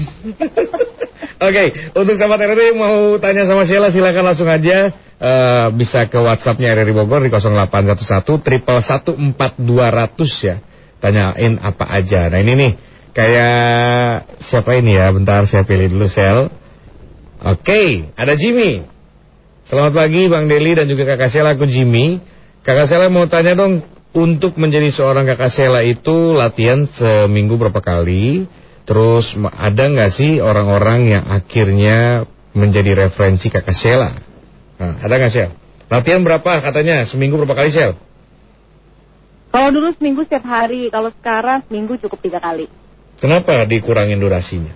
Oke, 1.47 1.63
untuk 1.97 2.15
sahabat 2.15 2.39
RRI 2.53 2.77
mau 2.77 3.17
tanya 3.17 3.49
sama 3.49 3.67
Sheila 3.67 3.91
silakan 3.91 4.31
langsung 4.31 4.47
aja 4.47 4.91
eh, 5.19 5.65
bisa 5.75 6.07
ke 6.07 6.19
WhatsAppnya 6.19 6.71
RRI 6.71 6.93
Bogor 6.95 7.23
di 7.23 7.31
0811 7.31 8.43
triple 8.43 8.79
144 8.79 10.47
ya. 10.47 10.55
Tanyain 11.01 11.53
apa 11.59 11.85
aja. 11.89 12.29
Nah 12.29 12.39
ini 12.39 12.53
nih 12.53 12.71
kayak 13.11 14.39
siapa 14.43 14.79
ini 14.79 14.97
ya? 14.97 15.11
Bentar 15.11 15.43
saya 15.47 15.63
pilih 15.67 15.91
dulu 15.91 16.07
Sel. 16.07 16.51
Oke, 17.41 18.13
ada 18.13 18.37
Jimmy. 18.37 18.85
Selamat 19.65 20.03
pagi 20.03 20.27
Bang 20.27 20.51
Deli 20.51 20.75
dan 20.75 20.85
juga 20.85 21.07
Kakak 21.07 21.31
Sela, 21.31 21.55
aku 21.55 21.65
Jimmy. 21.65 22.19
Kakak 22.61 22.91
Sela 22.91 23.07
mau 23.07 23.25
tanya 23.25 23.55
dong, 23.55 23.81
untuk 24.11 24.59
menjadi 24.59 24.91
seorang 24.91 25.23
Kakak 25.23 25.51
Sela 25.51 25.81
itu 25.87 26.35
latihan 26.35 26.83
seminggu 26.83 27.55
berapa 27.55 27.79
kali? 27.79 28.45
Terus 28.83 29.31
ada 29.55 29.83
nggak 29.87 30.11
sih 30.11 30.43
orang-orang 30.43 31.15
yang 31.15 31.23
akhirnya 31.23 32.27
menjadi 32.51 33.07
referensi 33.07 33.47
Kakak 33.47 33.75
Sela? 33.75 34.11
Nah, 34.75 34.99
ada 34.99 35.13
nggak 35.15 35.31
Sel? 35.31 35.49
Latihan 35.87 36.21
berapa 36.21 36.59
katanya? 36.59 37.07
Seminggu 37.07 37.39
berapa 37.39 37.55
kali 37.55 37.71
Sel? 37.71 37.95
Kalau 39.51 39.69
dulu 39.71 39.91
seminggu 39.95 40.23
setiap 40.27 40.47
hari, 40.47 40.87
kalau 40.91 41.11
sekarang 41.15 41.63
seminggu 41.67 41.95
cukup 41.99 42.19
tiga 42.23 42.39
kali. 42.43 42.67
Kenapa 43.21 43.61
dikurangin 43.69 44.17
durasinya? 44.17 44.73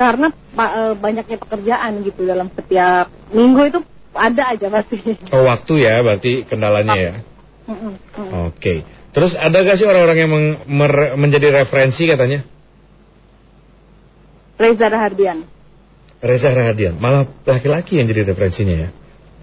Karena 0.00 0.32
eh, 0.32 0.92
banyaknya 0.96 1.36
pekerjaan 1.38 2.00
gitu 2.02 2.24
dalam 2.24 2.48
setiap 2.50 3.12
minggu 3.30 3.60
itu 3.68 3.80
ada 4.16 4.56
aja 4.56 4.66
pasti. 4.72 4.98
Oh 5.30 5.44
waktu 5.44 5.84
ya, 5.84 6.00
berarti 6.00 6.48
kendalanya 6.48 6.96
ya. 6.96 7.14
Mm. 7.68 8.48
Oke. 8.48 8.82
Terus 9.14 9.36
ada 9.38 9.62
gak 9.62 9.78
sih 9.78 9.86
orang-orang 9.86 10.18
yang 10.18 10.30
meng- 10.32 10.58
mer- 10.66 11.14
menjadi 11.14 11.62
referensi 11.62 12.02
katanya? 12.08 12.42
Reza 14.58 14.86
Rahardian. 14.90 15.38
Reza 16.24 16.50
Rahadian, 16.50 16.96
malah 16.96 17.28
laki-laki 17.44 18.00
yang 18.00 18.08
jadi 18.08 18.24
referensinya 18.32 18.88
ya. 18.88 18.90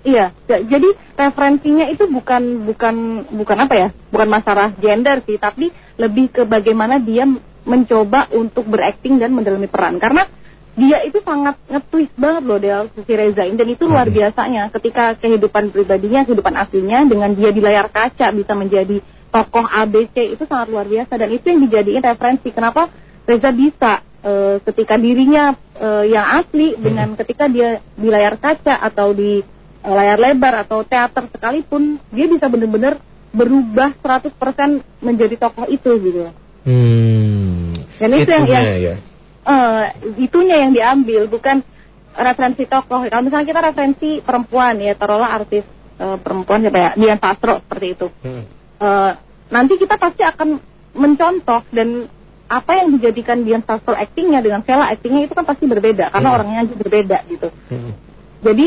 Iya, 0.02 0.34
ja- 0.50 0.64
jadi 0.66 0.90
referensinya 1.14 1.86
itu 1.86 2.10
bukan 2.10 2.66
bukan 2.66 2.96
bukan 3.38 3.58
apa 3.62 3.74
ya, 3.78 3.88
bukan 4.10 4.30
masalah 4.34 4.74
gender 4.82 5.22
sih, 5.30 5.38
tapi 5.38 5.70
lebih 6.02 6.34
ke 6.34 6.42
bagaimana 6.50 6.98
dia 6.98 7.30
mencoba 7.62 8.26
untuk 8.34 8.66
berakting 8.66 9.22
dan 9.22 9.30
mendalami 9.30 9.70
peran. 9.70 10.02
Karena 10.02 10.26
dia 10.74 11.04
itu 11.06 11.22
sangat 11.22 11.60
nge-twist 11.70 12.16
banget 12.18 12.44
loh 12.48 12.58
Del, 12.58 12.90
si 12.96 13.14
Reza 13.14 13.44
dan 13.46 13.68
itu 13.70 13.84
luar 13.86 14.08
Hmm. 14.10 14.18
biasanya 14.18 14.64
ketika 14.74 15.14
kehidupan 15.20 15.70
pribadinya, 15.70 16.26
kehidupan 16.26 16.56
aslinya 16.58 17.06
dengan 17.06 17.36
dia 17.38 17.52
di 17.54 17.62
layar 17.62 17.92
kaca 17.92 18.32
bisa 18.34 18.54
menjadi 18.58 18.98
tokoh 19.30 19.64
ABC 19.68 20.34
itu 20.34 20.44
sangat 20.50 20.72
luar 20.74 20.88
biasa 20.90 21.14
dan 21.14 21.30
itu 21.30 21.46
yang 21.46 21.62
dijadiin 21.68 22.02
referensi. 22.02 22.50
Kenapa 22.50 22.90
Reza 23.28 23.52
bisa 23.54 24.02
eh, 24.26 24.58
ketika 24.66 24.96
dirinya 24.98 25.54
eh, 25.78 26.10
yang 26.10 26.26
asli 26.42 26.74
dengan 26.80 27.14
ketika 27.20 27.46
dia 27.52 27.84
di 27.94 28.08
layar 28.10 28.40
kaca 28.42 28.82
atau 28.82 29.14
di 29.14 29.44
layar 29.82 30.18
lebar 30.22 30.66
atau 30.66 30.86
teater 30.86 31.26
sekalipun 31.34 31.98
dia 32.14 32.30
bisa 32.30 32.46
benar-benar 32.46 33.02
berubah 33.32 33.96
100% 33.98 34.84
menjadi 35.02 35.36
tokoh 35.40 35.66
itu 35.72 35.92
gitu. 36.04 36.22
Hmm. 36.68 37.74
Dan 37.98 38.10
itu 38.18 38.30
yang- 38.30 38.46
itunya 38.46 38.62
yang- 38.62 38.82
ya. 38.82 38.96
Eh, 39.42 39.84
itunya 40.22 40.56
yang 40.62 40.72
diambil 40.76 41.26
bukan 41.26 41.66
referensi 42.14 42.64
tokoh. 42.70 43.10
Kalau 43.10 43.24
misalnya 43.26 43.48
kita 43.50 43.62
referensi 43.64 44.10
perempuan 44.22 44.78
ya 44.78 44.94
taruhlah 44.94 45.32
artis 45.34 45.66
eh, 46.02 46.18
perempuan 46.18 46.66
siapa 46.66 46.78
ya 46.82 46.90
Dian 46.98 47.20
Sastro 47.22 47.62
seperti 47.62 47.88
itu. 47.94 48.08
Hmm. 48.22 48.44
Eh, 48.82 49.12
nanti 49.50 49.74
kita 49.78 49.98
pasti 49.98 50.22
akan 50.22 50.58
mencontoh 50.92 51.62
dan 51.72 52.10
apa 52.52 52.72
yang 52.84 53.00
dijadikan 53.00 53.48
Dian 53.48 53.64
Sastro 53.64 53.96
actingnya 53.96 54.44
dengan 54.44 54.60
Vela 54.62 54.92
actingnya 54.92 55.24
itu 55.30 55.34
kan 55.38 55.48
pasti 55.48 55.66
berbeda 55.66 56.12
karena 56.12 56.30
Hmm. 56.30 56.36
orangnya 56.36 56.58
aja 56.68 56.74
berbeda 56.76 57.18
gitu. 57.32 57.48
Hmm. 57.72 57.96
Jadi 58.42 58.66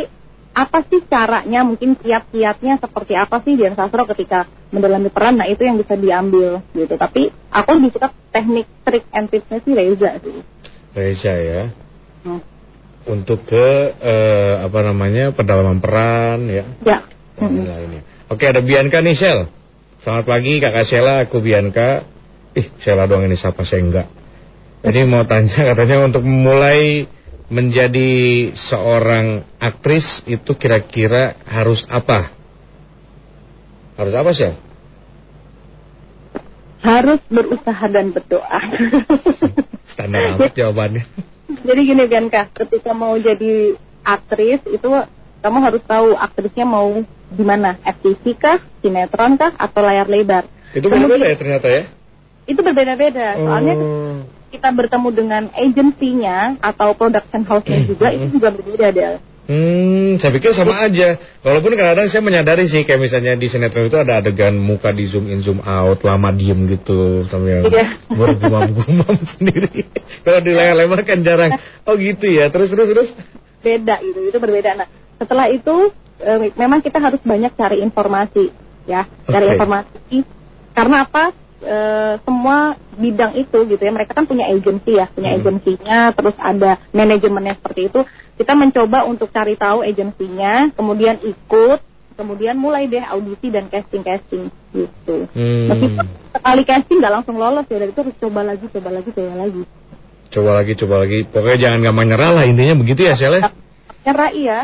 apa 0.55 0.86
sih 0.86 1.02
caranya 1.11 1.66
mungkin 1.66 1.98
kiat-kiatnya 1.98 2.78
seperti 2.78 3.18
apa 3.18 3.42
sih 3.42 3.59
Dian 3.59 3.74
Sastro 3.74 4.07
ketika 4.07 4.46
mendalami 4.70 5.11
peran 5.11 5.34
nah 5.34 5.50
itu 5.50 5.66
yang 5.66 5.74
bisa 5.74 5.98
diambil 5.98 6.62
gitu. 6.78 6.94
Tapi 6.94 7.34
aku 7.50 7.68
lebih 7.74 7.90
suka 7.98 8.14
teknik 8.30 8.70
trik 8.86 9.05
and 9.11 9.26
tipsnya 9.28 9.59
sih 9.66 9.72
Reza 9.74 10.11
sih. 10.22 10.36
Reza 10.94 11.34
ya. 11.34 11.62
Hmm. 12.22 12.40
Untuk 13.05 13.44
ke 13.50 13.66
eh, 13.98 14.55
apa 14.62 14.78
namanya 14.86 15.34
pendalaman 15.34 15.82
peran 15.82 16.46
ya. 16.46 16.64
Ya. 16.86 16.98
Dan 17.34 17.50
Mm-mm. 17.50 17.66
lainnya. 17.66 18.02
Oke 18.30 18.46
ada 18.46 18.62
Bianca 18.62 19.02
nih 19.02 19.18
Shell. 19.18 19.50
Selamat 19.98 20.24
pagi 20.30 20.62
kakak 20.62 20.86
Sheila, 20.86 21.26
aku 21.26 21.42
Bianca. 21.42 22.07
Ih 22.55 22.66
Sheila 22.78 23.11
doang 23.11 23.26
ini 23.26 23.34
siapa 23.34 23.66
saya 23.66 23.82
enggak. 23.82 24.09
Jadi 24.84 25.00
mau 25.09 25.26
tanya 25.26 25.64
katanya 25.74 26.07
untuk 26.07 26.22
mulai 26.22 27.11
menjadi 27.49 28.11
seorang 28.57 29.45
aktris 29.61 30.24
itu 30.24 30.57
kira-kira 30.57 31.36
harus 31.45 31.84
apa? 31.88 32.32
Harus 33.95 34.14
apa 34.16 34.30
Shell? 34.32 34.55
Harus 36.84 37.20
berusaha 37.32 37.84
dan 37.88 38.12
berdoa. 38.12 38.61
Standar 39.92 40.36
amat 40.36 40.53
jawabannya. 40.53 41.05
Jadi 41.64 41.80
gini 41.80 42.05
Bianca, 42.05 42.49
ketika 42.53 42.92
mau 42.92 43.16
jadi 43.16 43.76
aktris 44.05 44.61
itu 44.68 44.88
kamu 45.40 45.59
harus 45.64 45.82
tahu 45.84 46.12
aktrisnya 46.16 46.64
mau 46.64 47.05
di 47.34 47.45
mana, 47.45 47.76
FTV 47.84 48.24
kah, 48.36 48.61
sinetron 48.80 49.36
kah, 49.36 49.53
atau 49.57 49.80
layar 49.80 50.09
lebar. 50.09 50.45
Itu 50.72 50.88
Kemudian- 50.88 51.09
beda-beda 51.09 51.26
ya 51.28 51.36
ternyata 51.36 51.68
ya? 51.68 51.82
Itu 52.45 52.61
berbeda-beda. 52.61 53.26
Soalnya 53.40 53.74
Oh. 53.76 54.16
Kita 54.55 54.70
bertemu 54.70 55.09
dengan 55.11 55.42
agensinya 55.50 56.55
atau 56.62 56.94
production 56.94 57.42
house-nya 57.42 57.82
juga 57.84 58.14
itu 58.14 58.38
juga 58.38 58.48
berbeda 58.55 58.88
Del. 58.94 59.14
Hmm, 59.44 60.16
saya 60.16 60.32
pikir 60.32 60.57
sama 60.57 60.88
aja. 60.88 61.20
Walaupun 61.44 61.76
kadang-kadang 61.76 62.09
saya 62.09 62.24
menyadari 62.24 62.64
sih 62.64 62.80
kayak 62.80 62.96
misalnya 62.96 63.36
di 63.36 63.44
sinetron 63.44 63.92
itu 63.92 63.98
ada 64.00 64.24
adegan 64.24 64.57
muka 64.57 64.88
di 64.88 65.05
zoom 65.05 65.28
in 65.28 65.44
zoom 65.44 65.61
out, 65.61 66.00
lama 66.00 66.32
diem 66.32 66.57
gitu 66.64 67.28
sampai 67.28 67.61
yang 67.61 67.64
Iya. 67.68 67.86
bergumam-gumam 68.09 69.16
sendiri. 69.36 69.84
Kalau 70.24 70.40
di 70.40 70.52
layar 70.57 70.80
lebar 70.80 71.05
kan 71.05 71.20
jarang. 71.20 71.61
Oh 71.84 71.92
gitu 72.00 72.24
ya. 72.24 72.48
Terus 72.48 72.72
terus 72.72 72.88
terus. 72.88 73.09
Beda 73.61 74.00
gitu, 74.00 74.32
itu 74.32 74.38
berbeda. 74.40 74.80
Nah, 74.80 74.88
setelah 75.20 75.52
itu 75.52 75.92
eh, 76.24 76.48
memang 76.57 76.80
kita 76.80 76.96
harus 76.96 77.20
banyak 77.20 77.52
cari 77.52 77.84
informasi 77.84 78.48
ya, 78.88 79.05
cari 79.28 79.44
Oke. 79.44 79.52
informasi. 79.61 80.16
Karena 80.72 81.05
apa? 81.05 81.36
Eh, 81.65 82.15
semua 82.29 82.77
bidang 83.01 83.33
itu 83.41 83.59
gitu 83.65 83.81
ya, 83.81 83.89
mereka 83.89 84.12
kan 84.12 84.29
punya 84.29 84.53
agensi 84.53 85.01
ya, 85.01 85.09
punya 85.09 85.33
Hmm. 85.33 85.41
agensinya, 85.41 86.12
terus 86.12 86.37
ada 86.37 86.77
manajemennya 86.93 87.57
seperti 87.57 87.89
itu. 87.89 88.01
Kita 88.37 88.53
mencoba 88.53 89.09
untuk 89.09 89.33
cari 89.33 89.57
tahu 89.57 89.81
agensinya, 89.81 90.69
kemudian 90.77 91.25
ikut, 91.25 91.81
kemudian 92.21 92.61
mulai 92.61 92.85
deh 92.85 93.01
audisi 93.01 93.49
dan 93.49 93.73
casting-casting 93.73 94.53
gitu. 94.77 95.17
Hmm. 95.33 95.73
Meskipun 95.73 96.05
sekali 96.37 96.62
casting 96.69 96.99
nggak 97.01 97.15
langsung 97.17 97.37
lolos 97.41 97.65
ya, 97.73 97.81
dari 97.81 97.97
itu 97.97 98.01
harus 98.05 98.17
coba 98.21 98.41
lagi, 98.45 98.65
coba 98.69 98.89
lagi, 98.93 99.09
coba 99.17 99.33
lagi. 99.41 99.62
Coba 100.29 100.51
lagi, 100.61 100.73
coba 100.77 100.95
lagi. 101.01 101.19
Pokoknya 101.33 101.59
jangan 101.65 101.79
gampang 101.81 102.07
nyerah 102.12 102.31
lah 102.37 102.45
intinya 102.45 102.75
begitu 102.77 103.09
ya, 103.09 103.17
Sel. 103.17 103.41
ya? 103.41 103.49
Nyerah 104.05 104.31
iya, 104.37 104.59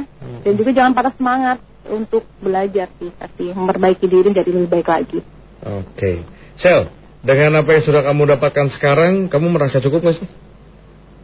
dan 0.45 0.53
juga 0.53 0.71
jangan 0.77 0.93
patah 0.93 1.17
semangat 1.17 1.65
untuk 1.89 2.29
belajar 2.45 2.93
sih, 3.01 3.09
pasti 3.17 3.57
memperbaiki 3.57 4.05
diri 4.05 4.37
jadi 4.37 4.51
lebih 4.53 4.69
baik 4.69 4.89
lagi. 4.93 5.25
Oke. 5.65 6.40
Sel, 6.61 6.93
dengan 7.25 7.65
apa 7.65 7.73
yang 7.73 7.85
sudah 7.85 8.05
kamu 8.05 8.37
dapatkan 8.37 8.69
sekarang, 8.69 9.33
kamu 9.33 9.49
merasa 9.49 9.81
cukup 9.81 10.05
nggak 10.05 10.17
sih? 10.21 10.29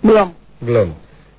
Belum. 0.00 0.32
Belum. 0.64 0.88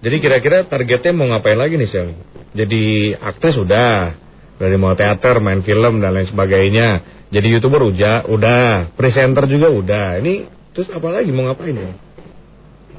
Jadi 0.06 0.22
kira-kira 0.22 0.62
targetnya 0.70 1.18
mau 1.18 1.26
ngapain 1.34 1.58
lagi 1.58 1.82
nih 1.82 1.90
Sel? 1.90 2.14
Jadi 2.54 3.18
aktris 3.18 3.58
udah, 3.58 4.14
dari 4.62 4.78
mau 4.78 4.94
teater, 4.94 5.42
main 5.42 5.66
film 5.66 5.98
dan 5.98 6.14
lain 6.14 6.30
sebagainya. 6.30 7.02
Jadi 7.34 7.48
youtuber 7.58 7.90
udah, 7.90 8.30
udah, 8.30 8.94
presenter 8.94 9.50
juga 9.50 9.74
udah. 9.74 10.22
Ini 10.22 10.46
terus 10.78 10.94
apa 10.94 11.10
lagi 11.10 11.34
mau 11.34 11.50
ngapain 11.50 11.74
ya? 11.74 11.92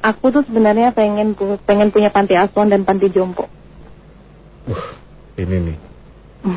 Aku 0.03 0.31
tuh 0.31 0.47
sebenarnya 0.47 0.95
pengen 0.95 1.35
pengen 1.67 1.91
punya 1.91 2.11
panti 2.11 2.35
asuhan 2.35 2.71
dan 2.71 2.83
panti 2.83 3.11
jompo. 3.11 3.47
Uh, 4.67 4.85
ini 5.39 5.71
nih. 5.71 5.77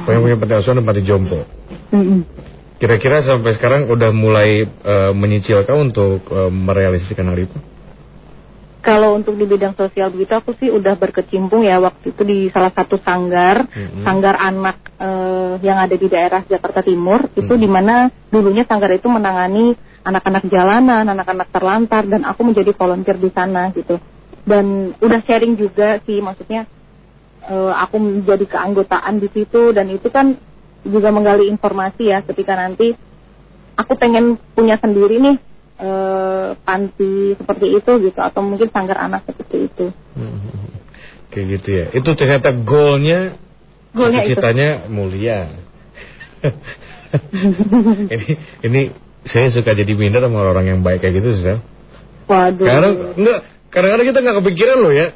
Pengen 0.06 0.22
punya 0.26 0.38
panti 0.38 0.54
asuhan 0.58 0.82
dan 0.82 0.86
panti 0.86 1.02
jompo. 1.06 1.46
Mm-mm. 1.94 2.22
Kira-kira 2.82 3.22
sampai 3.22 3.54
sekarang 3.54 3.86
udah 3.94 4.10
mulai 4.10 4.66
eh, 4.66 5.12
menyicilkan 5.14 5.94
untuk 5.94 6.26
eh, 6.34 6.50
merealisasikan 6.50 7.30
hal 7.30 7.38
itu? 7.38 7.54
Kalau 8.82 9.14
untuk 9.14 9.38
di 9.38 9.46
bidang 9.46 9.78
sosial 9.78 10.10
begitu 10.10 10.34
aku 10.34 10.58
sih 10.58 10.74
udah 10.74 10.98
berkecimpung 10.98 11.62
ya 11.62 11.78
waktu 11.78 12.10
itu 12.10 12.26
di 12.26 12.50
salah 12.50 12.74
satu 12.74 12.98
sanggar, 12.98 13.70
Mhm. 13.70 14.02
sanggar 14.02 14.34
anak 14.34 14.82
eh, 14.98 15.62
yang 15.62 15.78
ada 15.78 15.94
di 15.94 16.10
daerah 16.10 16.42
Jakarta 16.42 16.82
Timur 16.82 17.30
itu 17.38 17.54
Mhm. 17.54 17.62
di 17.62 17.70
mana 17.70 18.10
dulunya 18.34 18.66
sanggar 18.66 18.90
itu 18.98 19.06
menangani 19.06 19.78
anak-anak 20.02 20.50
jalanan, 20.50 21.06
anak-anak 21.06 21.54
terlantar 21.54 22.10
dan 22.10 22.26
aku 22.26 22.42
menjadi 22.42 22.74
volunteer 22.74 23.22
di 23.22 23.30
sana 23.30 23.70
gitu. 23.78 24.02
Dan 24.42 24.98
udah 24.98 25.22
sharing 25.22 25.54
juga 25.54 26.02
sih 26.02 26.18
maksudnya 26.18 26.66
eh, 27.46 27.74
aku 27.78 28.02
menjadi 28.02 28.50
keanggotaan 28.50 29.22
di 29.22 29.30
situ 29.30 29.70
dan 29.70 29.86
itu 29.94 30.10
kan 30.10 30.42
juga 30.86 31.14
menggali 31.14 31.50
informasi 31.50 32.10
ya 32.10 32.26
ketika 32.26 32.58
nanti 32.58 32.98
aku 33.78 33.94
pengen 33.98 34.38
punya 34.58 34.78
sendiri 34.82 35.22
nih 35.22 35.38
eh, 35.82 36.48
panti 36.62 37.38
seperti 37.38 37.68
itu 37.78 37.92
gitu 38.10 38.20
atau 38.22 38.42
mungkin 38.46 38.70
sanggar 38.70 38.98
anak 39.02 39.26
seperti 39.26 39.70
itu. 39.70 39.86
Hmm, 40.18 40.72
Kayak 41.32 41.46
gitu 41.60 41.70
ya. 41.72 41.86
Itu 41.96 42.12
ternyata 42.14 42.52
goalnya, 42.52 43.40
Goalnya 43.96 44.28
cita-citanya 44.28 44.70
mulia. 44.92 45.48
ini 48.14 48.30
ini 48.66 48.82
saya 49.24 49.48
suka 49.54 49.78
jadi 49.78 49.94
minder 49.94 50.26
sama 50.26 50.42
orang 50.42 50.66
yang 50.66 50.80
baik 50.82 51.06
kayak 51.06 51.22
gitu 51.22 51.32
Sel. 51.38 51.60
Waduh. 52.26 52.66
Karena 52.66 52.90
enggak 53.16 53.40
kadang-kadang 53.72 54.08
kita 54.12 54.20
nggak 54.20 54.38
kepikiran 54.44 54.78
loh 54.82 54.94
ya. 54.94 55.08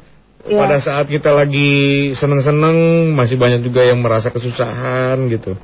Iya. 0.46 0.62
Pada 0.62 0.78
saat 0.78 1.06
kita 1.10 1.34
lagi 1.34 2.14
seneng-seneng 2.14 3.10
masih 3.18 3.34
banyak 3.34 3.66
juga 3.66 3.82
yang 3.82 3.98
merasa 3.98 4.30
kesusahan 4.30 5.26
gitu. 5.26 5.58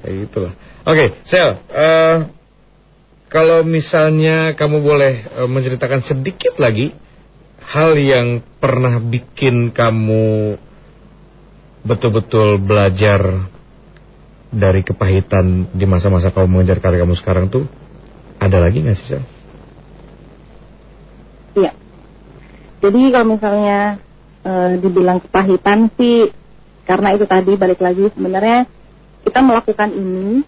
Kayak 0.00 0.16
gitulah. 0.28 0.52
Oke, 0.88 1.04
Sel, 1.28 1.60
eh, 1.68 2.16
kalau 3.28 3.60
misalnya 3.68 4.56
kamu 4.56 4.80
boleh 4.80 5.14
eh, 5.28 5.48
menceritakan 5.48 6.00
sedikit 6.08 6.56
lagi 6.56 6.96
hal 7.62 7.94
yang 8.00 8.40
pernah 8.58 8.96
bikin 8.98 9.70
kamu 9.70 10.56
betul-betul 11.84 12.58
belajar 12.64 13.46
dari 14.52 14.84
kepahitan 14.84 15.68
di 15.72 15.84
masa-masa 15.84 16.32
kamu 16.32 16.48
mengejar 16.60 16.80
karir 16.80 17.04
kamu 17.04 17.16
sekarang 17.16 17.48
tuh 17.48 17.64
ada 18.40 18.56
lagi 18.56 18.80
nggak 18.80 18.96
sih 18.96 19.06
Sel? 19.16 19.24
Iya. 21.60 21.81
Jadi 22.82 23.00
kalau 23.14 23.26
misalnya 23.38 24.02
eh, 24.42 24.70
dibilang 24.82 25.22
kepahitan 25.22 25.88
sih 25.94 26.28
karena 26.82 27.14
itu 27.14 27.24
tadi 27.30 27.54
balik 27.54 27.78
lagi 27.78 28.10
sebenarnya 28.10 28.66
kita 29.22 29.38
melakukan 29.38 29.94
ini 29.94 30.42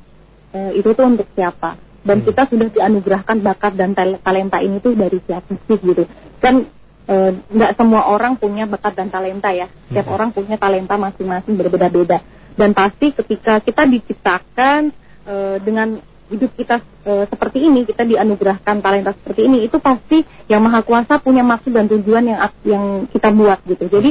eh, 0.51 0.70
itu 0.74 0.91
tuh 0.91 1.07
untuk 1.07 1.30
siapa 1.39 1.78
dan 2.05 2.20
Hmm. 2.20 2.26
kita 2.26 2.43
sudah 2.51 2.68
dianugerahkan 2.68 3.39
bakat 3.41 3.72
dan 3.78 3.95
tal- 3.95 4.18
talenta 4.20 4.59
ini 4.61 4.82
tuh 4.82 4.93
dari 4.99 5.22
siapa 5.24 5.55
sih 5.57 5.78
gitu 5.78 6.05
kan 6.43 6.66
nggak 7.05 7.76
semua 7.76 8.09
orang 8.09 8.41
punya 8.41 8.64
bakat 8.64 8.97
dan 8.97 9.12
talenta 9.12 9.53
ya. 9.53 9.68
Setiap 9.93 10.09
orang 10.09 10.32
punya 10.32 10.57
talenta 10.57 10.97
masing-masing 10.97 11.53
berbeda-beda. 11.53 12.24
Dan 12.57 12.72
pasti 12.72 13.12
ketika 13.12 13.61
kita 13.61 13.85
diciptakan 13.85 14.89
eh, 15.28 15.57
dengan 15.61 16.01
hidup 16.33 16.51
kita 16.57 16.81
eh, 17.05 17.25
seperti 17.29 17.59
ini, 17.68 17.85
kita 17.85 18.03
dianugerahkan 18.07 18.81
talenta 18.81 19.12
seperti 19.12 19.45
ini, 19.45 19.68
itu 19.68 19.77
pasti 19.77 20.25
yang 20.49 20.64
maha 20.64 20.81
kuasa 20.81 21.20
punya 21.20 21.45
maksud 21.45 21.72
dan 21.72 21.85
tujuan 21.91 22.25
yang 22.25 22.39
yang 22.64 22.85
kita 23.12 23.29
buat 23.35 23.61
gitu. 23.68 23.85
Jadi 23.93 24.11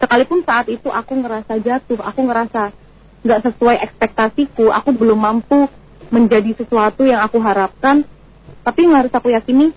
sekalipun 0.00 0.40
saat 0.42 0.66
itu 0.72 0.88
aku 0.88 1.12
ngerasa 1.20 1.52
jatuh, 1.60 2.00
aku 2.00 2.20
ngerasa 2.24 2.72
nggak 3.22 3.40
sesuai 3.52 3.76
ekspektasiku, 3.84 4.72
aku 4.72 4.90
belum 4.96 5.18
mampu 5.20 5.68
menjadi 6.08 6.56
sesuatu 6.56 7.04
yang 7.04 7.20
aku 7.20 7.38
harapkan, 7.40 8.04
tapi 8.64 8.88
yang 8.88 8.96
harus 8.96 9.12
aku 9.12 9.28
yakini 9.30 9.76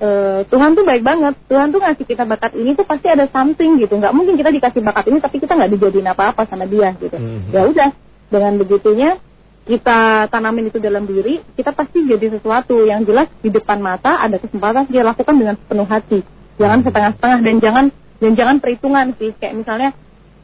eh, 0.00 0.40
Tuhan 0.48 0.72
tuh 0.72 0.84
baik 0.88 1.04
banget. 1.04 1.34
Tuhan 1.46 1.68
tuh 1.68 1.80
ngasih 1.84 2.04
kita 2.08 2.24
bakat 2.24 2.52
ini 2.56 2.72
tuh 2.72 2.88
pasti 2.88 3.12
ada 3.12 3.28
something 3.28 3.76
gitu. 3.78 3.94
Nggak 4.00 4.12
mungkin 4.16 4.34
kita 4.40 4.50
dikasih 4.50 4.80
bakat 4.80 5.04
ini 5.12 5.18
tapi 5.20 5.36
kita 5.36 5.52
nggak 5.52 5.70
dijadiin 5.76 6.08
apa-apa 6.10 6.48
sama 6.48 6.64
dia 6.64 6.96
gitu. 6.96 7.14
Mhm. 7.14 7.52
Ya 7.52 7.62
udah, 7.68 7.90
dengan 8.32 8.52
begitunya 8.58 9.20
kita 9.64 10.28
tanamin 10.28 10.68
itu 10.68 10.76
dalam 10.76 11.08
diri, 11.08 11.40
kita 11.56 11.72
pasti 11.72 12.04
jadi 12.04 12.36
sesuatu 12.36 12.84
yang 12.84 13.00
jelas 13.08 13.32
di 13.40 13.48
depan 13.48 13.80
mata 13.80 14.20
ada 14.20 14.36
kesempatan 14.36 14.84
dia 14.92 15.00
lakukan 15.00 15.32
dengan 15.32 15.56
sepenuh 15.56 15.88
hati. 15.88 16.20
Jangan 16.60 16.84
setengah-setengah 16.84 17.38
dan 17.40 17.56
jangan 17.64 17.84
dan 18.20 18.32
jangan 18.36 18.56
perhitungan 18.60 19.16
sih. 19.16 19.32
Kayak 19.40 19.54
misalnya 19.64 19.90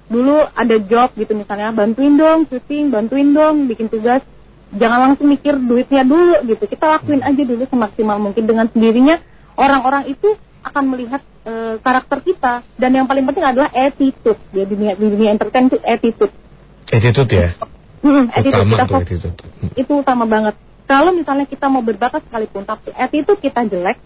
dulu 0.09 0.41
ada 0.57 0.77
job 0.81 1.12
gitu 1.21 1.37
misalnya 1.37 1.71
bantuin 1.77 2.16
dong 2.16 2.49
syuting, 2.49 2.89
bantuin 2.89 3.29
dong 3.37 3.68
bikin 3.68 3.93
tugas. 3.93 4.25
Jangan 4.71 5.12
langsung 5.12 5.29
mikir 5.29 5.61
duitnya 5.61 6.01
dulu 6.01 6.41
gitu. 6.49 6.64
Kita 6.64 6.99
lakuin 6.99 7.21
aja 7.21 7.43
dulu 7.45 7.68
semaksimal 7.68 8.16
mungkin 8.16 8.49
dengan 8.49 8.73
sendirinya 8.73 9.21
orang-orang 9.61 10.09
itu 10.09 10.33
akan 10.64 10.85
melihat 10.97 11.21
eh, 11.45 11.77
karakter 11.81 12.25
kita 12.25 12.64
dan 12.81 12.91
yang 12.93 13.05
paling 13.05 13.25
penting 13.29 13.45
adalah 13.45 13.68
attitude 13.73 14.41
ya 14.57 14.64
di 14.64 14.75
dunia 14.77 14.93
di 14.97 15.07
dunia 15.12 15.31
entertain 15.37 15.68
itu 15.68 15.77
attitude. 15.85 16.33
Attitude 16.89 17.33
ya. 17.33 17.49
Hmm, 18.01 18.33
Utama 18.33 18.81
kita 18.81 18.85
tuh 18.89 18.97
attitude. 19.05 19.37
Hmm. 19.37 19.71
itu 19.77 19.93
utama 19.93 20.25
banget. 20.25 20.57
Kalau 20.89 21.13
misalnya 21.13 21.45
kita 21.45 21.69
mau 21.69 21.85
berbakat 21.85 22.25
sekalipun 22.27 22.65
tapi 22.65 22.91
attitude 22.97 23.39
kita 23.39 23.63
jelek, 23.63 24.01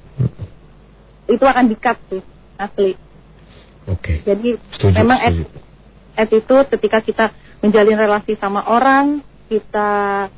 itu 1.25 1.45
akan 1.45 1.65
di-cut 1.71 1.97
sih 2.11 2.21
asli. 2.59 2.93
Oke. 3.87 4.21
Jadi 4.25 4.57
Setuju, 4.73 4.95
memang 4.99 5.19
setuju. 5.21 5.45
attitude 6.17 6.67
ketika 6.75 6.99
kita 7.01 7.25
menjalin 7.61 7.97
relasi 7.97 8.37
sama 8.37 8.67
orang, 8.67 9.23
kita 9.49 9.91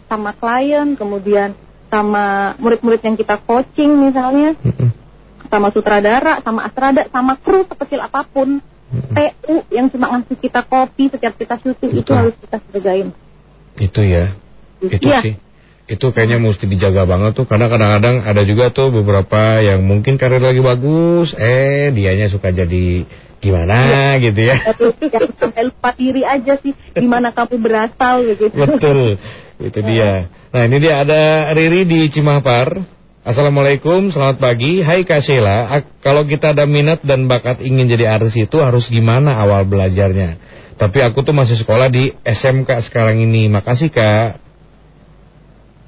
sama 0.07 0.31
klien, 0.35 0.95
kemudian 0.95 1.55
sama 1.87 2.55
murid-murid 2.59 3.01
yang 3.03 3.17
kita 3.17 3.39
coaching 3.43 3.95
misalnya, 4.05 4.55
Mm-mm. 4.59 4.91
sama 5.47 5.71
sutradara, 5.71 6.43
sama 6.43 6.67
astrada, 6.67 7.07
sama 7.11 7.39
kru 7.39 7.63
sekecil 7.67 8.03
apa 8.03 8.27
pun, 8.27 8.59
Mm-mm. 8.59 9.15
PU 9.15 9.67
yang 9.71 9.91
cuma 9.91 10.11
ngasih 10.15 10.39
kita 10.39 10.63
kopi 10.63 11.11
setiap 11.11 11.35
kita 11.35 11.59
syuting 11.59 11.91
itu 11.99 12.11
harus 12.15 12.35
kita 12.39 12.59
hargain. 12.71 13.11
Itu 13.77 14.01
ya. 14.05 14.37
Itu 14.81 15.09
Iya. 15.09 15.21
sih. 15.25 15.35
Itu 15.87 16.11
kayaknya 16.11 16.43
mesti 16.43 16.67
dijaga 16.67 17.07
banget 17.07 17.39
tuh 17.39 17.47
karena 17.47 17.71
kadang-kadang 17.71 18.27
ada 18.27 18.43
juga 18.43 18.75
tuh 18.75 18.91
beberapa 18.91 19.63
yang 19.63 19.87
mungkin 19.87 20.19
karir 20.19 20.43
lagi 20.43 20.59
bagus, 20.59 21.31
eh 21.39 21.95
dianya 21.95 22.27
suka 22.27 22.51
jadi 22.51 23.07
gimana 23.39 24.19
gitu 24.19 24.41
ya. 24.51 24.59
Tapi 24.67 25.07
jangan 25.07 25.31
sampai 25.39 25.63
lupa 25.71 25.91
diri 25.95 26.27
aja 26.27 26.59
sih 26.59 26.75
di 26.75 27.07
mana 27.07 27.31
kamu 27.31 27.55
berasal 27.63 28.27
gitu. 28.27 28.51
Betul. 28.51 29.15
Itu 29.63 29.79
dia. 29.87 30.27
Nah, 30.51 30.63
ini 30.67 30.77
dia 30.83 31.07
ada 31.07 31.55
Riri 31.55 31.87
di 31.87 32.11
Cimahpar. 32.11 32.97
Assalamualaikum, 33.27 34.11
selamat 34.15 34.39
pagi. 34.39 34.87
Hai 34.87 35.03
Kak 35.03 35.19
Sheila, 35.19 35.83
kalau 35.99 36.23
kita 36.27 36.55
ada 36.55 36.63
minat 36.63 37.03
dan 37.03 37.27
bakat 37.27 37.59
ingin 37.59 37.91
jadi 37.91 38.07
artis 38.07 38.39
itu 38.39 38.63
harus 38.63 38.87
gimana 38.87 39.35
awal 39.35 39.67
belajarnya? 39.67 40.39
Tapi 40.77 41.01
aku 41.01 41.25
tuh 41.25 41.33
masih 41.33 41.57
sekolah 41.57 41.89
di 41.89 42.13
SMK 42.21 42.69
sekarang 42.85 43.17
ini. 43.25 43.49
Makasih 43.49 43.89
Kak. 43.89 44.37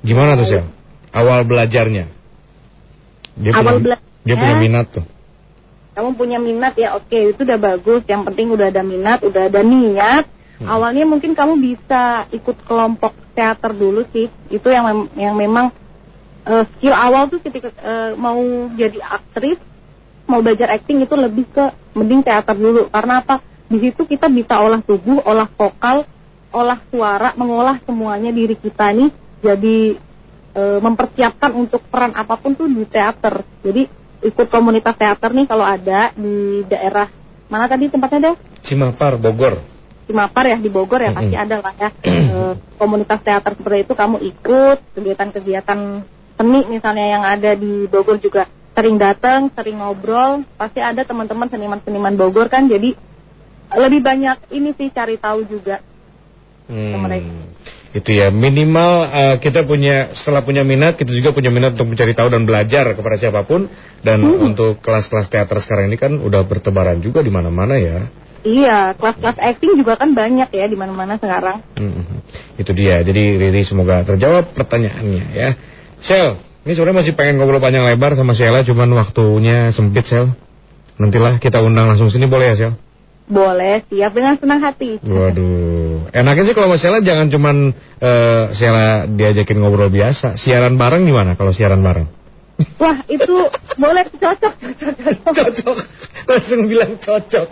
Gimana 0.00 0.32
tuh 0.40 0.48
Shel? 0.48 0.66
Awal 1.12 1.44
belajarnya? 1.44 2.08
Dia 3.36 3.52
Awal 3.52 3.76
punya, 3.76 3.84
belajarnya? 3.84 4.24
Dia 4.24 4.34
punya 4.40 4.56
minat 4.56 4.86
tuh. 4.88 5.04
Kamu 5.92 6.10
punya 6.14 6.38
minat 6.38 6.78
ya 6.78 6.96
oke 6.96 7.36
itu 7.36 7.40
udah 7.44 7.60
bagus. 7.60 8.02
Yang 8.08 8.32
penting 8.32 8.48
udah 8.48 8.72
ada 8.72 8.80
minat, 8.80 9.20
udah 9.20 9.52
ada 9.52 9.60
niat. 9.60 10.24
Hmm. 10.58 10.66
Awalnya 10.66 11.04
mungkin 11.04 11.36
kamu 11.36 11.60
bisa 11.60 12.24
ikut 12.32 12.56
kelompok 12.64 13.12
teater 13.36 13.76
dulu 13.76 14.08
sih. 14.08 14.32
Itu 14.48 14.72
yang 14.72 14.88
mem- 14.88 15.12
yang 15.20 15.36
memang 15.36 15.68
eh, 16.48 16.64
skill 16.78 16.96
awal 16.96 17.28
tuh 17.28 17.44
ketika 17.44 17.68
eh, 17.76 18.16
mau 18.16 18.40
jadi 18.72 19.04
aktris, 19.04 19.60
mau 20.24 20.40
belajar 20.40 20.80
acting 20.80 21.04
itu 21.04 21.12
lebih 21.12 21.44
ke 21.52 21.76
mending 21.92 22.24
teater 22.24 22.56
dulu. 22.56 22.88
Karena 22.88 23.20
apa? 23.20 23.44
Di 23.68 23.78
situ 23.78 24.08
kita 24.08 24.32
bisa 24.32 24.58
olah 24.58 24.80
tubuh, 24.80 25.20
olah 25.24 25.48
vokal, 25.52 26.08
olah 26.52 26.80
suara, 26.88 27.36
mengolah 27.36 27.80
semuanya 27.84 28.32
diri 28.32 28.56
kita 28.56 28.92
nih 28.96 29.12
jadi 29.44 29.78
eh, 30.56 30.78
mempersiapkan 30.80 31.52
untuk 31.52 31.84
peran 31.92 32.16
apa 32.16 32.40
pun 32.40 32.56
tuh 32.56 32.66
di 32.66 32.84
teater. 32.88 33.44
Jadi 33.60 33.84
ikut 34.24 34.46
komunitas 34.48 34.96
teater 34.96 35.30
nih 35.36 35.46
kalau 35.46 35.62
ada 35.68 36.10
di 36.16 36.64
daerah 36.66 37.06
mana 37.48 37.68
tadi 37.68 37.92
tempatnya 37.92 38.32
deh? 38.32 38.36
Cimahpar, 38.64 39.20
Bogor. 39.20 39.60
Cimapar 40.08 40.48
ya 40.48 40.56
di 40.56 40.72
Bogor 40.72 41.04
ya 41.04 41.12
pasti 41.12 41.36
ada 41.36 41.56
lah 41.60 41.74
ya 41.76 41.90
Eh, 42.28 42.54
komunitas 42.76 43.24
teater 43.24 43.56
seperti 43.56 43.88
itu 43.88 43.94
kamu 43.96 44.20
ikut 44.20 44.78
kegiatan-kegiatan 44.94 45.78
seni 46.38 46.60
misalnya 46.68 47.06
yang 47.08 47.24
ada 47.24 47.56
di 47.56 47.88
Bogor 47.88 48.20
juga 48.20 48.46
sering 48.76 49.00
datang 49.00 49.50
sering 49.56 49.80
ngobrol 49.80 50.46
pasti 50.54 50.78
ada 50.78 51.02
teman-teman 51.02 51.50
seniman-seniman 51.50 52.14
Bogor 52.14 52.46
kan 52.52 52.68
jadi 52.68 52.94
lebih 53.76 54.00
banyak 54.00 54.38
ini 54.54 54.72
sih 54.72 54.88
cari 54.88 55.20
tahu 55.20 55.44
juga 55.44 55.84
Hmm, 56.68 57.56
itu 57.96 58.10
ya. 58.12 58.28
Minimal 58.28 58.92
eh, 59.08 59.36
kita 59.40 59.64
punya 59.64 60.12
setelah 60.12 60.44
punya 60.44 60.60
minat 60.68 61.00
kita 61.00 61.08
juga 61.16 61.32
punya 61.32 61.48
minat 61.48 61.80
untuk 61.80 61.96
mencari 61.96 62.12
tahu 62.12 62.28
dan 62.28 62.44
belajar 62.44 62.92
kepada 62.92 63.16
siapa 63.16 63.40
pun. 63.48 63.72
Dan 64.04 64.20
Hmm. 64.20 64.52
untuk 64.52 64.84
kelas-kelas 64.84 65.32
teater 65.32 65.56
sekarang 65.64 65.88
ini 65.88 65.96
kan 65.96 66.12
udah 66.20 66.44
bertebaran 66.44 67.00
juga 67.00 67.24
di 67.24 67.32
mana-mana 67.32 67.80
ya. 67.80 68.12
Iya 68.44 68.94
kelas-kelas 69.00 69.40
acting 69.40 69.80
juga 69.80 69.96
kan 69.96 70.12
banyak 70.12 70.52
ya 70.52 70.68
di 70.68 70.76
mana-mana 70.76 71.16
sekarang. 71.16 71.64
Hmm, 71.74 72.20
itu 72.60 72.70
dia. 72.76 73.00
Jadi 73.00 73.40
Riri 73.40 73.64
semoga 73.64 74.04
terjawab 74.04 74.52
pertanyaannya 74.52 75.24
ya. 75.32 75.50
Sel 76.04 76.36
ini 76.68 76.76
sebenarnya 76.76 77.00
masih 77.00 77.12
pengen 77.16 77.40
ngobrol 77.40 77.64
panjang 77.64 77.88
lebar 77.88 78.12
sama 78.12 78.36
Sheila 78.36 78.60
cuman 78.60 78.92
waktunya 78.92 79.72
sempit 79.72 80.04
Sel. 80.04 80.36
Nantilah 81.00 81.40
kita 81.40 81.64
undang 81.64 81.88
langsung 81.88 82.12
sini 82.12 82.28
boleh 82.28 82.52
ya 82.52 82.56
Sel 82.60 82.72
boleh 83.28 83.84
siap 83.86 84.12
dengan 84.16 84.34
senang 84.40 84.60
hati 84.64 84.96
Waduh, 85.04 86.08
enaknya 86.10 86.42
sih 86.48 86.54
kalau 86.56 86.72
sama 86.72 86.80
Sheila 86.80 86.98
jangan 87.04 87.28
cuman 87.28 87.56
eh 88.00 88.44
Sheila 88.56 89.04
diajakin 89.06 89.60
ngobrol 89.60 89.92
biasa. 89.92 90.40
Siaran 90.40 90.74
bareng 90.74 91.04
gimana 91.04 91.36
kalau 91.36 91.52
siaran 91.52 91.84
bareng? 91.84 92.08
wah 92.74 93.06
itu 93.06 93.38
boleh 93.78 94.02
cocok 94.18 94.54
cocok 94.58 95.14
cocok 95.30 95.36
Cocok, 95.38 95.76
langsung 96.26 96.66
bilang 96.66 96.98
cocok. 96.98 97.48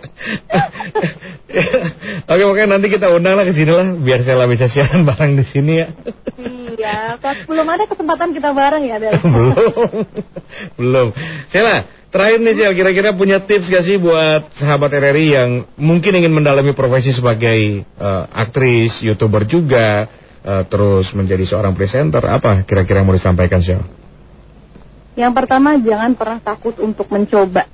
Oke, 2.34 2.42
makanya 2.42 2.68
nanti 2.74 2.90
kita 2.90 3.14
undang 3.14 3.38
lah 3.38 3.46
ke 3.46 3.54
sini 3.54 3.70
lah, 3.70 3.86
biar 3.94 4.26
Sheila 4.26 4.50
bisa 4.50 4.66
siaran 4.66 5.06
bareng 5.06 5.38
di 5.38 5.44
sini 5.46 5.78
ya. 5.78 5.88
iya 6.76 7.14
pas 7.16 7.38
belum 7.46 7.64
ada 7.64 7.86
kesempatan 7.86 8.34
kita 8.34 8.50
bareng 8.50 8.82
ya 8.82 8.96
Del 8.98 9.14
belum, 9.22 9.90
belum. 10.74 11.08
Sheila, 11.48 11.86
terakhir 12.10 12.38
nih 12.42 12.54
Sheila, 12.56 12.74
kira-kira 12.74 13.10
punya 13.12 13.38
tips 13.42 13.68
gak 13.68 13.84
sih 13.84 13.96
buat 14.00 14.52
sahabat 14.56 14.90
RRI 14.90 15.26
yang 15.36 15.50
mungkin 15.76 16.16
ingin 16.16 16.32
mendalami 16.32 16.72
profesi 16.72 17.12
sebagai 17.12 17.82
eh, 17.82 18.24
aktris, 18.32 19.02
youtuber 19.02 19.44
juga, 19.44 20.06
eh, 20.42 20.62
terus 20.70 21.12
menjadi 21.12 21.44
seorang 21.44 21.74
presenter, 21.74 22.22
apa 22.26 22.64
kira-kira 22.64 23.02
yang 23.02 23.08
mau 23.08 23.16
disampaikan 23.16 23.60
Sheila? 23.60 23.86
Yang 25.16 25.32
pertama 25.32 25.80
jangan 25.80 26.12
pernah 26.12 26.38
takut 26.44 26.76
untuk 26.76 27.08
mencoba. 27.08 27.64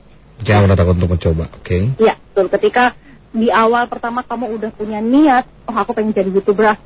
Jangan 0.47 0.61
pernah 0.71 0.79
takut 0.79 0.95
untuk 0.95 1.11
mencoba, 1.19 1.45
oke? 1.51 1.79
Ya, 1.99 2.15
betul. 2.15 2.47
Ketika 2.55 2.95
di 3.35 3.51
awal 3.51 3.91
pertama 3.91 4.23
kamu 4.23 4.61
udah 4.61 4.71
punya 4.71 5.03
niat, 5.03 5.49
oh 5.67 5.75
aku 5.75 5.91
pengen 5.91 6.15
jadi 6.15 6.31
youtuber, 6.31 6.79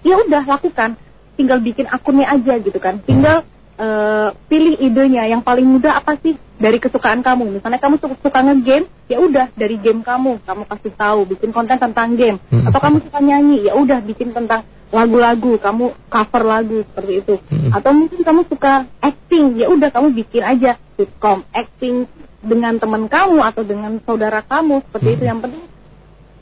ya 0.00 0.14
udah 0.24 0.48
lakukan. 0.48 0.96
Tinggal 1.36 1.60
bikin 1.62 1.86
akunnya 1.86 2.34
aja 2.34 2.56
gitu 2.58 2.78
kan. 2.80 2.98
Tinggal 3.04 3.44
eh, 3.78 4.28
pilih 4.50 4.74
idenya. 4.82 5.30
Yang 5.30 5.42
paling 5.46 5.66
mudah 5.66 6.02
apa 6.02 6.18
sih 6.18 6.34
dari 6.58 6.82
kesukaan 6.82 7.22
kamu? 7.22 7.58
Misalnya 7.58 7.78
kamu 7.78 8.02
suka, 8.02 8.14
suka 8.18 8.40
nge-game, 8.42 8.90
ya 9.06 9.22
udah 9.22 9.46
dari 9.54 9.78
game 9.78 10.02
kamu, 10.02 10.42
kamu 10.42 10.62
kasih 10.66 10.92
tahu, 10.98 11.20
bikin 11.30 11.54
konten 11.54 11.78
tentang 11.78 12.18
game. 12.18 12.42
Hmm. 12.50 12.66
Atau 12.68 12.80
kamu 12.82 12.96
suka 13.06 13.18
nyanyi, 13.22 13.70
ya 13.70 13.78
udah 13.78 14.02
bikin 14.02 14.34
tentang 14.34 14.66
lagu-lagu, 14.90 15.60
kamu 15.60 15.94
cover 16.10 16.42
lagu 16.42 16.78
seperti 16.82 17.12
itu. 17.22 17.34
Hmm. 17.48 17.70
Atau 17.72 17.90
mungkin 17.94 18.20
kamu 18.26 18.40
suka 18.50 18.84
acting, 19.00 19.56
ya 19.56 19.70
udah 19.70 19.88
kamu 19.94 20.12
bikin 20.12 20.42
aja 20.42 20.76
sitcom 20.98 21.46
acting 21.54 22.10
dengan 22.42 22.78
teman 22.78 23.06
kamu 23.06 23.42
atau 23.42 23.62
dengan 23.62 24.02
saudara 24.02 24.42
kamu 24.42 24.82
seperti 24.90 25.08
itu. 25.18 25.24
Yang 25.26 25.40
penting 25.46 25.64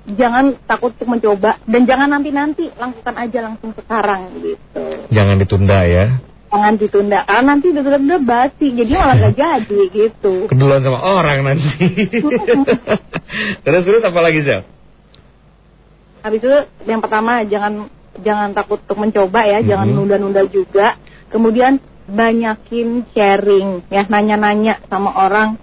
jangan 0.06 0.54
takut 0.70 0.94
untuk 0.94 1.18
mencoba 1.18 1.58
dan 1.66 1.82
jangan 1.82 2.08
nanti-nanti 2.14 2.70
lakukan 2.78 3.14
aja 3.18 3.38
langsung 3.42 3.74
sekarang 3.74 4.38
gitu. 4.38 4.84
Jangan 5.10 5.36
ditunda 5.42 5.82
ya. 5.82 6.22
Jangan 6.56 6.74
ditunda 6.80 7.20
karena 7.28 7.44
nanti 7.52 7.66
udah 7.68 8.20
basi 8.24 8.66
jadi 8.72 8.92
malah 8.96 9.16
gak 9.28 9.34
jadi 9.36 9.80
gitu 9.92 10.48
Keduluan 10.48 10.80
sama 10.80 11.04
orang 11.04 11.44
nanti. 11.44 11.84
terus 13.64 13.82
terus 13.84 14.02
apa 14.02 14.20
lagi 14.24 14.40
Sel? 14.40 14.64
habis 16.24 16.40
itu 16.42 16.50
yang 16.88 16.98
pertama 16.98 17.44
jangan 17.44 17.86
jangan 18.18 18.50
takut 18.56 18.80
untuk 18.82 18.98
mencoba 18.98 19.46
ya 19.46 19.62
jangan 19.62 19.86
Mhm. 19.92 19.94
nunda-nunda 19.94 20.42
juga 20.48 20.96
kemudian 21.30 21.78
banyakin 22.08 23.04
sharing 23.12 23.84
ya 23.86 24.08
nanya-nanya 24.08 24.82
sama 24.88 25.12
orang 25.12 25.54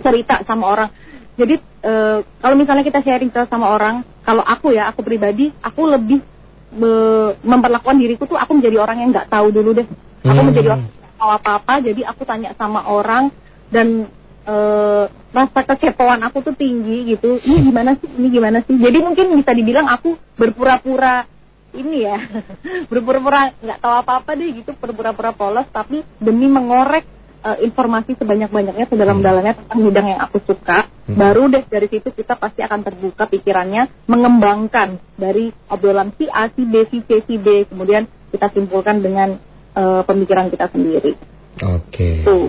cerita 0.00 0.40
sama 0.46 0.70
orang 0.70 0.88
jadi 1.34 1.58
eh, 1.60 2.18
kalau 2.22 2.54
misalnya 2.56 2.86
kita 2.86 3.02
sharing 3.02 3.28
sama 3.34 3.74
orang 3.74 4.06
kalau 4.22 4.40
aku 4.40 4.72
ya 4.72 4.88
aku 4.88 5.02
pribadi 5.02 5.52
aku 5.60 5.84
lebih 5.84 6.22
be- 6.70 7.34
memperlakukan 7.42 7.98
diriku 7.98 8.24
tuh 8.24 8.38
aku 8.38 8.58
menjadi 8.58 8.76
orang 8.80 8.96
yang 9.02 9.10
nggak 9.10 9.28
tahu 9.28 9.50
dulu 9.50 9.70
deh. 9.74 9.86
Aku 10.22 10.40
Hmm. 10.40 10.46
menjadi 10.50 10.66
orang 10.74 10.82
tahu 11.20 11.30
apa-apa 11.30 11.74
jadi 11.84 12.00
aku 12.08 12.22
tanya 12.24 12.50
sama 12.56 12.86
orang 12.86 13.28
dan 13.68 14.08
eh, 14.40 15.04
rasa 15.30 15.60
kekepoan 15.62 16.24
aku 16.26 16.42
tuh 16.42 16.54
tinggi 16.56 17.12
gitu. 17.14 17.38
Ini 17.38 17.70
gimana 17.70 17.94
sih? 17.94 18.08
Ini 18.08 18.28
gimana 18.32 18.58
sih? 18.64 18.74
Jadi 18.74 18.98
mungkin 18.98 19.36
bisa 19.36 19.52
dibilang 19.52 19.86
aku 19.86 20.16
berpura-pura 20.34 21.28
ini 21.70 22.02
ya 22.02 22.18
berpura-pura 22.90 23.54
nggak 23.54 23.78
tahu 23.78 23.94
apa-apa 24.02 24.30
deh 24.34 24.50
gitu 24.58 24.74
berpura-pura 24.74 25.30
polos 25.30 25.66
tapi 25.70 26.02
demi 26.18 26.50
mengorek 26.50 27.06
eh, 27.40 27.58
informasi 27.64 28.16
sebanyak-banyaknya 28.16 28.86
sedalam-dalamnya 28.86 29.54
tentang 29.56 29.78
bidang 29.84 30.06
yang 30.16 30.20
aku 30.22 30.38
suka 30.44 30.88
Hmm. 31.10 31.18
baru 31.18 31.50
deh 31.50 31.66
dari 31.66 31.90
situ 31.90 32.14
kita 32.14 32.38
pasti 32.38 32.62
akan 32.62 32.86
terbuka 32.86 33.26
pikirannya 33.26 34.06
mengembangkan 34.06 35.02
dari 35.18 35.50
obrolan 35.66 36.14
si 36.14 36.30
A 36.30 36.46
si 36.46 36.62
B 36.62 36.86
si 36.86 37.02
C 37.02 37.18
si 37.26 37.34
D 37.34 37.66
kemudian 37.66 38.06
kita 38.30 38.46
simpulkan 38.54 39.02
dengan 39.02 39.34
eh, 39.74 40.02
pemikiran 40.06 40.46
kita 40.54 40.70
sendiri 40.70 41.18
Oke. 41.66 42.22
tuh 42.22 42.46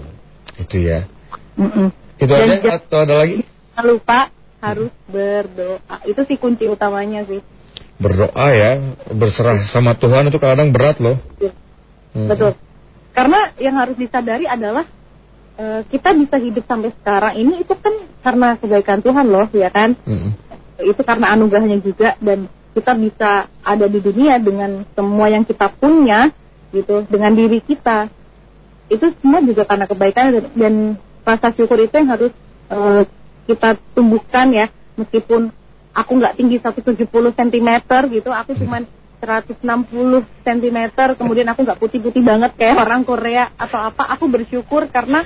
Itu 0.61 0.77
ya. 0.77 1.09
Mm-mm. 1.57 1.89
Itu 2.21 2.29
Dan 2.29 2.53
jangan 2.53 2.85
atau 2.85 2.99
ada 3.01 3.15
lagi? 3.25 3.41
lupa 3.81 4.29
harus 4.61 4.93
berdoa 5.09 5.97
itu 6.05 6.21
sih 6.29 6.37
kunci 6.37 6.69
utamanya 6.69 7.25
sih 7.25 7.41
Berdoa 7.97 8.47
ya, 8.53 8.71
berserah 9.13 9.61
sama 9.69 9.93
Tuhan 9.93 10.29
itu 10.29 10.41
kadang 10.41 10.73
berat 10.73 10.97
loh. 10.97 11.21
Hmm. 12.17 12.29
Betul. 12.29 12.57
Karena 13.11 13.51
yang 13.59 13.75
harus 13.75 13.95
disadari 13.99 14.47
adalah 14.47 14.87
eh, 15.59 15.81
kita 15.91 16.15
bisa 16.15 16.39
hidup 16.39 16.63
sampai 16.63 16.95
sekarang 16.95 17.33
ini 17.35 17.63
itu 17.63 17.73
kan 17.75 17.93
karena 18.23 18.55
kebaikan 18.55 18.99
Tuhan 19.03 19.25
loh, 19.27 19.47
ya 19.51 19.69
kan? 19.69 19.97
Mm-mm. 20.07 20.31
Itu 20.81 21.01
karena 21.03 21.35
anugerahnya 21.35 21.83
juga 21.83 22.15
dan 22.17 22.47
kita 22.71 22.95
bisa 22.95 23.51
ada 23.61 23.85
di 23.91 23.99
dunia 23.99 24.39
dengan 24.39 24.87
semua 24.95 25.27
yang 25.27 25.43
kita 25.43 25.67
punya 25.75 26.31
gitu, 26.71 27.03
dengan 27.11 27.35
diri 27.35 27.59
kita. 27.59 28.07
Itu 28.87 29.11
semua 29.19 29.43
juga 29.43 29.67
karena 29.67 29.85
kebaikan 29.87 30.31
dan, 30.31 30.45
dan 30.55 30.73
rasa 31.27 31.51
syukur 31.53 31.77
itu 31.83 31.93
yang 31.99 32.09
harus 32.09 32.33
eh, 32.71 33.03
kita 33.45 33.75
tumbuhkan 33.91 34.55
ya, 34.55 34.71
meskipun 34.95 35.51
aku 35.91 36.11
nggak 36.15 36.39
tinggi 36.39 36.57
170 36.63 37.11
cm 37.11 37.69
gitu, 38.15 38.29
aku 38.31 38.55
cuman 38.55 38.87
160 39.21 39.61
cm, 40.41 40.77
kemudian 41.13 41.47
aku 41.53 41.61
nggak 41.61 41.77
putih-putih 41.77 42.25
banget 42.25 42.57
kayak 42.57 42.81
orang 42.81 43.05
Korea 43.05 43.53
atau 43.53 43.77
apa, 43.77 44.09
aku 44.17 44.25
bersyukur 44.25 44.89
karena 44.89 45.21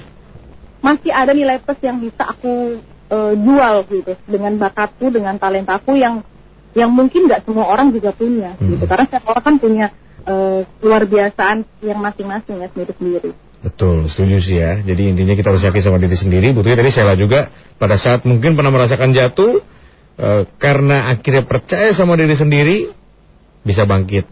masih 0.83 1.15
ada 1.15 1.31
nilai 1.31 1.63
plus 1.63 1.79
yang 1.79 1.97
bisa 2.03 2.27
aku 2.27 2.77
eh, 3.09 3.33
jual 3.39 3.75
gitu 3.87 4.13
dengan 4.27 4.59
bakatku, 4.59 5.07
dengan 5.09 5.39
talentaku 5.39 5.95
yang 5.95 6.21
yang 6.75 6.91
mungkin 6.91 7.31
nggak 7.31 7.47
semua 7.47 7.71
orang 7.71 7.95
juga 7.95 8.11
punya 8.11 8.59
Hmm. 8.59 8.75
gitu, 8.75 8.83
karena 8.83 9.07
setiap 9.07 9.31
orang 9.31 9.43
kan 9.47 9.55
punya 9.57 9.87
eh, 10.27 10.59
luar 10.83 11.07
biasaan 11.07 11.63
yang 11.85 11.99
masing-masing 12.03 12.59
ya 12.59 12.67
sendiri-sendiri. 12.73 13.31
Betul, 13.65 14.05
setuju 14.11 14.37
sih 14.43 14.61
ya. 14.61 14.77
Jadi 14.83 15.09
intinya 15.09 15.33
kita 15.33 15.49
harus 15.49 15.65
yakin 15.65 15.81
sama 15.81 15.97
diri 15.97 16.13
sendiri. 16.13 16.53
Buktinya 16.53 16.85
tadi 16.85 16.91
Sheila 16.93 17.17
juga 17.17 17.49
pada 17.81 17.97
saat 17.97 18.21
mungkin 18.21 18.53
pernah 18.53 18.69
merasakan 18.69 19.09
jatuh 19.09 19.63
eh, 20.19 20.43
karena 20.61 21.09
akhirnya 21.13 21.47
percaya 21.49 21.89
sama 21.95 22.13
diri 22.19 22.35
sendiri 22.37 22.77
bisa 23.65 23.83
bangkit 23.89 24.29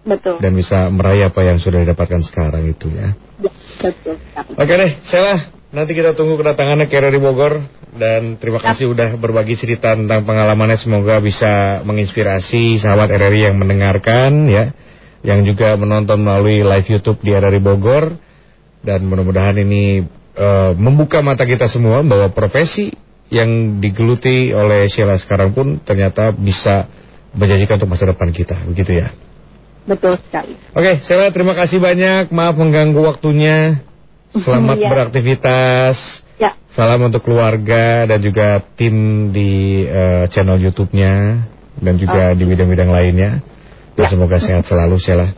Betul. 0.00 0.40
dan 0.40 0.56
bisa 0.56 0.88
meraih 0.88 1.28
apa 1.28 1.44
yang 1.44 1.60
sudah 1.60 1.84
didapatkan 1.84 2.24
sekarang 2.24 2.64
itu 2.64 2.88
ya. 2.88 3.12
Ya, 3.44 3.52
betul. 3.84 4.16
Oke 4.56 4.72
deh, 4.72 4.92
Sheila, 5.04 5.52
nanti 5.76 5.92
kita 5.92 6.16
tunggu 6.16 6.40
kedatangannya 6.40 6.88
ke 6.88 6.96
RRI 6.96 7.20
Bogor 7.20 7.60
dan 7.92 8.40
terima 8.40 8.64
kasih 8.64 8.88
udah 8.88 9.20
berbagi 9.20 9.60
cerita 9.60 9.92
tentang 9.92 10.24
pengalamannya. 10.24 10.80
Semoga 10.80 11.20
bisa 11.20 11.84
menginspirasi 11.84 12.80
sahabat 12.80 13.12
RRI 13.12 13.52
yang 13.52 13.60
mendengarkan 13.60 14.48
ya, 14.48 14.72
yang 15.20 15.44
juga 15.44 15.76
menonton 15.76 16.24
melalui 16.24 16.64
live 16.64 16.88
YouTube 16.88 17.20
di 17.20 17.36
RRI 17.36 17.60
Bogor 17.60 18.16
dan 18.80 19.04
mudah-mudahan 19.04 19.60
ini 19.60 20.08
eh, 20.32 20.72
membuka 20.80 21.20
mata 21.20 21.44
kita 21.44 21.68
semua 21.68 22.00
bahwa 22.00 22.32
profesi 22.32 22.88
yang 23.30 23.78
digeluti 23.78 24.50
oleh 24.50 24.90
Sheila 24.90 25.14
sekarang 25.20 25.54
pun 25.54 25.78
ternyata 25.84 26.34
bisa 26.34 26.90
menjanjikan 27.32 27.78
untuk 27.78 27.90
masa 27.90 28.04
depan 28.06 28.28
kita, 28.30 28.56
begitu 28.66 28.98
ya. 28.98 29.10
Betul 29.84 30.14
sekali. 30.20 30.54
Oke, 30.70 31.00
Sheila 31.02 31.32
terima 31.32 31.56
kasih 31.56 31.80
banyak. 31.80 32.30
Maaf 32.30 32.54
mengganggu 32.54 33.00
waktunya. 33.00 33.80
Selamat 34.30 34.78
Iya. 34.78 34.88
beraktivitas. 34.88 35.96
Ya, 36.38 36.54
Salam 36.70 37.02
untuk 37.04 37.20
keluarga 37.20 38.06
dan 38.06 38.18
juga 38.22 38.62
tim 38.78 39.28
di 39.28 39.82
eh, 39.84 40.24
channel 40.30 40.56
YouTube-nya 40.56 41.14
dan 41.76 41.94
juga 41.98 42.32
di 42.32 42.44
bidang-bidang 42.46 42.88
lainnya. 42.88 43.42
Dan 43.98 44.06
Ya. 44.06 44.10
semoga 44.10 44.38
sehat 44.38 44.64
selalu, 44.64 44.96
Sheila. 44.96 45.34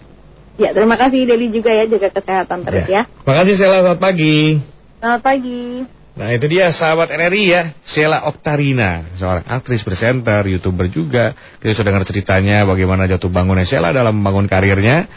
ya 0.60 0.70
terima 0.70 0.94
kasih 0.94 1.24
Deli 1.24 1.48
juga 1.48 1.72
ya 1.72 1.88
jaga 1.88 2.12
kesehatan 2.12 2.58
terus 2.62 2.84
ya. 2.86 3.08
Makasih 3.24 3.54
Sheila, 3.56 3.80
selamat 3.82 3.98
pagi. 3.98 4.60
Selamat 5.00 5.22
pagi. 5.24 6.01
Nah 6.12 6.28
itu 6.36 6.44
dia 6.44 6.68
sahabat 6.68 7.08
RRI 7.08 7.44
ya. 7.48 7.62
Sheila 7.88 8.28
Oktarina 8.28 9.16
Seorang 9.16 9.48
aktris, 9.48 9.80
presenter, 9.80 10.44
youtuber 10.44 10.92
juga. 10.92 11.32
Kita 11.56 11.72
sudah 11.72 11.88
dengar 11.92 12.04
ceritanya 12.04 12.68
bagaimana 12.68 13.08
jatuh 13.08 13.32
bangunnya 13.32 13.64
Sheila 13.64 13.96
dalam 13.96 14.20
membangun 14.20 14.44
karirnya. 14.44 15.08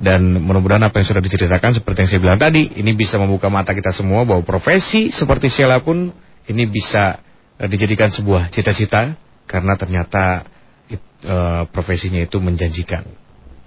Dan 0.00 0.40
mudah-mudahan 0.40 0.86
apa 0.88 0.96
yang 0.96 1.08
sudah 1.12 1.20
diceritakan 1.20 1.76
seperti 1.76 1.98
yang 2.00 2.08
saya 2.08 2.20
bilang 2.24 2.40
tadi 2.40 2.72
Ini 2.72 2.96
bisa 2.96 3.20
membuka 3.20 3.52
mata 3.52 3.76
kita 3.76 3.92
semua 3.92 4.24
bahwa 4.24 4.40
profesi 4.48 5.12
seperti 5.12 5.52
Sheila 5.52 5.84
pun 5.84 6.08
Ini 6.48 6.64
bisa 6.72 7.20
eh, 7.60 7.68
dijadikan 7.68 8.08
sebuah 8.08 8.48
cita-cita 8.48 9.12
Karena 9.44 9.76
ternyata 9.76 10.48
it- 10.88 11.20
eh, 11.22 11.62
profesinya 11.70 12.18
itu 12.22 12.40
menjanjikan. 12.40 13.04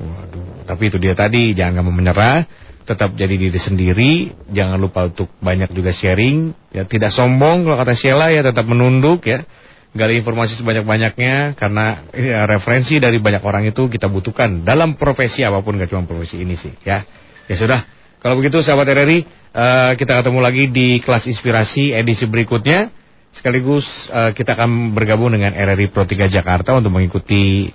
Waduh, 0.03 0.67
tapi 0.67 0.91
itu 0.91 0.97
dia 0.99 1.15
tadi 1.15 1.55
jangan 1.55 1.79
gampang 1.79 1.95
menyerah, 1.95 2.37
tetap 2.83 3.15
jadi 3.15 3.35
diri 3.39 3.59
sendiri, 3.59 4.11
jangan 4.51 4.77
lupa 4.77 5.07
untuk 5.07 5.31
banyak 5.39 5.71
juga 5.71 5.95
sharing, 5.95 6.51
ya 6.75 6.83
tidak 6.83 7.15
sombong 7.15 7.63
kalau 7.63 7.79
kata 7.79 7.95
Sheila 7.95 8.29
ya 8.29 8.43
tetap 8.43 8.67
menunduk 8.67 9.23
ya, 9.25 9.47
gali 9.93 10.19
informasi 10.19 10.57
sebanyak-banyaknya 10.59 11.53
karena 11.53 12.09
ya, 12.11 12.49
referensi 12.49 12.97
dari 12.97 13.21
banyak 13.21 13.45
orang 13.45 13.69
itu 13.69 13.87
kita 13.87 14.09
butuhkan 14.09 14.65
dalam 14.65 14.97
profesi 14.97 15.45
apa 15.45 15.61
pun 15.61 15.77
gak 15.77 15.93
cuma 15.93 16.03
profesi 16.03 16.41
ini 16.41 16.57
sih 16.57 16.73
ya. 16.83 17.05
Ya 17.43 17.55
sudah, 17.59 17.85
kalau 18.23 18.39
begitu 18.39 18.63
sahabat 18.63 18.89
RRI 18.89 19.19
eh, 19.53 19.91
kita 19.99 20.23
ketemu 20.23 20.39
lagi 20.41 20.63
di 20.71 20.97
kelas 20.99 21.29
inspirasi 21.29 21.93
edisi 21.93 22.25
berikutnya. 22.25 22.89
Sekaligus 23.33 23.85
eh, 24.13 24.31
kita 24.37 24.53
akan 24.57 24.93
bergabung 24.93 25.33
dengan 25.33 25.53
RRI 25.53 25.89
Pro 25.89 26.05
3 26.05 26.29
Jakarta 26.29 26.73
untuk 26.77 26.93
mengikuti 26.93 27.69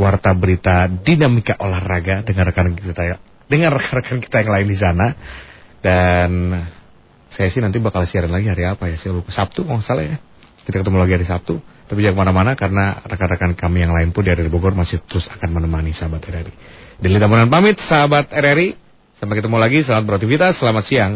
warta 0.00 0.32
berita 0.32 0.88
dinamika 0.88 1.60
olahraga 1.60 2.24
dengan 2.24 2.48
rekan 2.48 2.72
kita 2.72 3.29
dengan 3.50 3.74
rekan-rekan 3.74 4.22
kita 4.22 4.46
yang 4.46 4.52
lain 4.54 4.68
di 4.70 4.78
sana. 4.78 5.06
Dan 5.82 6.30
saya 7.26 7.50
sih 7.50 7.58
nanti 7.58 7.82
bakal 7.82 8.06
siaran 8.06 8.30
lagi 8.30 8.46
hari 8.46 8.62
apa 8.70 8.86
ya 8.86 8.94
saya 8.94 9.18
lupa. 9.18 9.34
Sabtu 9.34 9.66
nggak 9.66 9.82
salah 9.82 10.06
ya. 10.06 10.16
Kita 10.62 10.86
ketemu 10.86 11.02
lagi 11.02 11.18
hari 11.18 11.26
Sabtu. 11.26 11.58
Tapi 11.90 12.06
jangan 12.06 12.14
ke 12.14 12.20
mana-mana 12.22 12.52
karena 12.54 13.02
rekan-rekan 13.02 13.58
kami 13.58 13.82
yang 13.82 13.90
lain 13.90 14.14
pun 14.14 14.22
dari 14.22 14.46
Bogor 14.46 14.78
masih 14.78 15.02
terus 15.10 15.26
akan 15.26 15.50
menemani 15.50 15.90
sahabat 15.90 16.22
RRI 16.22 16.54
Deli 17.02 17.18
Damunan 17.18 17.50
pamit 17.50 17.82
sahabat 17.82 18.30
RRI 18.30 18.76
sampai 19.18 19.40
ketemu 19.40 19.56
lagi 19.58 19.82
selamat 19.82 20.04
beraktivitas 20.04 20.60
selamat 20.60 20.84
siang. 20.86 21.12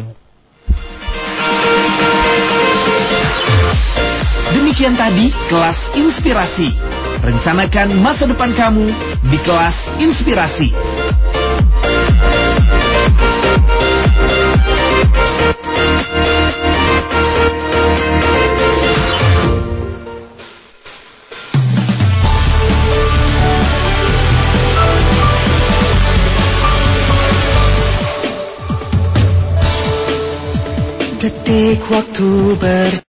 Demikian 4.50 4.96
tadi 4.96 5.28
kelas 5.52 5.92
inspirasi. 5.92 6.72
Rencanakan 7.20 8.00
masa 8.00 8.24
depan 8.24 8.56
kamu 8.56 8.88
di 9.28 9.38
kelas 9.44 9.76
inspirasi. 10.00 10.72
Detik 31.24 31.80
waktu 31.88 32.52
ber 32.60 33.00